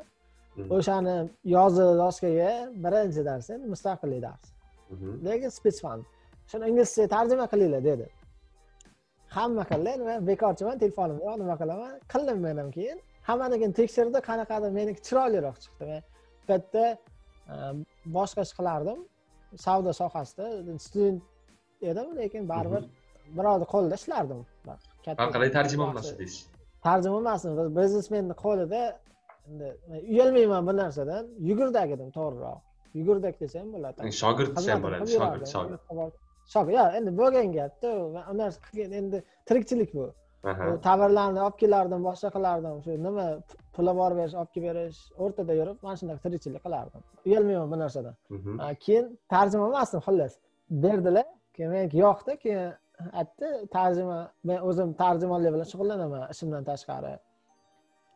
Mhm. 0.59 0.69
o'shani 0.77 1.15
yozdi 1.57 1.85
doskaga 2.03 2.51
birinchi 2.85 3.21
dars 3.29 3.47
endi 3.55 3.67
mustaqillik 3.75 4.21
darsi 4.27 4.49
Mhm. 4.51 4.56
Lekin 5.29 5.51
spech 5.59 5.79
fund 5.85 6.05
shuni 6.51 6.65
inglizchaga 6.71 7.09
tarjima 7.17 7.47
qilinglar 7.53 7.83
dedi. 7.91 8.07
Hamma 9.37 9.65
qildi 9.73 9.93
nima 10.01 10.17
bekorchiman 10.31 10.77
yo'q 11.27 11.37
nima 11.43 11.57
qilaman? 11.63 11.95
Qildim 12.13 12.39
men 12.47 12.57
ham 12.63 12.71
keyin. 12.77 12.99
Hammanikini 13.29 13.75
tekshirdi 13.81 14.19
qanaqadir 14.29 14.71
meniki 14.79 15.01
chiroyliroq 15.09 15.57
chiqdi 15.65 15.85
men 15.91 16.03
bu 16.41 16.45
paytda 16.51 16.85
e, 17.53 17.55
boshqa 18.17 18.41
ish 18.47 18.55
qilardim. 18.59 18.99
Savdo 19.67 19.91
sohasida 20.01 20.47
student 20.87 21.23
edim 21.91 22.09
lekin 22.21 22.43
baribir 22.53 22.83
birovni 23.39 23.67
qo'lida 23.75 23.95
ishlardim. 24.01 24.41
Katta 25.05 25.33
qalay 25.37 25.51
tarjima 25.59 25.85
emasdingiz 25.93 26.37
tarjima 26.87 27.19
emasdim 27.23 27.53
biznesmenni 27.79 28.35
qo'lida 28.45 28.83
endi 29.49 29.69
uyalmayman 30.13 30.63
bu 30.69 30.73
narsadan 30.83 31.25
yugurdak 31.49 31.89
edim 31.97 32.11
to'g'riroq 32.19 32.59
yugurdak 32.99 33.35
desa 33.43 33.57
ham 33.63 33.69
bo'ladi 33.75 34.13
shogird 34.23 34.51
desa 34.57 34.71
ham 34.75 34.81
bo'ladi 34.87 35.09
shogird 35.19 35.47
shogird 35.55 35.83
shogird 36.55 36.75
yo'q 36.79 36.91
endi 36.99 37.11
bo'lgan 37.21 37.49
gapda 37.59 37.89
u 38.31 38.35
narsa 38.41 38.59
qilgan 38.67 38.93
endi 39.01 39.19
tirikchilik 39.49 39.91
bu. 39.99 40.07
Tovarlarni 40.87 41.41
olib 41.47 41.57
kelardim 41.63 42.01
boshqa 42.09 42.29
qilardim 42.37 42.75
shu 42.85 42.93
nima 43.07 43.27
puli 43.77 43.93
bor 44.01 44.13
berish 44.19 44.35
olib 44.41 44.51
kelib 44.55 44.67
berish 44.71 45.01
o'rtada 45.23 45.53
yurib 45.61 45.79
mana 45.87 45.97
shunaqa 46.01 46.21
tirikchilik 46.27 46.63
qilardim 46.67 47.01
uyalmayman 47.29 47.69
bu 47.73 47.77
narsadan 47.83 48.15
keyin 48.85 49.07
tarjima 49.35 49.65
emasdim 49.71 50.01
xullas. 50.07 50.33
Berdilar 50.85 51.27
keyin 51.55 51.71
menga 51.75 51.97
yoqdi 52.05 52.33
keyin 52.45 52.71
aytdi 53.21 53.49
tarjima 53.77 54.19
men 54.49 54.59
o'zim 54.69 54.89
tarjimonlik 55.03 55.51
bilan 55.55 55.67
shug'ullanaman 55.73 56.23
ishimdan 56.35 56.63
tashqari. 56.71 57.15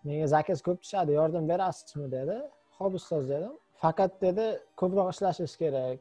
Menga 0.07 0.27
zakaz 0.37 0.59
ko'p 0.67 0.79
tushadi 0.85 1.11
yordam 1.21 1.45
berasizmi 1.53 2.07
dedi. 2.17 2.37
Ho'p 2.79 2.93
ustoz 2.99 3.25
dedim 3.33 3.55
faqat 3.83 4.13
dedi 4.25 4.47
ko'proq 4.81 5.09
ishlashingiz 5.15 5.55
kerak. 5.63 5.99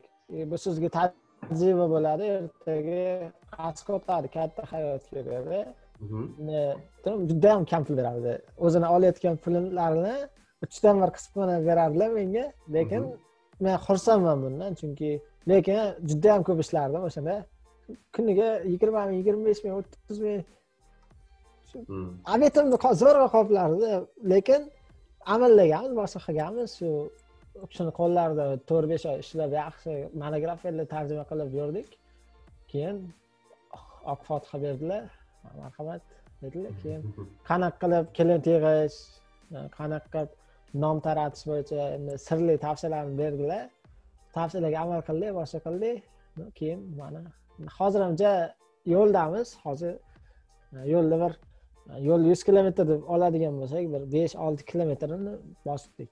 Bu 0.51 0.57
sizga 0.65 0.89
tajriba 0.97 1.85
bo'ladi 1.95 2.25
ertaga 2.37 3.03
qasqa 3.57 3.91
o'tadi 3.97 4.27
katta 4.37 4.61
hayotga 4.71 5.21
dedi 5.31 5.59
judayam 7.29 7.61
kam 7.71 7.81
pul 7.85 7.95
berardi. 7.99 8.33
O'zini 8.65 8.87
olayotgan 8.95 9.35
pullarini 9.43 10.15
uchdan 10.65 10.95
bir 11.01 11.09
qismini 11.17 11.55
berardilar 11.67 12.09
menga 12.19 12.45
lekin 12.75 13.03
men 13.63 13.75
xursandman 13.85 14.37
bundan 14.43 14.71
chunki 14.79 15.11
lekin 15.51 15.77
judayam 16.09 16.41
ko'p 16.47 16.59
ishlardim 16.65 17.01
o'shanda. 17.09 17.35
Kuniga 18.15 18.49
yigirma 18.71 19.01
ming 19.07 19.17
yigirma 19.19 19.43
besh 19.49 19.61
ming 19.65 19.73
o'ttiz 19.79 20.17
ming. 20.25 20.41
Obetimni 22.33 22.77
zo'rg'a 23.01 23.27
qoplardi 23.35 23.89
lekin 24.33 24.61
amallaganmiz 25.33 25.93
boshqa 26.01 26.19
qilganmiz. 26.27 26.69
Shu 26.79 26.89
shuni 27.75 27.91
qo'llarida 27.99 28.45
to'rt 28.69 28.87
besh 28.91 29.05
oy 29.11 29.17
ishlab 29.23 29.51
yaxshi 29.61 29.93
monografiyalar 30.23 30.87
tarjima 30.95 31.23
qilib 31.31 31.49
yurdik. 31.59 31.89
Keyin 32.71 32.97
oq 34.13 34.21
fotiha 34.27 34.57
berdilar. 34.65 35.03
Marhamat 35.61 36.01
dedilar. 36.41 36.73
Keyin 36.83 37.01
qanaqa 37.49 37.77
qilib 37.83 38.05
klient 38.17 38.45
yig'ish 38.53 38.97
qanaqa 39.77 40.07
qilib 40.13 40.31
nom 40.83 40.97
taratish 41.07 41.45
bo'yicha 41.51 41.89
endi 41.97 42.13
sirli 42.27 42.55
tavsiyalarni 42.65 43.15
berdilar. 43.23 43.63
Tavsiyalarga 44.37 44.79
amal 44.85 45.01
qildik 45.09 45.31
boshqa 45.39 45.59
qildik. 45.67 45.97
Keyin 46.59 46.79
mana 47.01 47.21
hozir 47.79 48.01
ham 48.05 48.13
ja 48.23 48.33
yo'ldamiz. 48.95 49.47
Hozir 49.65 49.93
e, 50.75 50.79
yo'lda 50.93 51.15
bir 51.23 51.33
yo'l 51.97 52.25
yuz 52.29 52.43
kilometr 52.43 52.87
deb 52.87 53.01
oladigan 53.13 53.55
bo'lsak 53.61 53.85
bir 53.93 54.01
besh 54.13 54.35
olti 54.35 54.65
kilometrini 54.71 55.33
bosdik. 55.65 56.11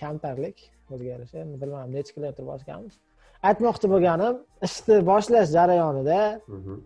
Kamtarlik 0.00 0.58
o'ziga 0.92 1.10
yarasha 1.10 1.38
endi 1.44 1.60
bilmadim 1.62 1.94
necha 1.96 2.12
kilometr 2.16 2.46
bosganmiz. 2.52 2.94
Aytmoqchi 3.48 3.86
bo'lganim 3.94 4.34
ishni 4.68 4.96
boshlash 5.10 5.50
jarayonida 5.56 6.20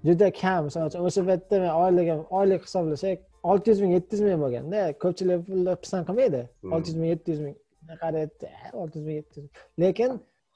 juda 0.08 0.28
kam. 0.42 0.64
Misol 0.68 0.86
uchun 0.88 1.00
o'sha 1.08 1.22
paytda 1.30 1.60
men 1.64 1.72
oyligim 1.84 2.20
oylik 2.38 2.62
hisoblasak 2.66 3.18
olti 3.50 3.70
yuz 3.70 3.80
ming 3.82 3.92
yetti 3.98 4.12
yuz 4.16 4.24
ming 4.28 4.40
bo'lganda 4.44 4.80
ko'pchilik 5.02 5.40
pulni 5.48 5.76
pisand 5.84 6.04
qilmaydi. 6.08 6.42
Olti 6.74 6.86
yuz 6.90 6.98
ming 7.00 7.10
yetti 7.14 7.28
yuz 7.32 7.40
ming 7.46 7.56
qarayapti? 8.02 8.46
Olti 8.80 8.94
yuz 8.98 9.06
ming 9.08 9.16
yetti 9.20 9.36
yuz 9.40 9.48
lekin 9.82 10.10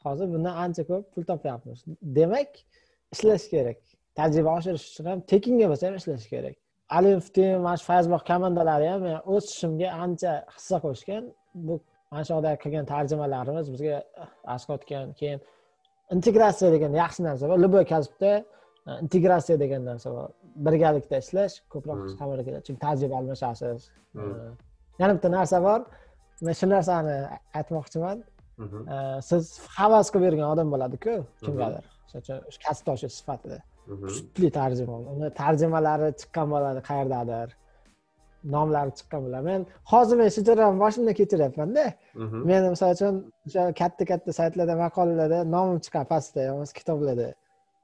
hozir 0.05 0.27
bundan 0.35 0.55
ancha 0.64 0.83
ko'p 0.91 1.05
pul 1.14 1.25
topyapmiz. 1.31 1.79
Demak 2.18 2.51
ishlash 3.14 3.47
kerak. 3.55 3.79
Tajriba 4.18 4.51
oshirish 4.59 4.85
uchun 4.91 5.07
ham 5.11 5.18
tekinga 5.33 5.66
bo'lsa 5.70 5.85
ham 5.89 5.97
ishlash 6.03 6.29
kerak 6.35 6.57
tem 7.35 7.61
mana 7.62 7.76
shu 7.76 7.87
fayzbog 7.91 8.22
komandalari 8.30 8.87
ham 8.93 9.03
o'z 9.35 9.45
ishimga 9.55 9.89
ancha 10.05 10.32
hissa 10.57 10.76
qo'shgan. 10.87 11.24
Bu 11.55 11.74
mana 12.11 12.24
shu 12.26 12.32
yoqda 12.35 12.51
qilgan 12.62 12.85
tarjimalarimiz 12.93 13.66
bizga 13.74 13.97
asqotgan 14.55 15.07
keyin 15.20 15.41
integratsiya 16.14 16.68
degan 16.76 16.93
yaxshi 17.03 17.20
narsa 17.28 17.45
bor. 17.51 17.59
Любой 17.64 17.85
kasbda 17.93 18.32
e, 18.89 18.91
integratsiya 19.05 19.57
degan 19.64 19.82
narsa 19.91 20.09
bor. 20.16 20.28
Birgalikda 20.66 21.16
ishlash 21.24 21.55
ko'proq 21.72 21.99
Hmm. 22.01 22.16
samarali 22.18 22.45
keladi. 22.47 22.62
Chunki 22.66 22.80
tajriba 22.87 23.14
almashasiz. 23.20 23.80
Hmm. 24.16 24.22
E, 24.22 25.01
yana 25.01 25.12
bitta 25.16 25.28
narsa 25.39 25.59
bor. 25.68 25.80
Men 26.47 26.55
shu 26.61 26.66
narsani 26.74 27.16
aytmoqchiman. 27.59 28.18
E, 28.95 28.97
siz 29.28 29.43
havas 29.78 30.07
qilib 30.12 30.24
bergan 30.28 30.49
odam 30.55 30.68
bo'ladiku 30.74 31.14
kimgadir. 31.45 31.85
Misol 32.05 32.18
uchun 32.24 32.39
shu 32.55 32.59
kasbdoshi 32.66 33.09
sifatida. 33.18 33.59
Sutli 33.89 34.51
tarjimon 34.59 35.03
uni 35.14 35.28
tarjimalari 35.41 36.09
chiqqan 36.20 36.47
bo'ladi 36.55 36.80
qayerdadir. 36.89 37.49
Nomlari 38.55 38.93
chiqqan 38.99 39.20
bo'ladi. 39.24 39.45
Men 39.51 39.61
hozir 39.93 40.16
men 40.20 40.28
shu 40.35 40.41
jarayonni 40.49 40.80
boshimdan 40.85 41.14
kechiryapmanda. 41.20 41.85
Meni 42.51 42.66
misol 42.74 42.91
uchun 42.97 43.14
o'sha 43.47 43.62
katta 43.80 44.05
katta 44.11 44.30
saytlarda 44.41 44.74
maqolalarda 44.85 45.39
nomim 45.55 45.78
chiqqan 45.85 46.05
pastda 46.12 46.41
bo'lmasa 46.51 46.74
kitoblarda. 46.80 47.28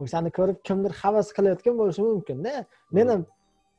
O'shani 0.05 0.31
ko'rib 0.39 0.59
kimdir 0.69 0.93
havas 1.03 1.29
qilayotgan 1.37 1.75
bo'lishi 1.81 2.03
mumkinda. 2.11 2.53
Men 2.97 3.07
ham 3.13 3.23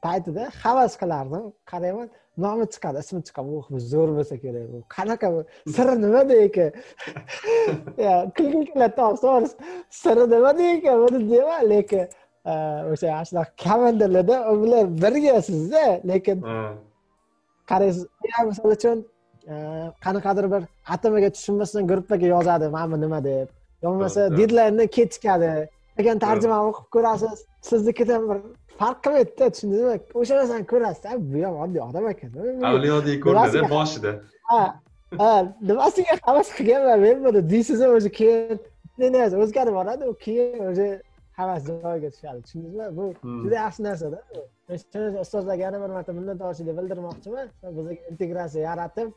paytida 0.06 0.44
havas 0.64 0.94
qilardim. 1.02 1.44
Qarayman 1.72 2.08
nomi 2.44 2.66
chiqadi 2.74 2.98
ismi 3.04 3.22
chiqadi. 3.28 3.50
Uh 3.60 3.68
zo'r 3.92 4.10
bo'lsa 4.18 4.36
kerak 4.44 4.66
bu 4.74 4.80
qanaqa 4.96 5.28
bu? 5.34 5.40
Siri 5.76 5.96
nimada 6.04 6.36
ekan 6.46 6.72
kulgim 8.38 8.64
keladi 8.70 8.96
to'g'risi 9.00 9.56
siri 10.02 10.26
nimada 10.34 10.64
ekan 10.76 10.98
buni 11.04 11.20
deyman 11.32 11.64
lekin 11.74 12.06
e, 12.52 12.54
o'sha 12.92 13.08
ana 13.18 13.26
shunaqa 13.30 13.52
komandalarda 13.66 14.38
u 14.52 14.54
bilan 14.64 14.86
birgasizda 15.04 15.86
lekin 16.12 16.38
qaraysiz 17.72 18.06
misol 18.50 18.72
uchun 18.78 18.98
e, 19.52 19.54
qanaqadir 20.06 20.46
bir 20.54 20.62
atamaga 20.96 21.30
tushunmasdan 21.36 21.84
gruppaga 21.92 22.28
yozadi 22.36 22.66
mana 22.76 22.92
bu 22.92 23.02
nima 23.02 23.20
deb? 23.30 23.48
Yo 23.84 23.88
bo'lmasa 23.92 24.22
dedlaynni 24.40 24.86
kechikadi. 24.98 25.52
Degan 25.98 26.18
tarjimani 26.26 26.64
o'qib 26.70 26.88
ko'rasiz 26.96 27.38
siznikidan 27.70 28.22
bir 28.30 28.38
farq 28.80 28.98
qilmaydida 29.04 29.46
tushundingizmi 29.54 29.98
o'sha 30.22 30.34
narsani 30.40 30.66
ko'rasiz 30.72 31.06
"A, 31.12 31.14
bu 31.34 31.38
ham 31.46 31.56
oddiy 31.64 31.82
odam 31.90 32.06
ekan 32.14 32.30
avliyodek 32.72 33.18
ko'rinadi 33.26 33.60
boshida 33.76 34.12
ha 34.52 34.62
ha 35.22 35.32
nimasiga 35.70 36.14
havas 36.30 36.48
qilganman 36.58 37.00
men 37.06 37.18
buni 37.26 37.42
deysizu 37.54 37.86
o'zi 37.98 38.10
keyin 38.20 38.60
narsa 39.18 39.36
o'zgarib 39.44 39.74
boradi 39.80 40.04
u 40.12 40.14
keyin 40.26 40.62
o'zi 40.72 40.88
havas 41.40 41.62
joyiga 41.70 42.10
tushadi 42.16 42.40
tushundingizmi 42.46 42.88
bu 42.98 43.06
juda 43.44 43.56
yaxshi 43.64 43.82
narsada 43.90 44.20
shuning 44.82 45.08
uchun 45.10 45.22
ustozlarga 45.26 45.64
yana 45.68 45.78
bir 45.84 45.92
marta 45.98 46.12
minnatdorchilik 46.20 46.74
bildirmoqchiman 46.80 47.48
bizga 47.78 47.94
integratsiya 48.12 48.62
yaratib 48.70 49.08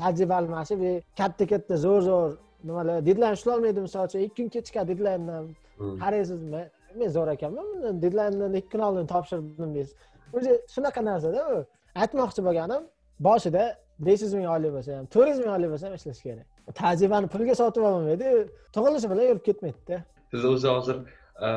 tajriba 0.00 0.34
almashib 0.40 0.80
katta 1.20 1.44
katta 1.52 1.74
zo'r 1.84 2.00
zo'r 2.08 2.30
nimalar 2.68 2.96
dedlayn 3.08 3.32
ushlolmaydi 3.38 3.80
misol 3.86 4.04
uchun 4.08 4.20
ikki 4.26 4.40
kun 4.42 4.48
kechikadi 4.56 4.88
dedlayndan 4.98 5.44
Hmm. 5.78 5.96
Men 7.00 7.10
zo'r 7.16 7.28
ekanman 7.36 8.02
dedlayndan 8.04 8.54
ikki 8.60 8.70
kun 8.74 8.82
oldin 8.88 9.06
topshirdim 9.14 9.74
deysiz. 9.76 9.94
O'zi 10.36 10.52
shunaqa 10.74 11.04
narsada 11.10 11.40
u 11.52 11.56
aytmoqchi 12.02 12.44
bo'lganim 12.48 12.82
boshida 13.28 13.64
besh 14.06 14.22
yuz 14.24 14.34
ming 14.38 14.48
oylik 14.54 14.72
bo'lsa 14.76 14.96
ham 14.98 15.06
to'rt 15.14 15.28
yuz 15.32 15.40
ming 15.42 15.52
oylik 15.56 15.70
bo'lsa 15.72 15.86
ham 15.88 15.94
ishlash 15.98 16.22
kerak. 16.26 16.46
Tajribani 16.80 17.28
pulga 17.34 17.54
sotib 17.62 17.82
ololmaydi 17.88 18.30
tug'ilishi 18.76 19.10
bilan 19.12 19.24
yurib 19.30 19.44
ketmaydida. 19.48 19.98
Siz 20.32 20.44
o'zi 20.52 20.68
hozir 20.76 20.96
e, 21.48 21.50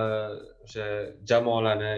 o'sha 0.66 0.86
jamoalarni 1.32 1.94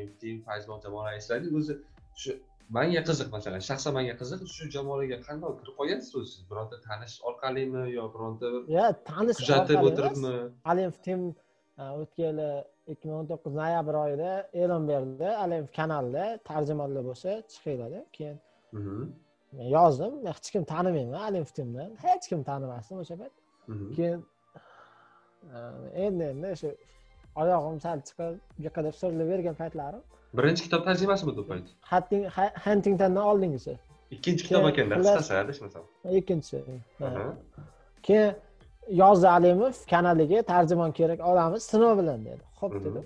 e, 0.00 0.02
team 0.20 0.36
fayzbon 0.48 0.82
jamoalarni 0.86 1.22
esladik 1.22 1.52
o'zi 1.60 1.78
shu 2.22 2.36
manga 2.76 3.02
qiziq 3.08 3.28
masalan 3.36 3.62
shaxsan 3.68 3.92
manga 3.98 4.14
qiziq 4.20 4.40
shu 4.56 4.70
jamoalarga 4.76 5.18
qanday 5.28 5.56
kirib 5.60 5.74
qolgansiz 5.80 6.12
o'zi? 6.20 6.36
Bironta 6.50 6.76
tanish 6.88 7.16
orqalimi 7.30 7.84
yo 7.96 8.04
bironta 8.14 8.46
bir 8.54 8.62
ya 8.76 8.86
tanish 9.10 9.38
kuzatib 9.42 9.88
o'tiribmi? 9.88 10.34
Team 11.06 11.20
o'tgan 11.78 12.24
yili 12.30 12.48
ikki 12.92 13.04
ming 13.08 13.16
o'n 13.20 13.26
to'qqiz 13.30 13.52
noyabr 13.60 13.94
oyida 14.04 14.30
e'lon 14.62 14.82
berdi 14.90 15.28
Alif 15.44 15.64
kanalda 15.78 16.24
tarjimonlar 16.50 17.02
bo'lsa 17.10 17.30
chiqinglar 17.52 17.90
deb 17.96 18.06
keyin 18.16 18.36
Mhm. 18.78 18.96
men 19.56 19.66
yozdim. 19.76 20.12
Men 20.24 20.32
hech 20.38 20.48
kim 20.54 20.64
tanimayman. 20.72 21.20
Alif 21.28 21.48
Teamni 21.56 21.84
hech 22.04 22.24
kim 22.30 22.40
tanimasdim 22.50 22.96
o'sha 23.02 23.14
payt. 23.20 23.34
Mhm. 23.72 23.86
keyin 23.96 24.20
endi 26.04 26.24
endi 26.32 26.50
shu 26.60 26.68
oyog'im 27.42 27.78
sal 27.86 27.98
chiqib 28.08 28.32
buyoqqa 28.58 28.80
deb 28.86 28.94
surilib 29.00 29.28
bergan 29.32 29.54
paytlarim. 29.62 30.02
Birinchi 30.38 30.62
kitob 30.66 30.82
tarjimasimi 30.88 31.32
bu 31.38 31.42
payt? 31.50 31.66
Hunting- 31.92 32.28
Ha- 32.36 32.54
Huntingtondan 32.66 33.24
oldingisi. 33.30 33.72
Ikkinchi 34.16 34.42
kitob 34.48 34.64
ekanda 34.70 34.94
qisqasi 35.00 35.32
adashmasam 35.42 35.84
ikkinchisi 36.18 36.58
keyin 38.06 38.28
yozdi 39.02 39.28
alimov 39.28 39.74
kanaliga 39.90 40.42
tarjimon 40.42 40.90
kerak 40.98 41.20
olamiz 41.30 41.62
sinov 41.62 41.98
bilan 42.00 42.20
dedi. 42.24 42.42
Ho'p 42.60 42.72
Mhm. 42.74 42.84
dedim. 42.84 43.04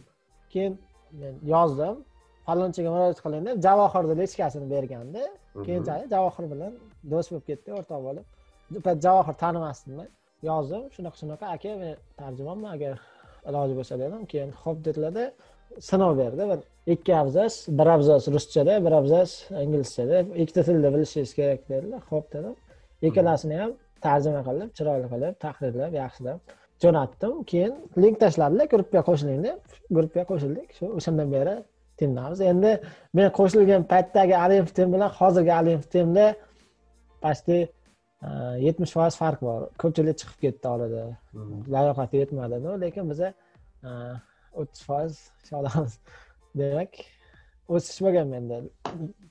Keyin 0.53 0.79
men 1.21 1.35
yozdim. 1.55 1.97
Falonchiga 2.47 2.91
murojaat 2.95 3.21
qiling 3.25 3.43
deb 3.49 3.57
javohirni 3.67 4.15
lechkasini 4.21 4.67
berganda. 4.75 5.23
Mhm. 5.29 5.65
keyinchalik 5.67 6.09
javohir 6.15 6.45
bilan 6.53 6.73
do'st 7.13 7.29
bo'lib 7.33 7.45
ketdik 7.51 7.73
o'rtoq 7.79 8.01
bo'lib. 8.09 8.25
Payt 8.87 8.99
javohir 9.07 9.35
tanimasdim 9.43 9.93
men 10.01 10.09
yozdim. 10.51 10.83
Shunaqa 10.95 11.17
shunaqa 11.23 11.47
aka 11.55 11.71
men 11.83 11.95
tarjimonman 12.21 12.71
agar 12.77 12.95
iloji 13.49 13.75
bo'lsa 13.79 13.95
dedim. 14.03 14.21
Keyin 14.33 14.51
ho'p 14.63 14.79
dedilarda 14.87 15.25
sinov 15.89 16.13
berdi. 16.21 16.43
Bir 16.51 16.61
ikki 16.95 17.13
abzas 17.23 17.55
bir 17.79 17.87
abzas 17.97 18.23
ruschada 18.35 18.75
bir 18.85 18.93
abzas 19.01 19.31
inglizchada. 19.65 20.17
Ikkita 20.43 20.63
tilda 20.69 20.89
bilishingiz 20.95 21.33
kerak 21.39 21.61
dedilar. 21.71 22.01
Ho'p 22.11 22.27
dedim. 22.35 22.55
Ikkalasini 23.09 23.57
ham 23.63 23.73
tarjima 24.07 24.41
qilib 24.49 24.71
chiroyli 24.77 25.09
qilib 25.13 25.35
tahrirlab 25.45 25.93
yaxshilab. 26.03 26.39
Jo'natdim 26.83 27.35
keyin 27.51 27.75
link 28.03 28.17
tashladilar 28.25 28.67
gruppaga 28.75 29.03
qo'shiling 29.11 29.41
deb 29.47 29.59
gruppaga 29.97 30.27
qo'shildik. 30.33 30.69
Shu 30.77 30.85
o'shandan 30.99 31.29
beri 31.37 31.55
timdamiz 32.01 32.41
endi 32.53 32.73
men 33.17 33.29
qo'shilgan 33.39 33.83
paytdagi 33.93 34.35
alimov 34.45 34.71
tim 34.77 34.89
bilan 34.95 35.11
hozirgi 35.19 35.53
alimov 35.61 35.85
timda 35.95 36.27
почти 37.25 37.59
yetmish 38.67 38.93
foiz 38.97 39.15
farq 39.23 39.41
bor. 39.49 39.61
Ko'pchilik 39.83 40.17
chiqib 40.21 40.39
ketdi 40.45 40.67
orada 40.75 41.03
layoqati 41.75 42.17
yetmadi. 42.23 42.57
Lekin 42.85 43.05
biza 43.13 43.29
o'ttiz 44.61 44.81
foiz 44.89 45.15
shodamiz 45.49 45.93
demak 46.61 46.93
o'sish 47.75 47.99
bo'lgan 48.05 48.27
menda. 48.35 48.57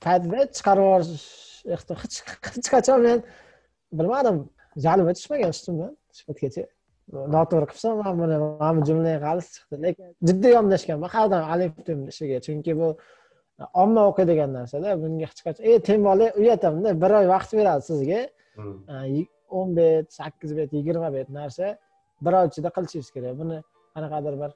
Paytida 0.04 0.40
chiqarib 0.56 0.84
yuborish 0.86 1.26
hech 2.54 2.68
qachon 2.74 2.98
men 3.08 3.18
bilmadim 3.98 4.38
jalba 4.84 5.10
tushmagan 5.18 5.50
ustimdan 5.54 5.92
shu 6.16 6.22
paytgacha 6.28 6.64
noto'g'ri 7.34 7.66
qilibsan 7.70 7.92
man 8.02 8.14
buni 8.20 8.36
mana 8.42 8.70
bu 8.76 8.80
jumla 8.88 9.12
g'alati 9.24 9.50
chiqdi 9.56 9.76
lekin 9.84 10.08
jiddiy 10.28 10.52
yondashganman 10.56 11.08
har 11.14 11.26
doim 11.32 11.44
alif 11.54 11.72
ishiga. 12.12 12.36
Chunki 12.46 12.72
bu 12.80 12.88
omma 13.82 14.02
o'qiydigan 14.10 14.50
narsada 14.58 14.88
bunga 15.02 15.26
hech 15.30 15.40
qachon 15.46 15.62
e 15.70 15.72
temoli 15.88 16.26
uyatamda 16.40 16.90
bir 17.02 17.10
oy 17.18 17.26
vaqt 17.34 17.50
beradi 17.58 17.82
sizga. 17.90 18.20
O'n 19.58 19.68
bet 19.78 20.06
sakkiz 20.18 20.50
bet 20.58 20.70
yigirma 20.76 21.08
bet 21.16 21.28
narsa 21.38 21.66
bir 22.24 22.32
oy 22.38 22.46
ichida 22.50 22.68
qilishingiz 22.76 23.10
kerak. 23.14 23.34
Buni 23.40 23.58
qanaqadir 23.94 24.34
bir 24.42 24.50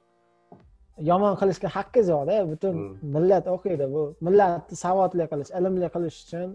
yomon 1.09 1.33
qilishga 1.41 1.69
haqqingiz 1.77 2.07
yo'qda 2.15 2.35
butun 2.51 2.75
millat 3.15 3.45
o'qiydi 3.55 3.85
bu. 3.95 4.03
Millatni 4.25 4.75
savodli 4.85 5.25
qilish 5.31 5.51
ilmli 5.59 5.87
qilish 5.95 6.17
uchun 6.23 6.49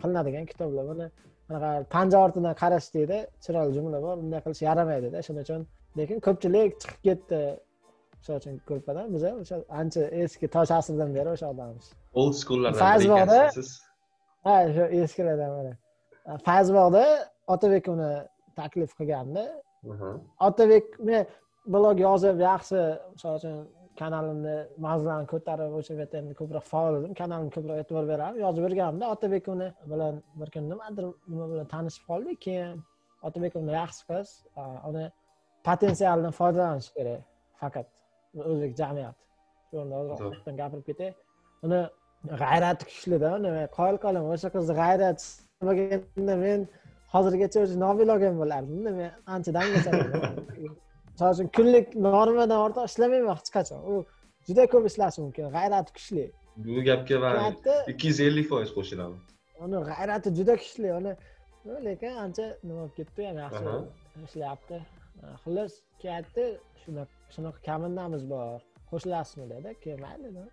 qilinadigan 0.00 0.44
kitoblar. 0.50 0.84
Buni 0.92 1.06
anaqa 1.50 1.70
panja 1.94 2.18
ortidan 2.24 2.54
qarash 2.62 2.88
deydi 2.96 3.18
chiroyli 3.44 3.72
jumla 3.76 3.98
bor 4.06 4.16
unday 4.24 4.40
qilish 4.44 4.62
yaramaydida 4.68 5.18
shuning 5.26 5.44
uchun 5.46 5.60
lekin 5.98 6.18
ko'pchilik 6.26 6.70
chiqib 6.82 7.00
ketdi. 7.08 7.40
Misol 8.20 8.36
uchun 8.40 8.54
gruppadan 8.68 9.06
biza 9.14 9.30
o'sha 9.42 9.56
ancha 9.80 10.02
eski 10.22 10.46
tosh 10.54 10.70
asrdan 10.78 11.10
beri 11.16 11.28
o'sha 11.34 11.46
odammiz. 11.54 11.86
Old 12.20 12.34
schoollardan 12.42 12.80
Fayzbog'da 12.84 13.40
ha 14.46 14.56
shu 14.74 14.84
eskilardan 15.02 15.50
biri. 15.58 15.72
Fayzbog'da 16.46 17.04
otabek 17.54 17.84
uni 17.94 18.10
taklif 18.60 18.90
qilgandi. 18.98 19.44
Otabek 20.48 20.84
men 21.08 21.22
blog 21.74 21.96
yozib 22.06 22.36
yaxshi 22.48 22.80
misol 23.14 23.34
uchun 23.40 23.56
kanalimni 23.98 24.56
mavzularni 24.86 25.26
ko'tarib 25.32 25.72
o'sha 25.78 25.94
yerda 26.00 26.16
endi 26.22 26.34
ko'proq 26.40 26.64
faol 26.72 26.98
edim 27.00 27.14
kanalimga 27.20 27.52
ko'proq 27.56 27.82
e'tibor 27.82 28.04
berardim 28.12 28.40
yozib 28.46 28.62
yurganimda 28.66 29.10
otabek 29.14 29.48
uni 29.54 29.68
bilan 29.92 30.22
bir 30.40 30.48
kun 30.54 30.68
nimadir 30.72 31.04
nima 31.32 31.46
bilan 31.52 31.66
tanishib 31.74 32.04
qoldik 32.10 32.38
keyin 32.46 32.76
otabek 33.28 33.56
uni 33.62 33.72
yaxshi 33.80 34.02
qiz 34.10 34.28
uni 34.90 35.04
potensialidan 35.68 36.34
foydalanish 36.40 36.90
kerak 36.96 37.22
faqat 37.62 37.88
o'zbek 38.50 38.72
jamiyati. 38.82 39.22
Shu 39.68 39.74
o'rinda 39.80 39.96
ozroq 40.02 40.34
gapirib 40.62 40.84
ketay. 40.90 41.10
Uni 41.66 41.80
g'ayrati 42.42 42.84
kuchlida 42.90 43.28
uni 43.38 43.50
men 43.56 43.66
qoyil 43.78 43.96
qolaman 44.04 44.30
o'sha 44.36 44.48
qizni 44.54 44.74
g'ayrat 44.82 45.20
bo'lmaganda 45.58 46.34
men 46.44 46.60
hozirgacha 47.14 47.58
o'zi 47.64 47.76
nobilogan 47.84 48.34
bo'lardimda 48.42 48.90
men 49.00 49.10
ancha 49.34 49.50
dangasam 49.58 49.94
misol 51.12 51.30
uchun 51.34 51.48
kunlik 51.56 51.86
normadan 52.06 52.58
ortiq 52.66 52.84
ishlamayman 52.90 53.34
hech 53.40 53.50
qachon? 53.56 53.80
U 53.92 53.94
juda 54.48 54.64
ko'p 54.72 54.84
ishlashi 54.90 55.18
mumkin 55.24 55.46
g'ayrati 55.56 55.90
kuchli. 55.96 56.24
Bu 56.64 56.80
gapga 56.88 57.16
man 57.24 57.36
ikki 57.92 58.04
yuz 58.10 58.20
ellik 58.28 58.46
foiz 58.52 58.70
qo'shilaman 58.78 59.20
uni 59.64 59.78
g'ayrati 59.90 60.28
juda 60.38 60.54
kuchli 60.62 60.88
uni 60.98 61.12
lekin 61.88 62.12
ancha 62.24 62.46
nima 62.66 62.80
bo'lib 62.80 62.94
ketdi 62.98 63.28
ham 63.28 63.36
yaxshi 63.44 63.76
ishlayapti. 64.28 64.76
Xullas 65.42 65.72
kelyapti 66.02 66.44
shunaqa 66.82 67.14
shunaqa 67.34 67.58
komandamiz 67.68 68.22
bor. 68.34 68.60
Qo'shilasizmi 68.90 69.46
dedi 69.54 69.70
keyin 69.82 70.00
mayli 70.04 70.22
dedim 70.28 70.46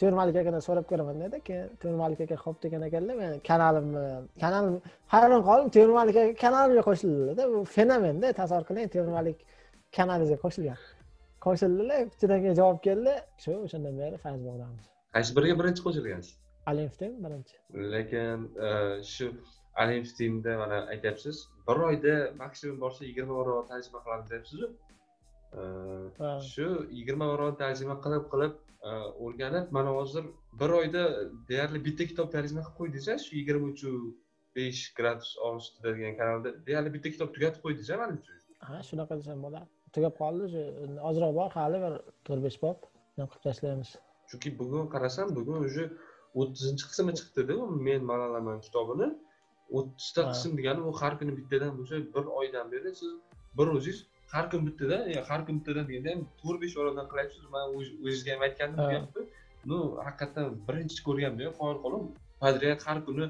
to'rmalik 0.00 0.36
akadan 0.40 0.62
so'rab 0.66 0.86
ko'raman 0.90 1.16
dedi 1.24 1.38
keyin 1.46 1.68
to'rmalik 1.82 2.20
aka 2.24 2.36
xo'p 2.44 2.56
degan 2.64 2.82
ekanlar 2.88 3.14
men 3.20 3.32
kanalimni 3.50 4.02
kanalim 4.42 4.74
hayron 5.14 5.42
qoldim 5.48 5.70
to'rmalik 5.76 6.16
aka 6.22 6.34
kanalimga 6.44 6.82
qo'shildida 6.88 7.44
bu 7.52 7.58
fenomenda 7.76 8.32
tasavvur 8.40 8.64
qiling 8.70 8.90
to'rmalik 8.96 9.38
kanaliga 9.96 10.36
qo'shilgan. 10.44 10.78
Qo'shildilar 11.46 11.98
ichidan 12.06 12.38
keyin 12.44 12.56
javob 12.60 12.78
keldi. 12.88 13.12
Shu 13.42 13.50
o'shandan 13.64 13.94
beri 14.02 14.16
fayzbog'damiz 14.24 14.86
qaysi 15.16 15.36
biriga 15.36 15.56
birinchi 15.60 15.84
qo'shilgansiz? 15.86 16.34
Alimovdami 16.70 17.16
birinchi. 17.24 17.54
Lekin 17.94 18.44
e, 18.66 18.68
shu 19.12 19.26
alimov 19.82 20.12
teamda 20.18 20.56
mana 20.62 20.78
aytyapsiz 20.94 21.36
bir 21.68 21.82
oyda 21.88 22.14
maksimum 22.42 22.80
borsa 22.84 23.04
yigirma 23.08 23.34
marotaba 23.40 23.68
tarjima 23.72 24.02
qilamiz 24.04 24.30
deyapsizu. 24.32 24.66
E, 25.58 26.32
shu 26.52 26.68
yigirma 26.98 27.30
marotaba 27.32 27.58
tarjima 27.64 27.96
qilib 28.04 28.24
qilib 28.32 28.54
e, 28.88 28.90
o'rganib 29.26 29.72
mana 29.78 29.96
hozir 29.98 30.24
bir 30.60 30.76
oyda 30.80 31.04
deyarli 31.50 31.84
bitta 31.88 32.10
kitob 32.12 32.32
tarjima 32.36 32.66
qilib 32.66 32.78
qo'ydingiz 32.80 33.26
shu 33.28 33.40
yigirma 33.40 33.72
uchu 33.74 33.94
besh 34.56 34.84
gradus 34.98 35.32
ostida 35.50 35.96
degan 35.96 36.14
kanalda 36.20 36.54
deyarli 36.68 36.94
bitta 36.96 37.14
kitob 37.16 37.34
tugatib 37.34 37.66
qo'ydingiz 37.66 37.90
manimcha 38.04 38.38
ha 38.68 38.78
shunaqa 38.90 39.20
desam 39.20 39.42
bo'ladi 39.46 39.77
tugab 39.98 40.14
qoldi. 40.22 40.64
Ozroq 41.10 41.32
bor 41.40 41.50
hali 41.58 41.78
bir 41.84 41.94
to'rt 42.26 42.42
besh 42.46 42.58
bob 42.64 42.76
qilib 43.16 43.40
tashlaymiz. 43.46 43.90
Chunki 44.30 44.48
bugun 44.60 44.86
qarasam 44.94 45.28
bugun 45.38 45.58
уже 45.68 45.84
o'ttizinchi 46.40 46.84
qismi 46.90 47.12
chiqdida 47.18 47.54
men 47.86 48.00
malalaman 48.10 48.58
kitobini. 48.66 49.08
O'ttizta 49.78 50.22
qism 50.32 50.50
degani 50.58 50.80
u 50.88 50.92
har 51.00 51.12
kuni 51.20 51.32
bittadan 51.38 51.72
bo'lsa 51.78 51.96
bir 52.14 52.24
oydan 52.40 52.66
beri 52.74 52.90
siz 53.00 53.10
bir 53.58 53.66
o'zingiz 53.76 53.98
har 54.34 54.44
kun 54.50 54.60
bittadan 54.68 55.02
ya 55.16 55.20
har 55.30 55.40
kun 55.46 55.54
bittadan 55.58 55.84
deganda 55.88 56.10
ham 56.14 56.22
to'rt 56.42 56.58
besh 56.62 56.74
barobar 56.78 57.06
qilyapsiz 57.12 57.44
man 57.54 57.64
o'z- 57.78 57.96
o'zizga 58.06 58.30
ham 58.34 58.42
aytgandim 58.48 58.78
bu 58.84 58.88
gapni 58.94 59.22
ну 59.70 59.78
haqiqatdan 60.06 60.46
birinchi 60.68 61.00
ko'rganimda 61.08 61.50
qoyil 61.60 61.78
qolib 61.84 62.04
подряд 62.42 62.80
har 62.88 62.98
kuni 63.06 63.26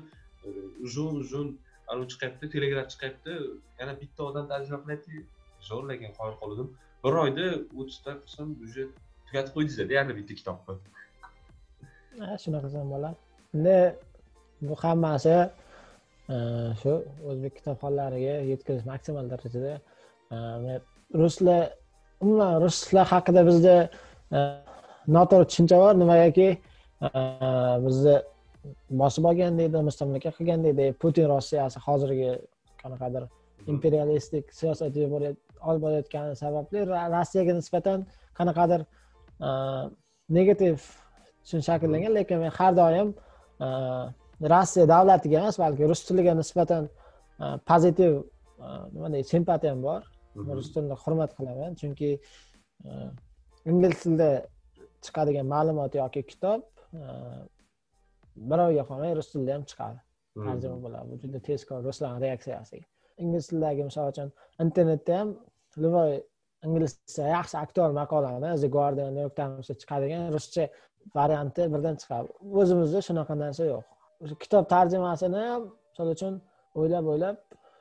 e, 0.46 0.48
uzun 0.86 1.12
uzun 1.22 1.46
anavi 1.90 2.06
chiqyapti 2.12 2.44
telegraf 2.54 2.86
chiqyapti. 2.92 3.32
Yana 3.80 3.94
bitta 4.02 4.20
odam 4.30 4.44
tarjima 4.52 4.78
qilyapti 4.84 5.10
zo'r 5.70 5.84
lekin 5.90 6.10
qoyil 6.18 6.36
qoluvdim 6.42 6.68
bir 7.04 7.12
oyda 7.24 7.46
o'ttizta 7.78 8.12
qism 8.24 8.46
уже 8.64 8.82
tugatib 9.26 9.52
qo'ydingizlar 9.56 9.86
deyarli 9.92 10.14
bitta 10.18 10.34
kitobni 10.40 10.88
ha 12.26 12.36
shunaqasam 12.44 12.86
bo'ladi. 12.92 13.16
Endi 13.54 13.76
bu 14.68 14.74
hammasi 14.82 15.34
e, 16.34 16.36
shu 16.80 16.94
o'zbek 17.30 17.52
kitobxonlariga 17.58 18.34
yetkazish 18.52 18.86
maksimal 18.92 19.30
darajada 19.32 19.74
e, 20.34 20.36
ruslar 21.22 21.62
umuman 22.20 22.60
ruslar 22.64 23.06
haqida 23.14 23.44
bizda 23.50 23.76
e, 24.36 24.38
noto'g'ri 25.16 25.46
tushuncha 25.50 25.76
bor. 25.84 25.94
Nimagaki 26.02 26.48
bizni 27.86 28.16
bosib 29.00 29.24
olgan 29.30 29.58
deydi 29.60 29.82
mustamlaka 29.88 30.30
qilgan 30.38 30.64
deydi. 30.66 30.92
Putin 31.02 31.26
rossiyasi 31.34 31.78
hozirgi 31.86 32.32
qanaqadir 32.82 33.28
imperialistik 33.72 34.54
siyosat 34.60 34.94
olib 35.68 35.82
borayotgani 35.86 36.36
sababli 36.36 36.84
rossiyaga 36.86 37.54
nisbatan 37.60 38.06
qanaqadir 38.38 38.80
e, 39.46 39.50
negativ 40.38 40.76
tushunch 41.42 41.66
shakllangan 41.68 42.12
lekin 42.18 42.38
men 42.44 42.52
har 42.58 42.72
doim 42.80 43.08
e, 43.66 43.68
rossiya 44.54 44.86
davlatiga 44.94 45.40
emas 45.42 45.58
balki 45.64 45.88
rus 45.92 46.02
tiliga 46.08 46.34
nisbatan 46.40 46.88
e, 47.42 47.44
pozitiv 47.70 48.12
nima 48.94 49.12
deydi 49.12 49.28
simpatiyam 49.34 49.82
bor. 49.82 50.02
Rus 50.58 50.68
tilini 50.74 50.96
hurmat 51.02 51.30
qilaman 51.38 51.72
chunki 51.80 52.10
ingliz 53.70 53.96
tilida 54.02 54.30
chiqadigan 55.04 55.46
ma'lumot 55.54 55.94
yoki 56.00 56.22
kitob 56.32 56.60
birovga 58.50 58.84
qolmay 58.90 59.16
rus 59.18 59.28
tilida 59.32 59.56
ham 59.56 59.64
chiqadi. 59.70 59.98
Tarjima 60.46 60.78
bo'ladi. 60.84 61.06
Bu 61.10 61.16
juda 61.22 61.38
tezkor 61.48 61.78
ruslarni 61.88 62.20
reaksiyasiga 62.26 62.86
ingliz 63.22 63.44
tilidagi 63.50 63.82
misol 63.88 64.06
uchun 64.12 64.28
internetda 64.64 65.12
ham 65.20 65.28
любой 65.84 66.10
inglizcha 66.66 67.24
yaxshi 67.36 67.56
aktual 67.64 67.90
maqolani 68.00 68.50
the 68.62 68.68
guardian 68.76 69.10
new 69.16 69.24
york 69.26 69.36
timesda 69.40 69.74
chiqadigan 69.82 70.22
ruscha 70.36 70.64
varianti 71.18 71.62
birdan 71.74 71.96
chiqadi. 72.02 72.28
O'zimizda 72.60 73.00
shunaqa 73.08 73.34
narsa 73.44 73.64
yo'q. 73.72 73.84
O'sha 74.22 74.36
kitob 74.44 74.64
tarjimasini 74.74 75.40
ham 75.50 75.62
misol 75.90 76.08
uchun 76.16 76.32
o'ylab 76.78 77.04
o'ylab 77.12 77.36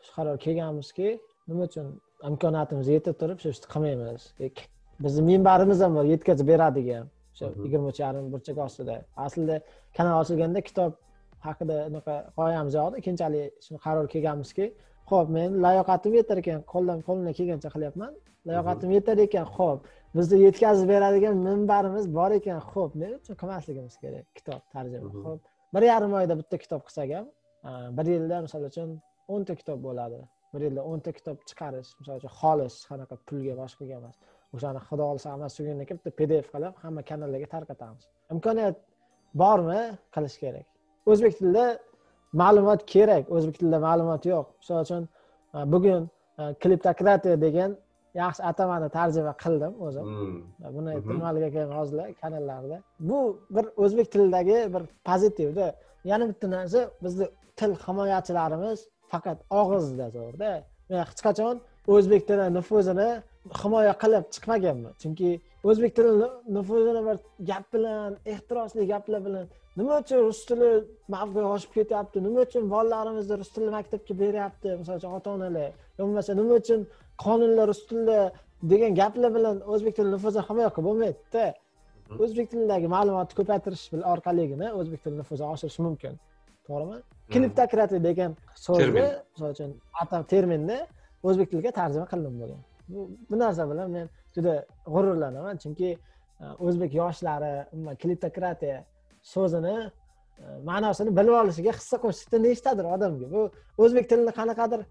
shu 0.05 0.11
qaror 0.17 0.35
kelganmizki 0.45 1.07
nima 1.49 1.63
uchun 1.69 1.87
imkoniyatimiz 2.29 2.87
yeta 2.95 3.11
turib 3.21 3.37
shu 3.43 3.49
ishni 3.55 3.67
qilmaymiz. 3.73 4.23
E, 4.45 4.47
bizni 5.03 5.21
minbarimiz 5.31 5.79
ham 5.85 5.91
bor 5.97 6.05
yetkazib 6.13 6.47
beradigan 6.53 7.05
o'sha 7.33 7.45
Mhm. 7.49 7.59
yigirma 7.65 7.87
uch 7.91 7.99
yarim 8.05 8.25
burchak 8.33 8.57
ostida. 8.67 8.95
Aslida 9.25 9.55
kanal 9.97 10.15
ochilganda 10.21 10.59
kitob 10.69 10.91
haqida 11.47 11.75
unaqa 11.89 12.15
g'oyamiz 12.37 12.73
yo'q 12.79 12.87
edi 12.91 12.99
keyinchalik 13.05 13.45
shuni 13.65 13.79
qaror 13.85 14.05
kelganmizki 14.13 14.65
ho'p 15.09 15.27
men 15.37 15.49
layoqatim 15.65 16.13
yetar 16.19 16.37
ekan 16.43 16.59
qo'ldan 16.73 16.99
qo'limdan 17.07 17.33
kelgancha 17.39 17.69
qilyapman. 17.75 18.11
Layoqatim 18.49 18.89
yetar 18.97 19.17
ekan 19.27 19.45
ho'p 19.55 19.79
bizni 20.17 20.37
yetkazib 20.45 20.87
beradigan 20.93 21.35
minbarimiz 21.47 22.05
bor 22.17 22.31
ekan 22.39 22.59
ho'p 22.71 22.91
nima 23.01 23.15
uchun 23.21 23.35
qilmasligimiz 23.41 23.95
kerak 24.03 24.25
kitob 24.37 24.61
tarjima 24.73 25.09
Mhm. 25.09 25.21
ho'p 25.25 25.41
bir 25.73 25.83
yarim 25.91 26.13
oyda 26.19 26.33
bitta 26.41 26.55
kitob 26.63 26.81
qilsak 26.87 27.09
ham 27.17 27.25
bir 27.97 28.05
yilda 28.13 28.35
misol 28.45 28.63
uchun 28.71 28.89
o'nta 29.33 29.53
kitob 29.61 29.79
bo'ladi. 29.87 30.19
Bir 30.53 30.61
yilda 30.67 30.81
o'nta 30.91 31.11
kitob 31.17 31.37
chiqarish 31.49 31.89
misol 31.99 32.15
uchun 32.19 32.31
xolis 32.39 32.75
qanaqa 32.89 33.15
pulga 33.27 33.53
boshqaga 33.61 33.95
emas. 34.01 34.15
O'shani 34.55 34.79
xudo 34.87 35.03
xohlasa 35.09 35.27
hammasi 35.33 35.53
tugagandan 35.57 35.85
keyin 35.87 35.99
bitta 35.99 36.11
pdf 36.19 36.47
qilib 36.53 36.73
hamma 36.83 37.01
kanallarga 37.09 37.47
tarqatamiz. 37.55 38.03
Imkoniyat 38.33 38.75
bormi 39.41 39.81
qilish 40.15 40.37
kerak? 40.43 40.65
O'zbek 41.11 41.33
tilida 41.39 41.65
ma'lumot 42.33 42.81
kerak 42.93 43.31
o'zbek 43.35 43.55
tilida 43.59 43.79
ma'lumot 43.87 44.23
yo'q. 44.25 44.45
Misol 44.61 44.77
uchun 44.85 45.03
e, 45.55 45.57
bugun 45.73 46.03
e, 46.39 46.43
kliptokratiya 46.61 47.41
degan 47.45 47.71
yaxshi 48.21 48.41
atamani 48.51 48.89
tarjima 48.97 49.33
qildim 49.43 49.73
o'zim. 49.85 50.03
Hmm. 50.09 50.41
buni 50.75 50.91
Mhm. 50.95 51.09
nimalarga 51.13 51.49
keyin 51.55 51.71
hozirlar 51.79 52.07
kanallarda. 52.21 52.77
Bu 52.99 53.17
bir 53.55 53.65
o'zbek 53.83 54.07
tilidagi 54.13 54.57
bir 54.73 54.83
pozitivda 55.09 55.67
yana 56.11 56.25
bitta 56.29 56.47
narsa 56.55 56.79
bizni 57.03 57.25
til 57.59 57.71
himoyachilarimiz 57.85 58.79
faqat 59.11 59.37
og'izda 59.59 60.07
to'g'rida 60.15 60.51
men 60.89 60.97
hech 61.03 61.21
qachon 61.27 61.55
o'zbek 61.95 62.21
tili 62.29 62.45
nufuzini 62.57 63.09
himoya 63.61 63.93
qilib 64.03 64.25
chiqmaganman. 64.33 64.93
Chunki 65.01 65.29
o'zbek 65.69 65.91
tili 65.97 66.11
nu- 66.21 66.35
nufuzini 66.55 67.01
bir 67.07 67.17
gap 67.49 67.65
bilan 67.73 68.11
ehtirosli 68.33 68.83
gaplar 68.91 69.21
bilan 69.27 69.45
nima 69.79 69.99
uchun 70.01 70.19
rus 70.27 70.41
tili 70.49 70.69
mavqe 71.15 71.41
oshib 71.55 71.71
ketyapti? 71.77 72.17
Nima 72.27 72.39
uchun 72.47 72.63
bolalarimizni 72.73 73.35
rus 73.41 73.51
tilli 73.55 73.71
maktabga 73.77 74.13
beryapti? 74.23 74.69
Misol 74.81 74.95
uchun 74.99 75.11
ota 75.17 75.29
onalar 75.37 75.69
yo 75.97 76.01
bo'lmasa 76.05 76.31
nima 76.39 76.53
uchun 76.61 76.79
qonunlar 77.25 77.65
rus 77.71 77.81
tilida 77.89 78.19
degan 78.73 78.91
gaplar 79.01 79.31
bilan 79.37 79.55
o'zbek 79.73 79.93
tili 79.97 80.09
nufuzini 80.15 80.43
himoya 80.49 80.69
qilib 80.75 80.87
bo'lmaydida? 80.89 81.45
O'zbek 82.23 82.47
tilidagi 82.51 82.87
ma'lumotni 82.95 83.33
ko'paytirish 83.39 83.85
orqaligina 84.13 84.67
o'zbek 84.79 84.99
tilini 85.03 85.19
nufuzini 85.23 85.47
oshirish 85.53 85.79
mumkin. 85.85 86.13
To'g'rimi? 86.67 86.97
Kliptokratiya 87.33 88.01
degan 88.09 88.31
so'zni 88.65 89.05
misol 89.33 89.49
uchun 89.55 89.71
terminni 90.33 90.79
o'zbek 91.27 91.47
tiliga 91.51 91.71
tarjima 91.79 92.07
qildim 92.13 92.35
bo'lgan 92.41 92.61
bu 93.29 93.39
narsa 93.39 93.69
bilan 93.71 93.91
men 93.91 94.09
juda 94.35 94.53
g'ururlanaman. 94.93 95.55
Chunki 95.63 95.89
e, 96.41 96.45
o'zbek 96.65 96.91
yoshlari 97.01 97.53
umuman 97.73 97.95
kliptokratiya 98.01 98.77
so'zini 99.33 99.75
e, 100.41 100.45
ma'nosini 100.69 101.11
bilib 101.19 101.35
olishiga 101.41 101.71
hissa 101.79 101.97
qo'shishda 102.03 102.37
nechtadir 102.47 102.85
odamga. 102.95 103.27
Bu 103.35 103.41
o'zbek 103.83 104.05
tilini 104.11 104.33
qanaqadir 104.39 104.81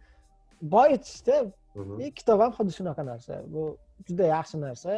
boyitishda 0.74 1.36
Mhm. 1.80 1.98
kitob 2.18 2.38
ham 2.42 2.52
xuddi 2.58 2.72
shunaqa 2.78 3.02
narsa. 3.10 3.34
Bu 3.54 3.62
juda 4.08 4.24
yaxshi 4.34 4.56
narsa. 4.66 4.92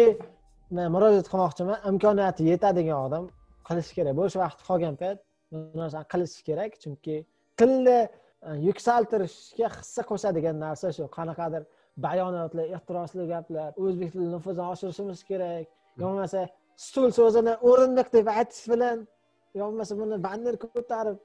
И 0.00 0.02
men 0.76 0.86
murojaat 0.94 1.26
qilmoqchiman 1.32 1.78
imkoniyati 1.90 2.42
yetadigan 2.52 2.98
odam 3.06 3.24
qilishi 3.68 3.92
kerak. 3.98 4.14
Bo'sh 4.20 4.36
vaqti 4.42 4.62
qolgan 4.68 4.94
payt 5.02 5.18
bu 5.52 5.58
narsani 5.82 6.06
qilishi 6.12 6.40
kerak 6.48 6.72
chunki 6.82 7.16
tilni 7.60 8.00
e, 8.48 8.50
yuksaltirishga 8.68 9.68
hissa 9.76 10.02
qo'shadigan 10.10 10.56
narsa 10.66 10.86
shu. 10.96 11.04
Qanaqadir 11.18 11.62
bayonotlar 12.06 12.66
ehtirosli 12.76 13.24
gaplar 13.32 13.70
o'zbek 13.84 14.08
tili 14.14 14.28
nufuzini 14.34 14.66
oshirishimiz 14.72 15.20
kerak. 15.30 15.66
Yo 15.98 16.02
bo'lmasa 16.08 16.40
stul 16.76 17.10
so'zini 17.18 17.54
o'rindiq 17.70 18.08
deb 18.16 18.26
aytish 18.38 18.66
bilan 18.72 19.06
yo 19.58 19.62
bo'lmasa 19.66 19.98
buni 20.00 20.16
banner 20.26 20.54
ko'tarib 20.64 21.18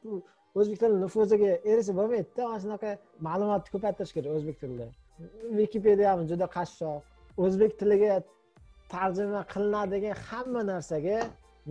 o'zbek 0.60 0.82
nufuziga 1.04 1.52
erishib 1.72 1.95
bo'lmaydida 2.00 2.41
mana 2.50 2.60
shunaqa 2.64 2.89
ma'lumotni 3.28 3.70
ko'paytirish 3.76 4.14
kerak 4.16 4.32
o'zbek 4.38 4.58
tilida. 4.62 4.88
Wikipedia 5.60 6.08
ham 6.14 6.22
juda 6.32 6.48
qashshoq. 6.58 7.02
O'zbek 7.45 7.72
tiliga 7.82 8.14
tarjima 8.93 9.41
qilinadigan 9.54 10.16
hamma 10.30 10.62
narsaga 10.72 11.20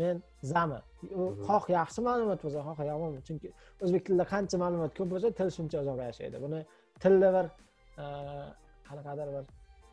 men 0.01 0.17
zami 0.53 0.81
u 1.21 1.23
xoh 1.47 1.65
yaxshi 1.79 2.01
ma'lumot 2.09 2.41
bo'lsa 2.45 2.61
xoh 2.69 2.79
yomon 2.91 3.13
chunki 3.29 3.49
o'zbek 3.85 4.03
tilida 4.07 4.25
qancha 4.33 4.57
ma'lumot 4.65 4.93
ko'p 4.99 5.09
bo'lsa 5.13 5.29
til 5.39 5.49
shuncha 5.57 5.77
uzoq 5.83 5.99
yashaydi 6.09 6.37
buni 6.45 6.61
tilda 7.03 7.29
bir 7.37 7.47
qanaqadir 8.89 9.29
bir 9.37 9.45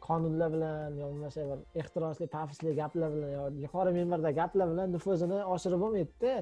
qonunlar 0.07 0.49
bilan 0.55 0.97
yo 1.01 1.11
bo'lmasa 1.11 1.45
bir 1.51 1.59
ehtirosli 1.81 2.27
pafisli 2.37 2.75
gaplar 2.81 3.09
bilan 3.15 3.31
yo 3.37 3.43
yuqori 3.65 3.91
minbarda 3.99 4.31
gaplar 4.41 4.67
bilan 4.73 4.87
nufuzini 4.95 5.39
oshirib 5.55 5.79
bo'lmaydida 5.85 6.33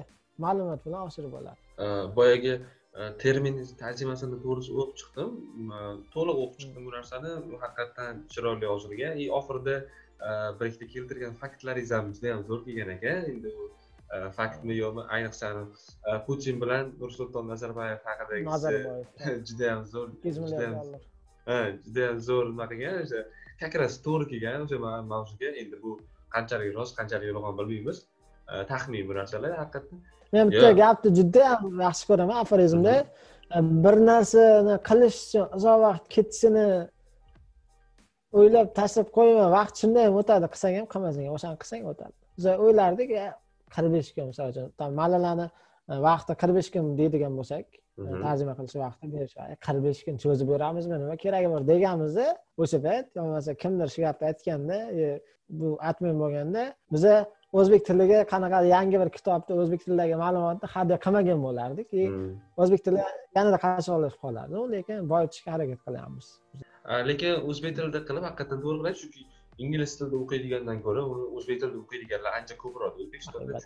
ma'lumot 0.44 0.80
bilan 0.86 1.02
oshirib 1.08 1.32
bo'ladi 1.36 1.62
Э, 1.78 2.16
boyagi 2.16 2.52
e, 2.94 3.04
termin 3.22 3.56
tarjimasini 3.80 4.38
to'g'risi 4.44 4.74
o'qib 4.80 4.96
chiqdim. 5.00 5.30
To'liq 6.14 6.40
o'qib 6.44 6.58
chiqdim 6.62 6.88
bu 6.88 6.92
narsani. 6.94 7.30
Haqiqatdan 7.62 8.24
chiroyli 8.32 8.68
yozilgan 8.68 9.14
и 9.24 9.28
oxirida 9.38 9.76
e, 10.28 10.30
bir 10.58 10.66
ikkita 10.70 10.86
keltirgan 10.94 11.38
faktlaringiz 11.42 11.94
ham 11.96 12.12
juda 12.16 12.28
yam 12.32 12.42
zo'r 12.50 12.60
kelgan 12.66 12.90
ekan. 12.96 13.24
Endi 13.32 13.54
u 13.62 13.70
e, 14.16 14.18
faktmi 14.38 14.76
yo'qmi 14.82 15.06
ayniqsa 15.16 15.52
putin 16.26 16.60
bilan 16.62 16.92
nursulton 17.00 17.48
nazarboyev 17.52 18.04
haqidagisi 18.10 18.74
juda 19.48 19.64
yam 19.72 19.88
zo'r 19.94 20.12
ikki 20.16 20.28
yuz 20.28 20.36
juda 20.42 20.44
milliard 20.44 20.68
yam 20.68 20.76
dollar 20.82 21.08
ha 21.48 21.58
juda 21.86 22.00
yam 22.08 22.20
zo'r 22.28 22.44
nima 22.52 22.66
qilgan 22.72 23.00
o'sha 23.04 23.22
как 23.60 23.72
раз 23.80 23.92
to'g'ri 24.06 24.24
kelgan 24.32 24.60
o'sha 24.66 24.78
ma- 24.86 25.02
mavzuga 25.12 25.48
endi 25.62 25.76
bu 25.84 25.90
qanchalik 26.34 26.70
rost 26.78 26.92
qanchalik 26.98 27.26
yolg'on 27.32 27.54
bilmaymiz 27.60 27.98
taxmin 28.72 29.02
bu 29.08 29.12
narsalar 29.20 29.52
haqiqatdan 29.62 29.98
men 30.34 30.44
bitta 30.50 30.68
gapni 30.82 31.10
juda 31.18 31.42
ham 31.52 31.62
yaxshi 31.86 32.04
ko'raman 32.10 32.36
aforizmda 32.44 32.94
bir 33.84 33.94
narsani 34.10 34.74
qilish 34.88 35.18
uchun 35.26 35.46
uzoq 35.58 35.78
vaqt 35.86 36.04
ketishini 36.14 36.66
o'ylab 38.38 38.68
tashlab 38.78 39.08
qo'yma 39.18 39.46
vaqt 39.56 39.74
shunday 39.82 40.04
ham 40.08 40.14
o'tadi 40.22 40.46
qilsang 40.52 40.74
ham 40.78 40.86
qilmasang 40.92 41.24
ham 41.28 41.34
o'shani 41.38 41.56
qilsang 41.62 41.82
o'tadi 41.92 42.14
biz 42.36 42.44
o'ylardik 42.64 43.10
"E, 43.22 43.26
qirq 43.74 43.90
besh 43.96 44.10
kun 44.16 44.24
misol 44.30 44.48
uchun 44.52 44.66
malalani 45.00 45.46
vaqti 46.08 46.32
qirq 46.40 46.54
besh 46.58 46.70
kun 46.74 46.84
deydigan 47.00 47.32
bo'lsak. 47.38 47.66
Tarjima 48.24 48.52
qilish 48.58 48.76
vaqti 48.84 49.04
berish 49.14 49.34
"E, 49.52 49.54
qirq 49.66 49.80
besh 49.86 50.00
kun 50.06 50.16
cho'zib 50.24 50.46
beramizmi 50.54 50.96
nima 51.02 51.16
keragi 51.24 51.48
bor 51.54 51.62
deganmizda 51.72 52.26
o'sha 52.62 52.78
payt 52.86 53.06
yo 53.16 53.20
bo'lmasa 53.24 53.50
kimdir 53.62 53.88
shu 53.94 54.00
gapni 54.06 54.24
aytganda 54.30 54.78
"E, 55.02 55.04
bu 55.60 55.68
admin 55.90 56.16
bo'lganda 56.22 56.62
biza 56.94 57.14
o'zbek 57.58 57.82
tiliga 57.88 58.18
qanaqadir 58.32 58.68
yangi 58.76 58.96
bir 59.02 59.10
kitobni 59.16 59.52
o'zbek 59.62 59.80
tilidagi 59.84 60.14
ma'lumotni 60.24 60.66
hadya 60.74 60.96
qilmagan 61.04 61.38
bo'lardik. 61.46 61.88
И 62.00 62.02
Hmm. 62.08 62.30
o'zbek 62.62 62.80
tili 62.86 63.00
yanada 63.36 63.58
qashshoqlashib 63.64 64.20
qolardi 64.24 64.56
lekin 64.74 64.96
boyitishga 65.12 65.50
harakat 65.54 65.78
qilyapmiz. 65.86 66.26
Lekin 67.10 67.32
o'zbek 67.50 67.72
tilida 67.78 68.00
qilib 68.08 68.24
haqiqatdan 68.28 68.58
to'g'ri 68.64 68.78
qiladi 68.80 68.96
chunki 69.02 69.20
ingliz 69.64 69.94
tilida 69.98 70.16
o'qiydigandan 70.22 70.82
ko'ra 70.86 71.04
uni 71.12 71.24
o'zbek 71.38 71.62
tilida 71.62 71.78
o'qiydiganlar 71.84 72.32
ancha 72.40 72.58
ko'proq 72.64 73.00
o'zbekistonda 73.04 73.62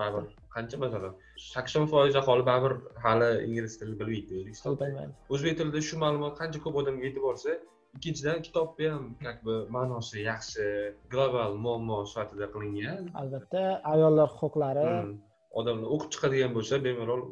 baribir 0.00 0.24
qancha 0.56 0.82
masalan 0.84 1.14
sakson 1.50 1.84
foiz 1.92 2.16
aholi 2.22 2.48
baribir 2.50 2.74
hali 3.04 3.30
ingliz 3.48 3.78
tilini 3.80 4.00
bilmaydi 4.00 4.40
o'zbekistonda 4.40 5.06
o'zbek 5.36 5.60
tilida 5.60 5.84
shu 5.90 6.02
ma'lumot 6.04 6.34
qancha 6.42 6.64
ko'p 6.66 6.80
odamga 6.84 7.08
yetib 7.08 7.28
borsa 7.28 7.58
ikkinchidan 7.96 8.42
kitobni 8.46 8.86
ham 8.94 9.04
как 9.26 9.38
бы 9.46 9.54
ma'nosi 9.76 10.18
yaxshi 10.30 10.64
global 11.12 11.50
muammo 11.64 11.98
sifatida 12.10 12.46
qilingan. 12.54 13.10
Albatta 13.22 13.62
ayollar 13.94 14.28
huquqlari. 14.38 14.86
Hmm. 14.92 15.12
odamlar 15.60 15.88
o'qib 15.94 16.10
chiqadigan 16.14 16.52
bo'lsa 16.56 16.74
bemalol 16.86 17.22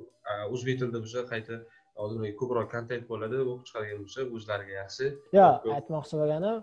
o'zbek 0.55 0.77
tilida 0.81 0.99
bo'lsa 1.05 1.21
qayta 1.33 1.55
odamlarga 2.03 2.35
ko'proq 2.41 2.67
kontent 2.75 3.05
bo'ladi 3.13 3.41
o'qib 3.45 3.65
chiqadigan 3.69 4.03
bo'lsa 4.05 4.21
o'zlariga 4.37 4.75
yaxshi. 4.83 5.07
Yo'q 5.39 5.73
aytmoqchi 5.79 6.21
bo'lganim. 6.21 6.57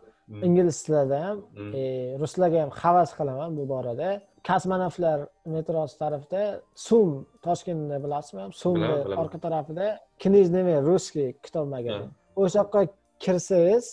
Ingliz 0.47 0.77
tilida 0.85 1.17
ham 1.27 1.37
Hmm. 1.57 1.71
e, 1.79 1.81
ruslarga 2.21 2.59
ham 2.63 2.71
havas 2.81 3.09
qilaman 3.17 3.51
bu 3.57 3.63
borada. 3.73 4.09
Kosmonavtlar 4.47 5.19
metrosi 5.55 5.95
tarafida 6.03 6.43
sum 6.87 7.09
toshkentni 7.45 7.97
bilasizmi 8.05 8.43
sumni 8.61 8.95
orqa 9.21 9.37
tarafida 9.45 9.87
knижный 10.23 10.79
rусский 10.89 11.29
kitob 11.45 11.65
magazin 11.75 12.09
Ha. 12.09 12.41
o'sha 12.41 12.57
yoqqa 12.63 12.79
kirsangiz 13.23 13.85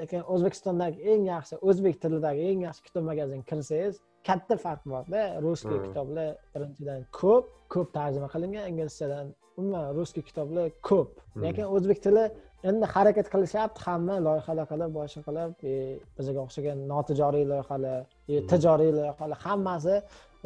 lekin 0.00 0.22
o'zbekistondagi 0.32 0.98
eng 1.12 1.22
yaxshi 1.34 1.54
o'zbek 1.68 1.96
tilidagi 2.02 2.42
eng 2.50 2.60
yaxshi 2.66 2.82
kitob 2.86 3.04
magazin 3.10 3.40
kirsangiz 3.50 3.94
katta 4.28 4.54
farq 4.64 4.82
borda 4.92 5.22
rусский 5.44 5.78
Hmm. 5.78 5.86
kitoblar 5.86 6.28
birinchidan 6.54 7.00
ko'p 7.20 7.44
ko'p 7.74 7.88
tarjima 7.96 8.28
qilingan 8.34 8.64
inglizchadan 8.70 9.26
umuman 9.58 9.84
rусский 9.98 10.22
kitoblar 10.28 10.66
ko'p 10.88 11.10
Hmm. 11.34 11.42
lekin 11.44 11.66
o'zbek 11.74 11.98
tili 12.06 12.24
endi 12.68 12.86
harakat 12.94 13.26
qilishyapti 13.34 13.80
hamma 13.86 14.14
loyihalar 14.26 14.66
qilib 14.72 14.90
boshqa 14.98 15.20
qilib 15.28 15.50
e, 15.70 15.72
bizga 16.16 16.40
o'xshagan 16.46 16.78
notijoriy 16.92 17.44
loyihalar 17.52 17.98
e, 18.32 18.34
Hmm. 18.38 18.46
tijoriy 18.50 18.92
loyihalar 18.98 19.38
hammasi 19.46 19.94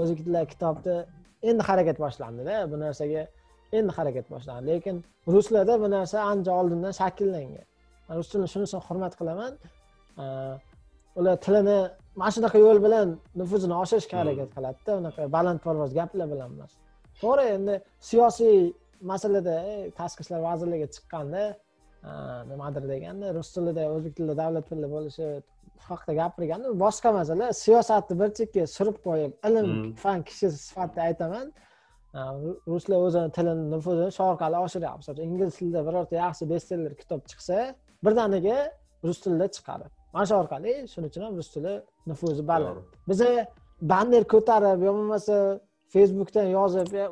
o'zbek 0.00 0.18
tilidagi 0.24 0.48
kitobni 0.54 0.96
endi 1.48 1.62
harakat 1.68 1.96
boshlandida 2.04 2.56
bu 2.70 2.76
narsaga 2.84 3.22
endi 3.78 3.92
harakat 3.98 4.26
boshlandi 4.32 4.66
lekin 4.72 4.96
ruslarda 5.34 5.74
bu 5.82 5.88
narsa 5.96 6.16
ancha 6.32 6.52
oldindan 6.60 6.92
shakllangan 7.00 7.66
Man 8.10 8.18
rus 8.18 8.28
tilini 8.32 8.48
shunisini 8.54 8.80
hurmat 8.88 9.12
qilaman 9.20 9.52
ular 11.20 11.36
tilini 11.44 11.78
mana 12.20 12.30
shunaqa 12.36 12.58
yo'l 12.64 12.78
bilan 12.86 13.08
nufuzini 13.40 13.74
oshirishga 13.82 14.14
Hmm. 14.16 14.22
harakat 14.22 14.48
qiladida 14.56 14.92
unaqa 15.00 15.22
balandparvoz 15.36 15.90
gaplar 16.00 16.26
bilan 16.32 16.48
emas 16.56 16.72
to'g'ri 17.22 17.44
endi 17.56 17.74
siyosiy 18.08 18.56
masalada 19.12 19.54
e, 19.72 19.74
tashqi 19.98 20.20
ishlar 20.24 20.40
vazirligiga 20.48 20.88
chiqqanda 20.96 21.42
nimadir 22.50 22.84
deganda 22.92 23.26
rus 23.38 23.48
tilida 23.54 23.82
o'zbek 23.94 24.12
tilida 24.18 24.34
davlat 24.42 24.64
tili 24.70 24.88
bo'lishi 24.94 25.26
haqida 25.88 26.12
gapirganda 26.20 26.66
boshqa 26.84 27.10
masala 27.18 27.46
siyosatni 27.64 28.14
bir 28.20 28.30
chekkaga 28.38 28.66
surib 28.76 28.96
qo'yib 29.06 29.32
ilm 29.48 29.66
Mm. 29.74 29.92
fan 30.02 30.18
kishisi 30.28 30.58
sifatida 30.68 31.00
aytaman 31.08 31.46
ru- 32.42 32.58
ruslar 32.72 32.98
o'zini 33.06 33.28
tilini 33.36 33.64
nufuzini 33.74 34.10
shu 34.16 34.22
orqali 34.30 34.56
oshiryapti 34.66 35.20
ingliz 35.28 35.50
tilida 35.58 35.80
birorta 35.88 36.14
yaxshi 36.24 36.44
bestseller 36.52 36.92
kitob 37.00 37.20
chiqsa 37.30 37.58
birdaniga 38.04 38.58
rus 39.06 39.18
tilida 39.22 39.46
chiqadi. 39.56 39.86
Mana 40.14 40.24
shu 40.28 40.34
orqali 40.42 40.72
shuning 40.92 41.10
uchun 41.12 41.22
ham 41.26 41.34
rus 41.40 41.48
tili 41.54 41.74
nufuzi 42.08 42.42
baland 42.50 42.78
biza 43.10 43.28
banner 43.92 44.22
ko'tarib 44.32 44.78
yo 44.86 44.90
bo'lmasa 44.98 45.36
facebookdan 45.94 46.46
yozib 46.56 46.88
"Ya, 47.00 47.06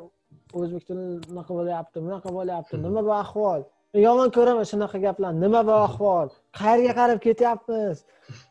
o'zbek 0.59 0.83
tili 0.89 1.05
bunaqa 1.29 1.51
bo'lyapti 1.59 1.97
bunaqa 2.05 2.29
bo'lyapti 2.37 2.73
Mhm. 2.77 2.83
nima 2.85 3.01
bu 3.07 3.13
ahvol? 3.23 3.61
Yomon 4.07 4.29
ko'raman 4.37 4.65
shunaqa 4.71 4.97
gaplarni 5.05 5.39
nima 5.45 5.61
bu 5.69 5.75
ahvol? 5.87 6.27
Qayerga 6.59 6.91
qarab 6.99 7.19
ketyapmiz? 7.25 7.97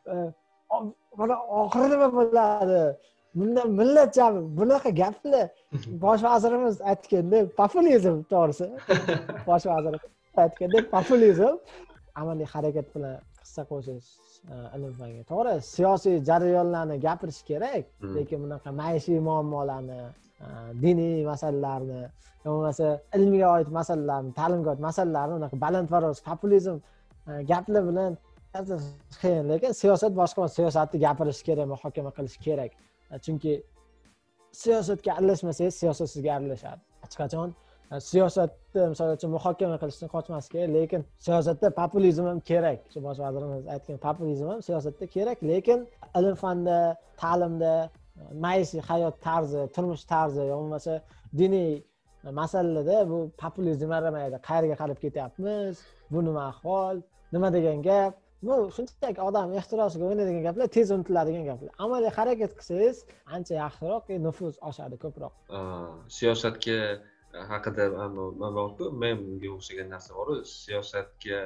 Mana 1.19 1.37
oxiri 1.61 1.87
nima 1.95 2.09
bo'ladi? 2.19 2.83
Bundan 3.39 3.69
millat 3.79 4.11
jami 4.19 4.41
bunaqa 4.59 4.91
gaplar 5.03 5.47
bosh 6.05 6.23
vazirimiz 6.29 6.77
aytganda 6.91 7.39
populizm 7.61 8.17
to'g'risi. 8.33 8.67
Bosh 9.49 9.65
vazir 9.73 9.93
aytganda 10.45 10.79
populizm 10.95 11.55
amaliy 12.21 12.49
harakat 12.55 12.87
bilan 12.95 13.15
hissa 13.43 13.63
qo'shish 13.71 14.09
e, 14.53 14.55
ilm 14.77 14.93
fanga 15.01 15.23
to'g'ri 15.31 15.55
siyosiy 15.75 16.17
jarayonlarni 16.29 16.97
gapirish 17.07 17.41
kerak 17.51 17.85
Mm. 18.03 18.15
lekin 18.17 18.39
bunaqa 18.45 18.71
maishiy 18.81 19.21
muammolarni 19.29 20.01
e, 20.45 20.47
diniy 20.83 21.19
masalalarni 21.33 22.01
yo 22.45 22.49
bo'lmasa 22.55 22.87
ilmga 23.17 23.47
oid 23.57 23.69
masalalarni 23.79 24.31
ta'limga 24.41 24.69
oid 24.75 24.83
masalalarni 24.89 25.35
unaqa 25.41 25.57
balandparvoz 25.65 26.19
populizm 26.29 26.77
e, 27.29 27.31
gaplar 27.51 27.83
bilan 27.91 28.13
qiyin 29.21 29.45
lekin 29.53 29.73
siyosat 29.83 30.13
boshqa 30.21 30.49
siyosatni 30.59 30.99
gapirish 31.07 31.43
kerak 31.49 31.67
muhokama 31.75 32.11
qilish 32.17 32.39
kerak. 32.47 32.73
Chunki 33.25 33.53
siyosatga 34.63 35.11
aralashmasangiz 35.19 35.75
siyosat 35.83 36.09
sizga 36.15 36.31
aralashadi. 36.39 36.81
Hech 37.05 37.17
qachon 37.21 37.49
siyosatni 38.11 38.83
misol 38.93 39.09
uchun 39.17 39.31
muhokama 39.37 39.77
qilishdan 39.83 40.09
qochmaslik 40.15 40.53
kerak 40.55 40.71
lekin 40.79 41.03
siyosatda 41.27 41.67
populizm 41.81 42.25
ham 42.31 42.41
kerak. 42.51 42.79
Shu 42.93 42.99
bosh 43.07 43.19
vazirimiz 43.25 43.63
aytgan 43.75 43.99
populizm 44.07 44.47
ham 44.53 44.61
siyosatda 44.69 45.05
kerak 45.15 45.39
lekin 45.51 45.79
ilm 46.19 46.35
fanda 46.43 46.79
ta'limda 47.23 47.75
maishiy 48.45 48.83
hayot 48.91 49.15
tarzi 49.27 49.61
turmush 49.75 50.05
tarzi 50.13 50.43
yo 50.51 50.57
bo'lmasa 50.61 50.93
diniy 51.41 51.73
masalalarda 52.41 52.99
bu 53.11 53.19
populizm 53.43 53.91
yaramaydi. 53.97 54.37
Qayerga 54.49 54.77
qarab 54.83 54.99
ketyapmiz? 55.05 55.75
Bu 56.13 56.19
nima 56.29 56.43
ahvol? 56.53 56.97
Nima 57.35 57.49
degan 57.57 57.79
gap? 57.89 58.13
Bu 58.47 58.55
shunchaki 58.77 59.21
odam 59.29 59.49
ehtirosiga 59.61 60.05
o'ynaydigan 60.09 60.43
gaplar 60.49 60.67
tez 60.77 60.91
unutiladigan 60.95 61.45
gaplar. 61.51 61.71
Amaliy 61.85 62.11
harakat 62.19 62.53
qilsangiz 62.59 62.97
ancha 63.35 63.55
yaxshiroq 63.63 64.05
nufuz 64.27 64.55
oshadi 64.69 64.97
ko'proq. 65.05 65.33
Siyosatga 66.19 66.79
haqida 67.33 67.89
nima 68.15 68.51
borku 68.59 68.91
memga 69.05 69.51
o'xshagan 69.57 69.89
narsa 69.95 70.15
boru 70.15 70.35
siyosatga 70.45 71.39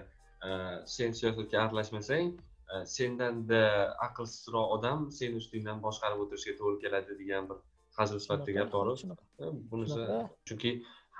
e, 0.47 0.49
sen 0.95 1.13
siyosatga 1.19 1.61
aralashmasang 1.65 2.33
e, 2.73 2.75
sendanda 2.97 3.63
aqlsizroq 4.07 4.75
odam 4.77 5.11
seni 5.19 5.35
ustingdan 5.43 5.83
boshqarib 5.87 6.25
o'tirishga 6.25 6.55
to'g'ri 6.61 6.79
keladi 6.85 7.19
degan 7.23 7.49
bir 7.51 7.59
hazil 7.99 8.19
sifatida 8.25 8.53
gap 8.59 8.71
Shunaqa. 9.03 9.25
E, 9.43 9.45
bunisi 9.71 10.01
chunki 10.49 10.71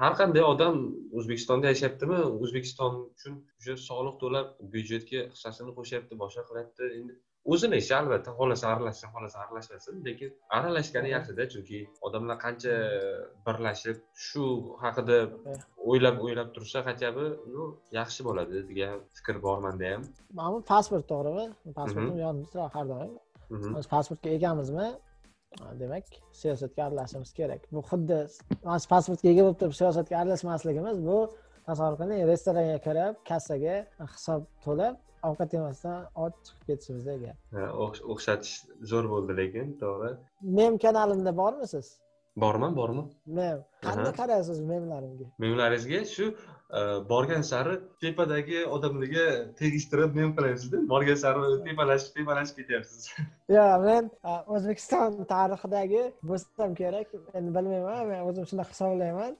har 0.01 0.15
qanday 0.21 0.45
odam 0.53 0.77
o'zbekistonda 1.19 1.67
yashayaptimi? 1.73 2.21
O'zbekiston 2.45 2.95
uchun 3.15 3.35
o'sha 3.59 3.77
soliq 3.89 4.17
to'lab 4.23 4.55
byudjetga 4.75 5.21
hissasini 5.35 5.77
qo'shyapti 5.79 6.19
boshqa 6.23 6.43
qilyapti. 6.49 6.83
Endi 7.01 7.19
o'zini 7.51 7.77
ishi 7.83 7.95
albatta 8.01 8.31
xohlasa 8.39 8.65
aralashsa 8.73 9.07
xohlasa 9.15 9.37
aralashmasin 9.45 9.95
lekin 10.07 10.31
aralashgani 10.57 11.09
yaxshida 11.17 11.45
chunki 11.53 11.79
odamlar 12.07 12.37
qancha 12.45 12.75
birlashib 13.47 13.97
shu 14.27 14.45
haqida 14.85 15.19
o'ylab 15.91 16.17
o'ylab 16.25 16.49
tursa 16.57 16.79
хотя 16.89 17.09
бы 17.17 17.25
ну 17.55 17.63
yaxshi 17.99 18.21
bo'ladi 18.29 18.57
degan 18.71 18.93
fikr 19.17 19.37
bor 19.47 19.59
manda 19.67 19.87
ham. 19.93 20.03
Mana 20.39 20.51
bu 20.55 20.59
pasport 20.73 21.05
to'g'rimi? 21.13 21.47
Pasportim 21.79 22.15
Mhm. 22.15 22.23
yonimizda 22.25 22.63
har 22.75 22.85
doim? 22.93 23.13
Mhm. 23.55 23.71
biz 23.77 23.87
pasportga 23.95 24.29
egamizmi? 24.39 24.89
Demak 25.81 26.05
siyosatga 26.41 26.81
aralashishimiz 26.87 27.31
kerak. 27.39 27.63
Bu 27.75 27.81
xuddi 27.91 28.19
pasportga 28.93 29.29
ega 29.33 29.43
bo'lib 29.47 29.59
turib 29.63 29.77
siyosatga 29.81 30.15
aralashmasligimiz 30.23 30.99
bu 31.09 31.19
tasavvur 31.69 31.97
qiling 32.01 32.21
restoranga 32.31 32.79
kirib 32.87 33.15
kassaga 33.31 33.77
hisob 34.15 34.43
to'lab 34.65 34.95
ovqat 35.29 35.51
yemasdan 35.57 35.99
och 36.23 36.33
chiqib 36.47 36.63
ketishimizdek 36.69 37.19
gap 37.25 37.37
Ha, 37.57 37.65
o'x- 37.85 38.05
o'xshatish 38.13 38.55
zo'r 38.91 39.07
bo'ldi 39.13 39.33
lekin 39.41 39.67
to'g'ri. 39.83 40.11
Mem 40.59 40.75
kanalimda 40.85 41.33
bormisiz? 41.43 41.87
Borman 42.43 42.73
bormi 42.81 43.03
mem. 43.39 43.59
Qanday 43.87 44.13
qaraysiz 44.21 44.59
memlarimga? 44.73 45.27
Memlaringizga 45.45 46.01
shu 46.15 46.27
e, 46.79 46.81
borgan 47.13 47.43
sari 47.51 47.75
tepadagi 48.03 48.59
odamlarga 48.77 49.27
tegishtirib 49.61 50.15
mem 50.19 50.31
qilasizda 50.37 50.79
borgan 50.93 51.19
sari 51.25 51.41
tepalashib 51.67 52.11
tepalashib 52.17 52.55
ketyapsiz. 52.61 53.01
Yo'q 53.57 53.75
men 53.89 54.05
a, 54.31 54.33
o'zbekiston 54.55 55.11
tarixidagi 55.35 56.03
bo'lsam 56.31 56.71
kerak 56.81 57.09
endi 57.39 57.51
bilmayman 57.57 58.03
men 58.13 58.21
o'zim 58.29 58.45
shunaqa 58.51 58.73
hisoblayman. 58.75 59.33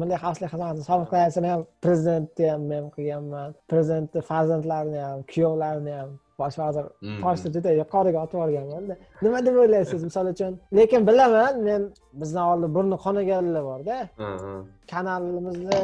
Milliy 0.00 0.18
xavfsizlik 0.22 0.50
xizmati 0.52 0.82
sobiq 0.90 1.10
raisini 1.16 1.48
ham 1.52 1.62
prezidentni 1.84 2.46
ham 2.52 2.62
men 2.72 2.84
qilganman. 2.96 3.50
Prezidentni 3.72 4.20
farzandlarini 4.30 5.00
ham 5.08 5.18
kuyovlarini 5.32 5.92
ham 6.00 6.10
bosh 6.40 6.56
vazir 6.62 6.84
Mhm. 7.02 7.20
toshni 7.22 7.48
juda 7.56 7.70
yuqoriga 7.80 8.18
otib 8.24 8.36
yuborganmanda 8.38 8.94
nima 9.24 9.38
deb 9.46 9.54
o'ylaysiz? 9.62 10.00
Misol 10.08 10.26
uchun 10.34 10.52
lekin 10.78 11.02
bilaman 11.08 11.54
men 11.68 11.82
bizdan 12.20 12.44
oldin 12.52 12.70
burni 12.76 12.96
qonaganlar 13.04 13.62
borda 13.70 13.96
kanalimizda 14.92 15.80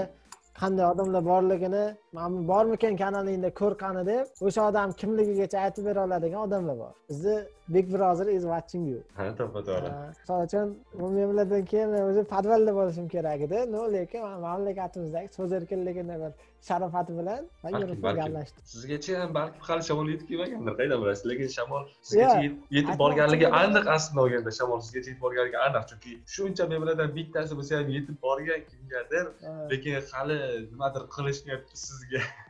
qanday 0.61 0.87
odamlar 0.93 1.23
borligini 1.33 1.85
mana 2.15 2.31
bu 2.37 2.49
bormikan 2.53 2.95
kanalingda 3.03 3.51
ko'r 3.61 3.75
qani 3.85 4.03
deb 4.13 4.25
o'sha 4.47 4.63
odam 4.71 4.89
kimligigacha 5.01 5.59
aytib 5.67 5.85
bera 5.89 6.01
oladigan 6.07 6.41
odamlar 6.47 6.77
bor. 6.83 6.93
Bizni 7.11 7.37
big 7.75 7.87
brother 7.93 8.27
is 8.37 8.45
watching 8.53 8.85
you. 8.93 9.01
Ha 9.19 9.25
to'ppa 9.41 9.61
to'g'ri 9.69 9.89
Ha, 9.95 10.01
misol 10.21 10.41
uchun 10.47 10.67
bu 11.01 11.07
memlardan 11.19 11.65
keyin 11.73 11.89
men 11.95 12.03
o'zi 12.11 12.23
podvalda 12.35 12.73
bo'lishim 12.79 13.07
kerak 13.15 13.41
edi. 13.47 13.59
No 13.75 13.93
lekin 13.97 14.21
mamlakatimizdagi 14.49 15.29
so'z 15.37 15.53
erkinligini 15.59 16.17
bir 16.23 16.33
sharofati 16.69 17.13
bilan 17.19 17.43
yurib 17.81 17.99
gaplashdim 18.21 18.63
sizgacha 18.73 19.21
ham 19.21 19.35
balki 19.39 19.59
hali 19.69 19.83
shamol 19.89 20.07
yetib 20.13 20.27
kelmagandir 20.31 20.75
qaydan 20.81 20.99
bilasiz 21.03 21.25
lekin 21.31 21.49
shamol 21.57 21.83
sizgacha 22.11 22.39
yetib 22.77 22.97
borganligi 23.03 23.49
aniq 23.63 23.91
aslida 23.97 24.21
olganda 24.25 24.53
shamol 24.61 24.81
sizgacha 24.87 25.09
yetib 25.11 25.23
borganligi 25.27 25.59
aniq. 25.67 25.83
Chunki 25.91 26.13
shuncha 26.37 26.65
memlardan 26.73 27.11
bittasi 27.19 27.53
bo'lsa 27.59 27.73
ham 27.81 27.89
yetib 27.97 28.17
borgan 28.27 28.61
kimgadir. 28.71 29.25
Lekin 29.73 29.93
hali 30.17 30.39
nimadir 30.73 31.03
qilishmayapti 31.17 31.75
sizga. 32.05 32.23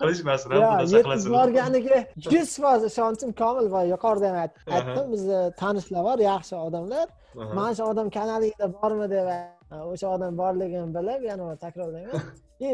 Qilishmasin 0.00 0.50
ham 0.50 0.62
yo 0.62 0.68
bu 0.68 0.76
narsa 0.78 0.96
yetib 0.96 1.06
qilasin 1.06 1.32
borganiga 1.38 1.98
yuz 2.34 2.50
foiz 2.62 2.82
ishonchim 2.90 3.30
komil 3.40 3.66
va 3.74 3.80
yuqorida 3.92 4.26
ham 4.30 4.38
aytdim. 4.42 5.06
Bizni 5.14 5.38
tanishlar 5.62 6.02
bor 6.08 6.18
yaxshi 6.30 6.54
odamlar. 6.66 7.06
Mana 7.34 7.74
shu 7.78 7.84
odam 7.92 8.10
kanalingda 8.18 8.66
bormi 8.76 9.10
deb 9.14 9.26
ha, 9.70 9.78
o'sha 9.92 10.06
odam 10.16 10.38
borligini 10.42 10.88
bilib 10.96 11.22
yana 11.30 11.56
takrorlayman. 11.64 12.22
E 12.68 12.70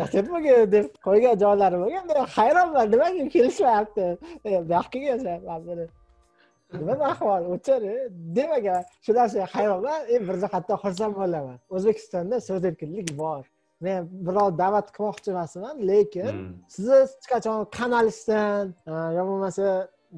gazetmaga 0.00 0.54
deb 0.72 0.86
qo'ygan 1.06 1.36
joylari 1.42 1.76
bo'lgan 1.82 2.06
men 2.10 2.16
hayronman 2.36 2.86
nimaga 2.94 3.26
kelishmayapti 3.34 4.06
E, 4.46 4.50
bu 4.64 4.72
yoqqa 4.76 4.98
kelsam 5.04 5.44
buni 5.66 5.84
nima 6.88 7.04
ahvol 7.12 7.42
o'chir 7.54 7.80
e, 7.92 7.94
demagan 8.38 8.82
shu 9.04 9.14
narsaga 9.18 9.46
hayronman. 9.54 10.00
E 10.14 10.16
bir 10.28 10.36
jihatdan 10.44 10.78
xursand 10.84 11.14
bo'laman. 11.20 11.58
O'zbekistonda 11.76 12.36
so'z 12.48 12.64
erkinlik 12.70 13.08
bor 13.22 13.44
men 13.84 13.98
birov 14.26 14.48
da'vat 14.62 14.88
qilmoqchi 14.96 15.28
emasman 15.34 15.74
lekin 15.90 16.30
Hmm. 16.34 16.52
sizni 16.74 16.96
hech 17.02 17.26
qachon 17.32 17.58
kanalistdan 17.78 18.64
yo 19.16 19.22
bo'lmasa 19.30 19.66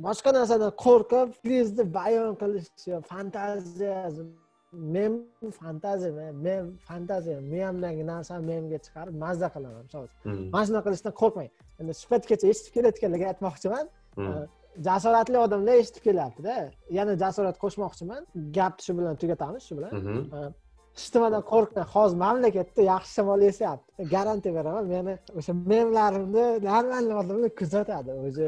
boshqa 0.06 0.30
narsadan 0.38 0.72
qo'rqib 0.84 1.26
fikringizni 1.36 1.84
bayon 1.98 2.32
qilish 2.42 2.68
fantaziya 3.10 3.96
men 4.94 5.12
fantaziya 5.62 6.32
men 6.46 6.62
fantaziya 6.88 7.38
miyamdagi 7.52 8.02
narsani 8.12 8.42
memga 8.50 8.78
chiqarib 8.86 9.14
mazza 9.24 9.48
qilaman 9.54 9.82
misol 9.86 10.02
uchun 10.08 10.18
Hmm. 10.26 10.46
mana 10.52 10.64
shunaqa 10.68 10.86
qilishdan 10.88 11.14
qo'rqmang 11.22 11.48
endi 11.80 11.92
suhbat 12.02 12.22
kecha 12.30 12.46
eshitib 12.52 12.72
kelayotganlarga 12.76 13.26
aytmoqchiman 13.32 13.84
Hmm. 14.18 14.44
jasoratli 14.88 15.36
odamlar 15.46 15.74
eshitib 15.82 16.02
kelyaptida 16.08 16.54
yana 16.98 17.12
jasorat 17.22 17.56
qo'shmoqchiman 17.64 18.22
gapni 18.56 18.82
shu 18.86 18.92
bilan 18.98 19.14
tugatamiz 19.22 19.62
shu 19.68 19.72
bilan 19.78 19.90
Hech 20.98 21.10
nimadan 21.14 21.42
qo'rqmang 21.52 21.88
hozir 21.94 22.16
mamlakatda 22.24 22.82
yaxshi 22.92 23.12
shamol 23.18 23.42
esyapti 23.50 24.06
garantiya 24.14 24.52
beraman 24.58 24.86
meni 24.94 25.14
o'sha 25.38 25.52
memlarimni 25.72 26.46
normalniy 26.68 27.16
odamlar 27.22 27.52
kuzatadi. 27.60 28.10
O'zi 28.26 28.46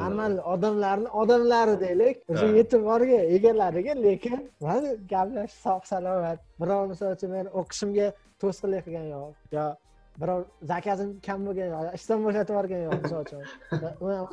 normal 0.00 0.32
odamlarni 0.54 1.08
odamlari 1.22 1.74
deylik. 1.84 2.16
O'sha 2.32 2.46
Ha. 2.50 2.54
yetib 2.58 2.82
borgan 2.90 3.22
egalariga 3.36 3.92
lekin 4.06 4.38
mana 4.66 4.90
gaplashish 5.12 5.58
sog' 5.66 5.86
salomat. 5.92 6.38
Birov 6.60 6.82
misol 6.92 7.10
uchun 7.16 7.30
meni 7.36 7.48
o'qishimga 7.60 8.06
to'sqinlik 8.42 8.82
qilgan 8.86 9.06
yo'q. 9.14 9.32
Yo 9.56 9.66
birov 10.20 10.40
zakazim 10.72 11.10
kam 11.26 11.38
bo'lgan 11.46 11.94
ishdan 11.98 12.18
bo'shatib 12.26 12.52
yuborgan 12.54 12.80
yo'q 12.86 12.98
misol 13.04 13.20
uchun. 13.26 13.40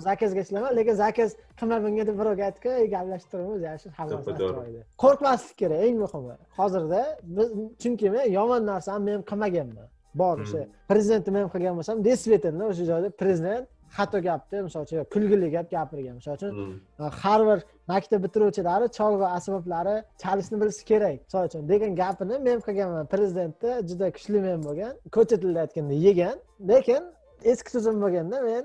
Zakazga 0.08 0.40
ishlayman 0.46 0.72
lekin 0.80 0.96
zakaz 1.04 1.30
qilmagunga 1.60 2.04
deb 2.10 2.16
birovga 2.22 2.44
aytdika 2.50 2.72
gaplashib 2.96 3.30
turibmiz 3.34 3.62
ya 3.68 3.74
shu 3.82 3.90
hammasi 4.00 4.32
joyida 4.42 4.82
qo'rqmaslik 5.04 5.56
kerak 5.62 5.80
eng 5.88 5.98
muhimi. 6.04 6.36
Hozirda 6.60 7.02
biz 7.38 7.50
chunki 7.82 8.08
men 8.16 8.26
yomon 8.38 8.62
narsani 8.72 9.04
men 9.10 9.20
qilmaganman. 9.32 9.88
Bor 10.22 10.36
Hmm. 10.38 10.44
o'sha 10.46 10.62
prezidentni 10.92 11.32
men 11.38 11.48
qilgan 11.54 11.76
bo'lsam 11.80 11.98
действительно 12.08 12.64
o'sha 12.72 12.84
joyda 12.92 13.10
prezident 13.22 13.64
xato 13.98 14.18
gapni 14.28 14.58
misol 14.68 14.82
uchun 14.86 15.06
kulgili 15.14 15.48
gap 15.56 15.68
gapirgan. 15.76 16.16
Misol 16.20 16.34
uchun 16.38 16.52
Mm. 16.60 17.10
har 17.24 17.42
bir 17.48 17.60
maktab 17.92 18.20
bitiruvchilari 18.26 18.86
cholg'u 18.98 19.26
asboblari 19.38 19.96
chalishni 20.22 20.58
bilishi 20.62 20.84
kerak. 20.92 21.18
Misol 21.28 21.44
uchun 21.50 21.62
degan 21.72 21.92
gapini 22.02 22.36
men 22.48 22.58
qilganman 22.68 23.06
prezidentni 23.14 23.72
juda 23.90 24.08
kuchli 24.16 24.40
men 24.48 24.60
bo'lgan 24.68 24.94
ko'cha 25.16 25.36
tilida 25.42 25.60
aytganda 25.66 25.96
yegan 26.08 26.36
lekin 26.72 27.04
eski 27.52 27.70
tuzum 27.76 27.96
bo'lganda 28.04 28.38
men 28.50 28.64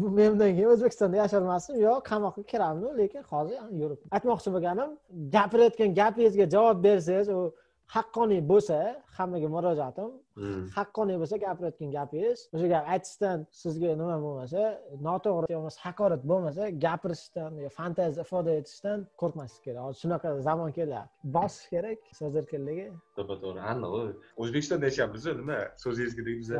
bu 0.00 0.06
mendan 0.18 0.50
keyin 0.56 0.68
o'zbekistonda 0.74 1.16
yasholmasdim 1.22 1.76
yo 1.86 1.92
qamoqqa 2.10 2.42
kiramdim 2.52 2.92
lekin 3.00 3.22
hozir 3.32 3.60
yurib 3.80 3.98
aytmoqchi 4.16 4.48
bo'lganim 4.54 4.90
gapirayotgan 5.36 5.90
gapingizga 6.00 6.46
javob 6.54 6.78
bersangiz 6.86 7.28
u 7.38 7.40
haqqoniy 7.94 8.40
bo'lsa 8.50 8.78
hammaga 9.18 9.48
murojaatim 9.56 10.10
Mm. 10.36 10.64
haqqoniy 10.78 11.16
bo'lsa 11.20 11.36
gapirayotgan 11.44 11.90
gapingiz. 11.98 12.38
O'sha 12.54 12.66
gap 12.74 12.84
aytishdan 12.94 13.38
sizga 13.62 13.90
nima 14.00 14.16
bo'lmasa 14.26 14.62
noto'g'ri 15.06 15.48
bo'lmasa 15.56 15.78
haqorat 15.86 16.22
bo'lmasa 16.30 16.62
gapirishdan 16.84 17.52
yo 17.64 17.68
fantaziya 17.78 18.24
ifoda 18.26 18.52
etishdan 18.60 18.98
qo'rqmaslik 19.20 19.62
kerak. 19.66 19.82
Hozir 19.86 19.98
shunaqa 20.02 20.28
zamon 20.48 20.70
kelyapti 20.78 21.32
bosish 21.36 21.66
kerak 21.74 21.98
so'z 22.18 22.34
erkinligi 22.40 22.86
to'ppa 23.16 23.34
to'g'ri. 23.42 23.58
Aniq 23.70 23.90
o'zbekistonda 24.42 24.84
yashyapmiz 24.90 25.24
nima? 25.40 25.58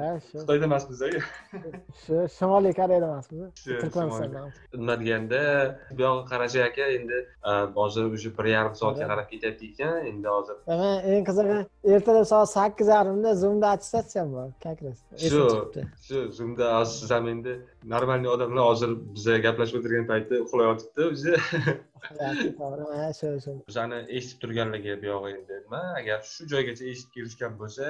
Ha, 0.05 0.13
shu. 0.29 0.37
Xitoyda 0.41 0.65
emasmiz 0.71 0.99
shu 2.05 2.17
shimoliy 2.39 2.75
koreyada 2.81 3.07
emasmiz. 3.13 3.49
Turkmanistondan 3.83 4.49
nima 4.81 4.95
deganda 5.03 5.41
bu 5.97 6.01
yog'i 6.07 6.23
qarashay 6.33 6.63
aka 6.71 6.85
endi 6.99 7.19
a, 7.51 7.53
hozir 7.81 8.05
уже 8.17 8.29
bir 8.39 8.47
yarim 8.57 8.75
soatga 8.81 9.05
qarab 9.11 9.27
ketyapti 9.33 9.65
ekan. 9.73 9.97
Endi 10.11 10.29
hozir 10.37 10.57
man 10.69 10.99
eng 11.13 11.25
qizig'i 11.29 11.59
ertalab 11.95 12.27
soat 12.33 12.46
sakkiz 12.47 12.89
yarimda 12.89 13.35
zoomda 13.43 13.67
attestatsiyam 13.77 14.29
bor 14.37 14.49
как 14.65 14.79
раз 14.85 14.97
Shu. 15.33 15.43
shu 16.07 16.19
zoomda 16.39 16.65
hozir 16.79 16.97
siz 17.01 17.11
ham 17.17 17.29
endi 17.33 17.53
normalniy 17.95 18.31
odamlar 18.37 18.65
hozir 18.71 18.91
biza 19.17 19.39
gaplashib 19.47 19.77
o'tirgan 19.81 20.07
paytda 20.13 20.35
uxlayotibdi 20.47 21.01
o'zi 21.11 21.33
Ha, 22.07 23.13
shu 23.19 23.29
shu. 23.45 23.53
Bizani 23.69 23.99
eshitib 24.17 24.39
turganligi 24.43 24.93
bu 25.03 25.07
yog'i 25.13 25.31
endi 25.39 25.55
nima? 25.65 25.81
Agar 26.01 26.19
shu 26.35 26.43
joygacha 26.53 26.85
eshitib 26.93 27.13
kelishgan 27.17 27.53
bo'lsa 27.63 27.85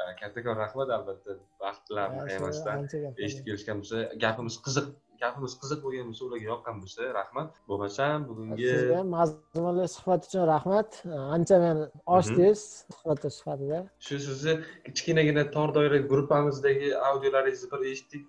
a, 0.00 0.02
kattakon 0.20 0.56
rahmat 0.62 0.88
albatta 0.96 1.32
vaqtlar 1.64 2.08
Ha, 2.18 2.28
shu 2.28 2.36
emasdan 2.38 2.74
ancha 2.82 2.98
gap 3.04 3.14
eshitib 3.26 3.44
kelishgan 3.48 3.76
bo'lsa 3.82 3.98
gapimiz 4.24 4.56
qiziq 4.66 4.86
gapimiz 5.22 5.52
qiziq 5.62 5.80
bo'lgan 5.84 6.08
bo'lsa 6.10 6.24
ularga 6.28 6.48
yoqqan 6.52 6.80
bo'lsa 6.82 7.08
rahmat. 7.18 7.60
Bo'lmasam 7.70 8.26
bugungi 8.28 8.68
sizga 8.72 9.02
mazmunli 9.14 9.86
suhbat 9.96 10.28
uchun 10.28 10.44
rahmat. 10.52 10.98
Ancha 11.36 11.56
men 11.64 11.78
ochdingiz 12.16 12.60
suhbat 12.96 13.24
sifatida. 13.38 13.78
Shu 14.06 14.20
sizni 14.26 14.54
kichkinagina 14.86 15.44
tor 15.56 15.74
doira 15.78 15.98
gruppamizdagi 16.12 16.92
audiolaringizni 17.08 17.72
bir 17.72 17.88
eshitdik. 17.92 18.22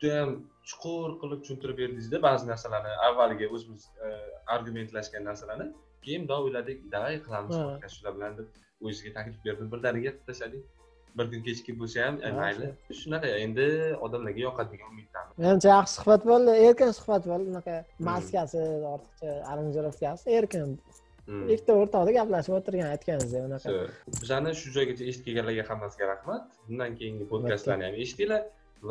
Judayam 0.00 0.32
chuqur 0.70 1.08
qilib 1.22 1.44
tushuntirib 1.44 1.76
berdingizda 1.82 2.22
ba'zi 2.28 2.50
narsalarni. 2.52 2.96
Avvaliga 3.08 3.46
o'zimiz 3.56 3.86
e, 4.06 4.08
argumentlashgan 4.56 5.24
narsalarni 5.30 5.68
keyin 6.04 6.22
bundoq 6.24 6.48
o'yladik 6.48 6.78
давай 6.96 7.22
qilamiz 7.24 7.56
shular 7.94 8.12
bilan 8.18 8.36
deb 8.38 8.86
o'zizga 8.88 9.10
taklif 9.16 9.40
berdim 9.46 9.72
birdaniga 9.72 10.12
tashladik 10.28 10.62
bir 11.18 11.26
kun 11.32 11.42
kechikib 11.48 11.76
bo'lsa 11.82 12.06
ham 12.06 12.16
e, 12.26 12.32
mayli. 12.40 12.70
Shunaqa 13.00 13.28
endi 13.44 13.66
odamlarga 14.06 14.42
yoqadi 14.48 14.74
degan 14.74 14.88
umiddaman 14.94 15.32
menimcha 15.44 15.68
yaxshi 15.76 15.94
suhbat 15.98 16.22
bo'ldi 16.30 16.56
erkin 16.68 16.90
suhbat 16.98 17.28
bo'ldi. 17.30 17.46
Unaqa 17.54 17.76
maskasiz 18.10 18.88
ortiqcha 18.94 19.30
aranjirovkasiz 19.52 20.26
erkin. 20.38 20.68
Hmm. 21.30 21.46
ikkita 21.52 21.72
o'rtoqda 21.80 22.12
gaplashib 22.18 22.54
o'tirgan 22.58 22.88
aytganingizdek 22.94 23.42
unaqa. 23.48 23.68
Bizani 24.22 24.50
shu 24.60 24.68
joygacha 24.76 25.02
eshitib 25.10 25.26
kelganlarga 25.28 25.64
hammasiga 25.70 26.06
rahmat. 26.12 26.44
Bundan 26.68 26.90
keyingi 27.00 27.24
podcastlarni 27.32 27.84
ham 27.88 27.96
eshitinglar. 28.04 28.42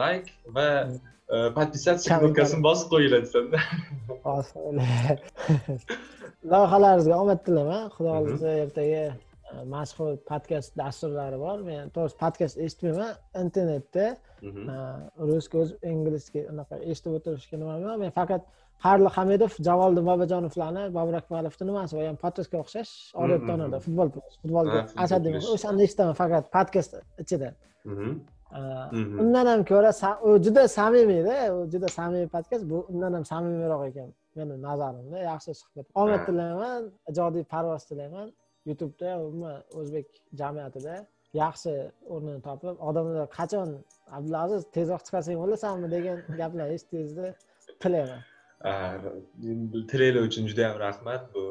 Layk 0.02 0.26
va 0.56 0.68
e, 1.34 1.36
подписаться 1.58 2.08
knopkasini 2.22 2.62
bosib 2.68 2.88
qo'yinglar 2.94 3.22
desam. 3.26 3.46
Loyihalaringizga 6.52 7.16
omad 7.24 7.40
tilayman 7.46 7.84
xudo 7.96 8.10
xohlasa 8.16 8.50
ertaga 8.66 9.04
e, 9.54 9.56
mashhur 9.76 10.12
podkast 10.32 10.70
dasturlari 10.82 11.38
bor. 11.46 11.58
Men 11.70 11.84
to'g'risi 11.96 12.18
podkast 12.24 12.56
eshitmayman. 12.66 13.12
Internetda 13.44 14.06
Mhm. 14.48 14.64
russkiy 15.30 15.60
o'z 15.64 15.70
inglizskiy 15.92 16.44
unaqa 16.52 16.76
eshitib 16.92 17.12
o'tirishga 17.18 17.56
nimam 17.62 17.78
yo'q. 17.86 17.96
Men 18.04 18.12
faqat 18.20 18.42
harli 18.86 19.10
hamidov 19.18 19.52
javoliddin 19.68 20.06
bobojonovlarni 20.12 20.84
bobur 20.98 21.16
akmalovni 21.22 21.64
nimasi 21.70 21.92
bor? 21.98 22.04
Yani 22.10 22.20
podkastga 22.26 22.58
o'xshash 22.64 22.92
odatda 23.24 23.52
Mhm. 23.52 23.56
onada 23.58 23.78
futbol 23.86 24.08
futbolga 24.42 24.80
asadbek 25.04 25.34
plus. 25.36 25.50
o'shani 25.56 25.82
eshitaman 25.88 26.16
faqat 26.22 26.44
podkast 26.56 26.92
ichida. 27.24 27.50
Mhm. 27.92 28.10
Mhm. 29.00 29.20
undan 29.24 29.46
ham 29.52 29.62
ko'ra 29.72 29.92
u 30.28 30.30
juda 30.46 30.64
samimiyda 30.78 31.36
u 31.56 31.58
juda 31.74 31.88
samimiy 31.98 32.28
podkast 32.36 32.64
bu 32.72 32.78
undan 32.92 33.12
ham 33.18 33.26
samimiyroq 33.34 33.82
ekan 33.90 34.10
meni 34.38 34.56
nazarimda. 34.68 35.18
Yaxshi 35.32 35.52
suhbat. 35.62 35.86
Omad 36.02 36.22
tilayman 36.28 36.82
ijodiy 37.12 37.44
parvoz 37.54 37.82
tilayman 37.90 38.28
youtubeda 38.66 39.12
umuman 39.28 39.58
o'zbek 39.80 40.08
jamiyatida 40.42 40.96
yaxshi 41.34 41.74
o'rnini 42.14 42.42
topib 42.48 42.76
odamlar 42.90 43.28
qachon 43.40 43.70
abdulaziz 44.18 44.62
tezroq 44.76 45.02
chiqarsang 45.08 45.38
bo'lasanmi 45.44 45.88
degan 45.96 46.18
gaplar 46.42 46.68
eshitdingizda 46.76 47.28
tilayman. 47.84 48.22
Tilaylar 49.92 50.22
uchun 50.30 50.48
juda 50.52 50.62
yam 50.62 50.80
rahmat. 50.80 51.22
Bu 51.34 51.44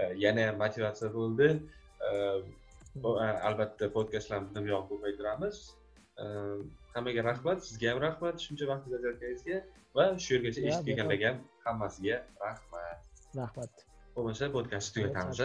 e, 0.00 0.02
yana 0.24 0.46
ham 0.48 0.56
motivatsiya 0.62 1.10
bo'ldi. 1.18 1.48
E, 2.08 2.10
e, 3.04 3.26
albatta 3.48 3.92
podcastlarni 3.96 4.48
bundan 4.48 4.64
buyon 4.66 4.88
ko'paytiramiz 4.90 5.56
hammaga 6.94 7.24
rahmat 7.24 7.58
sizga 7.66 7.90
ham 7.92 8.00
rahmat 8.06 8.36
shuncha 8.46 8.64
vaqtingizni 8.70 8.98
ajratganingizga 9.00 9.56
va 9.96 10.04
shu 10.24 10.30
yergacha 10.34 10.60
eshitib 10.68 10.86
kelganlarga 10.88 11.28
ham 11.30 11.38
hammasiga 11.66 12.16
rahmat. 12.44 12.98
Rahmat. 13.40 13.72
Bo'lmasa 14.16 14.52
podcastni 14.56 14.94
tugatamiz 14.96 15.40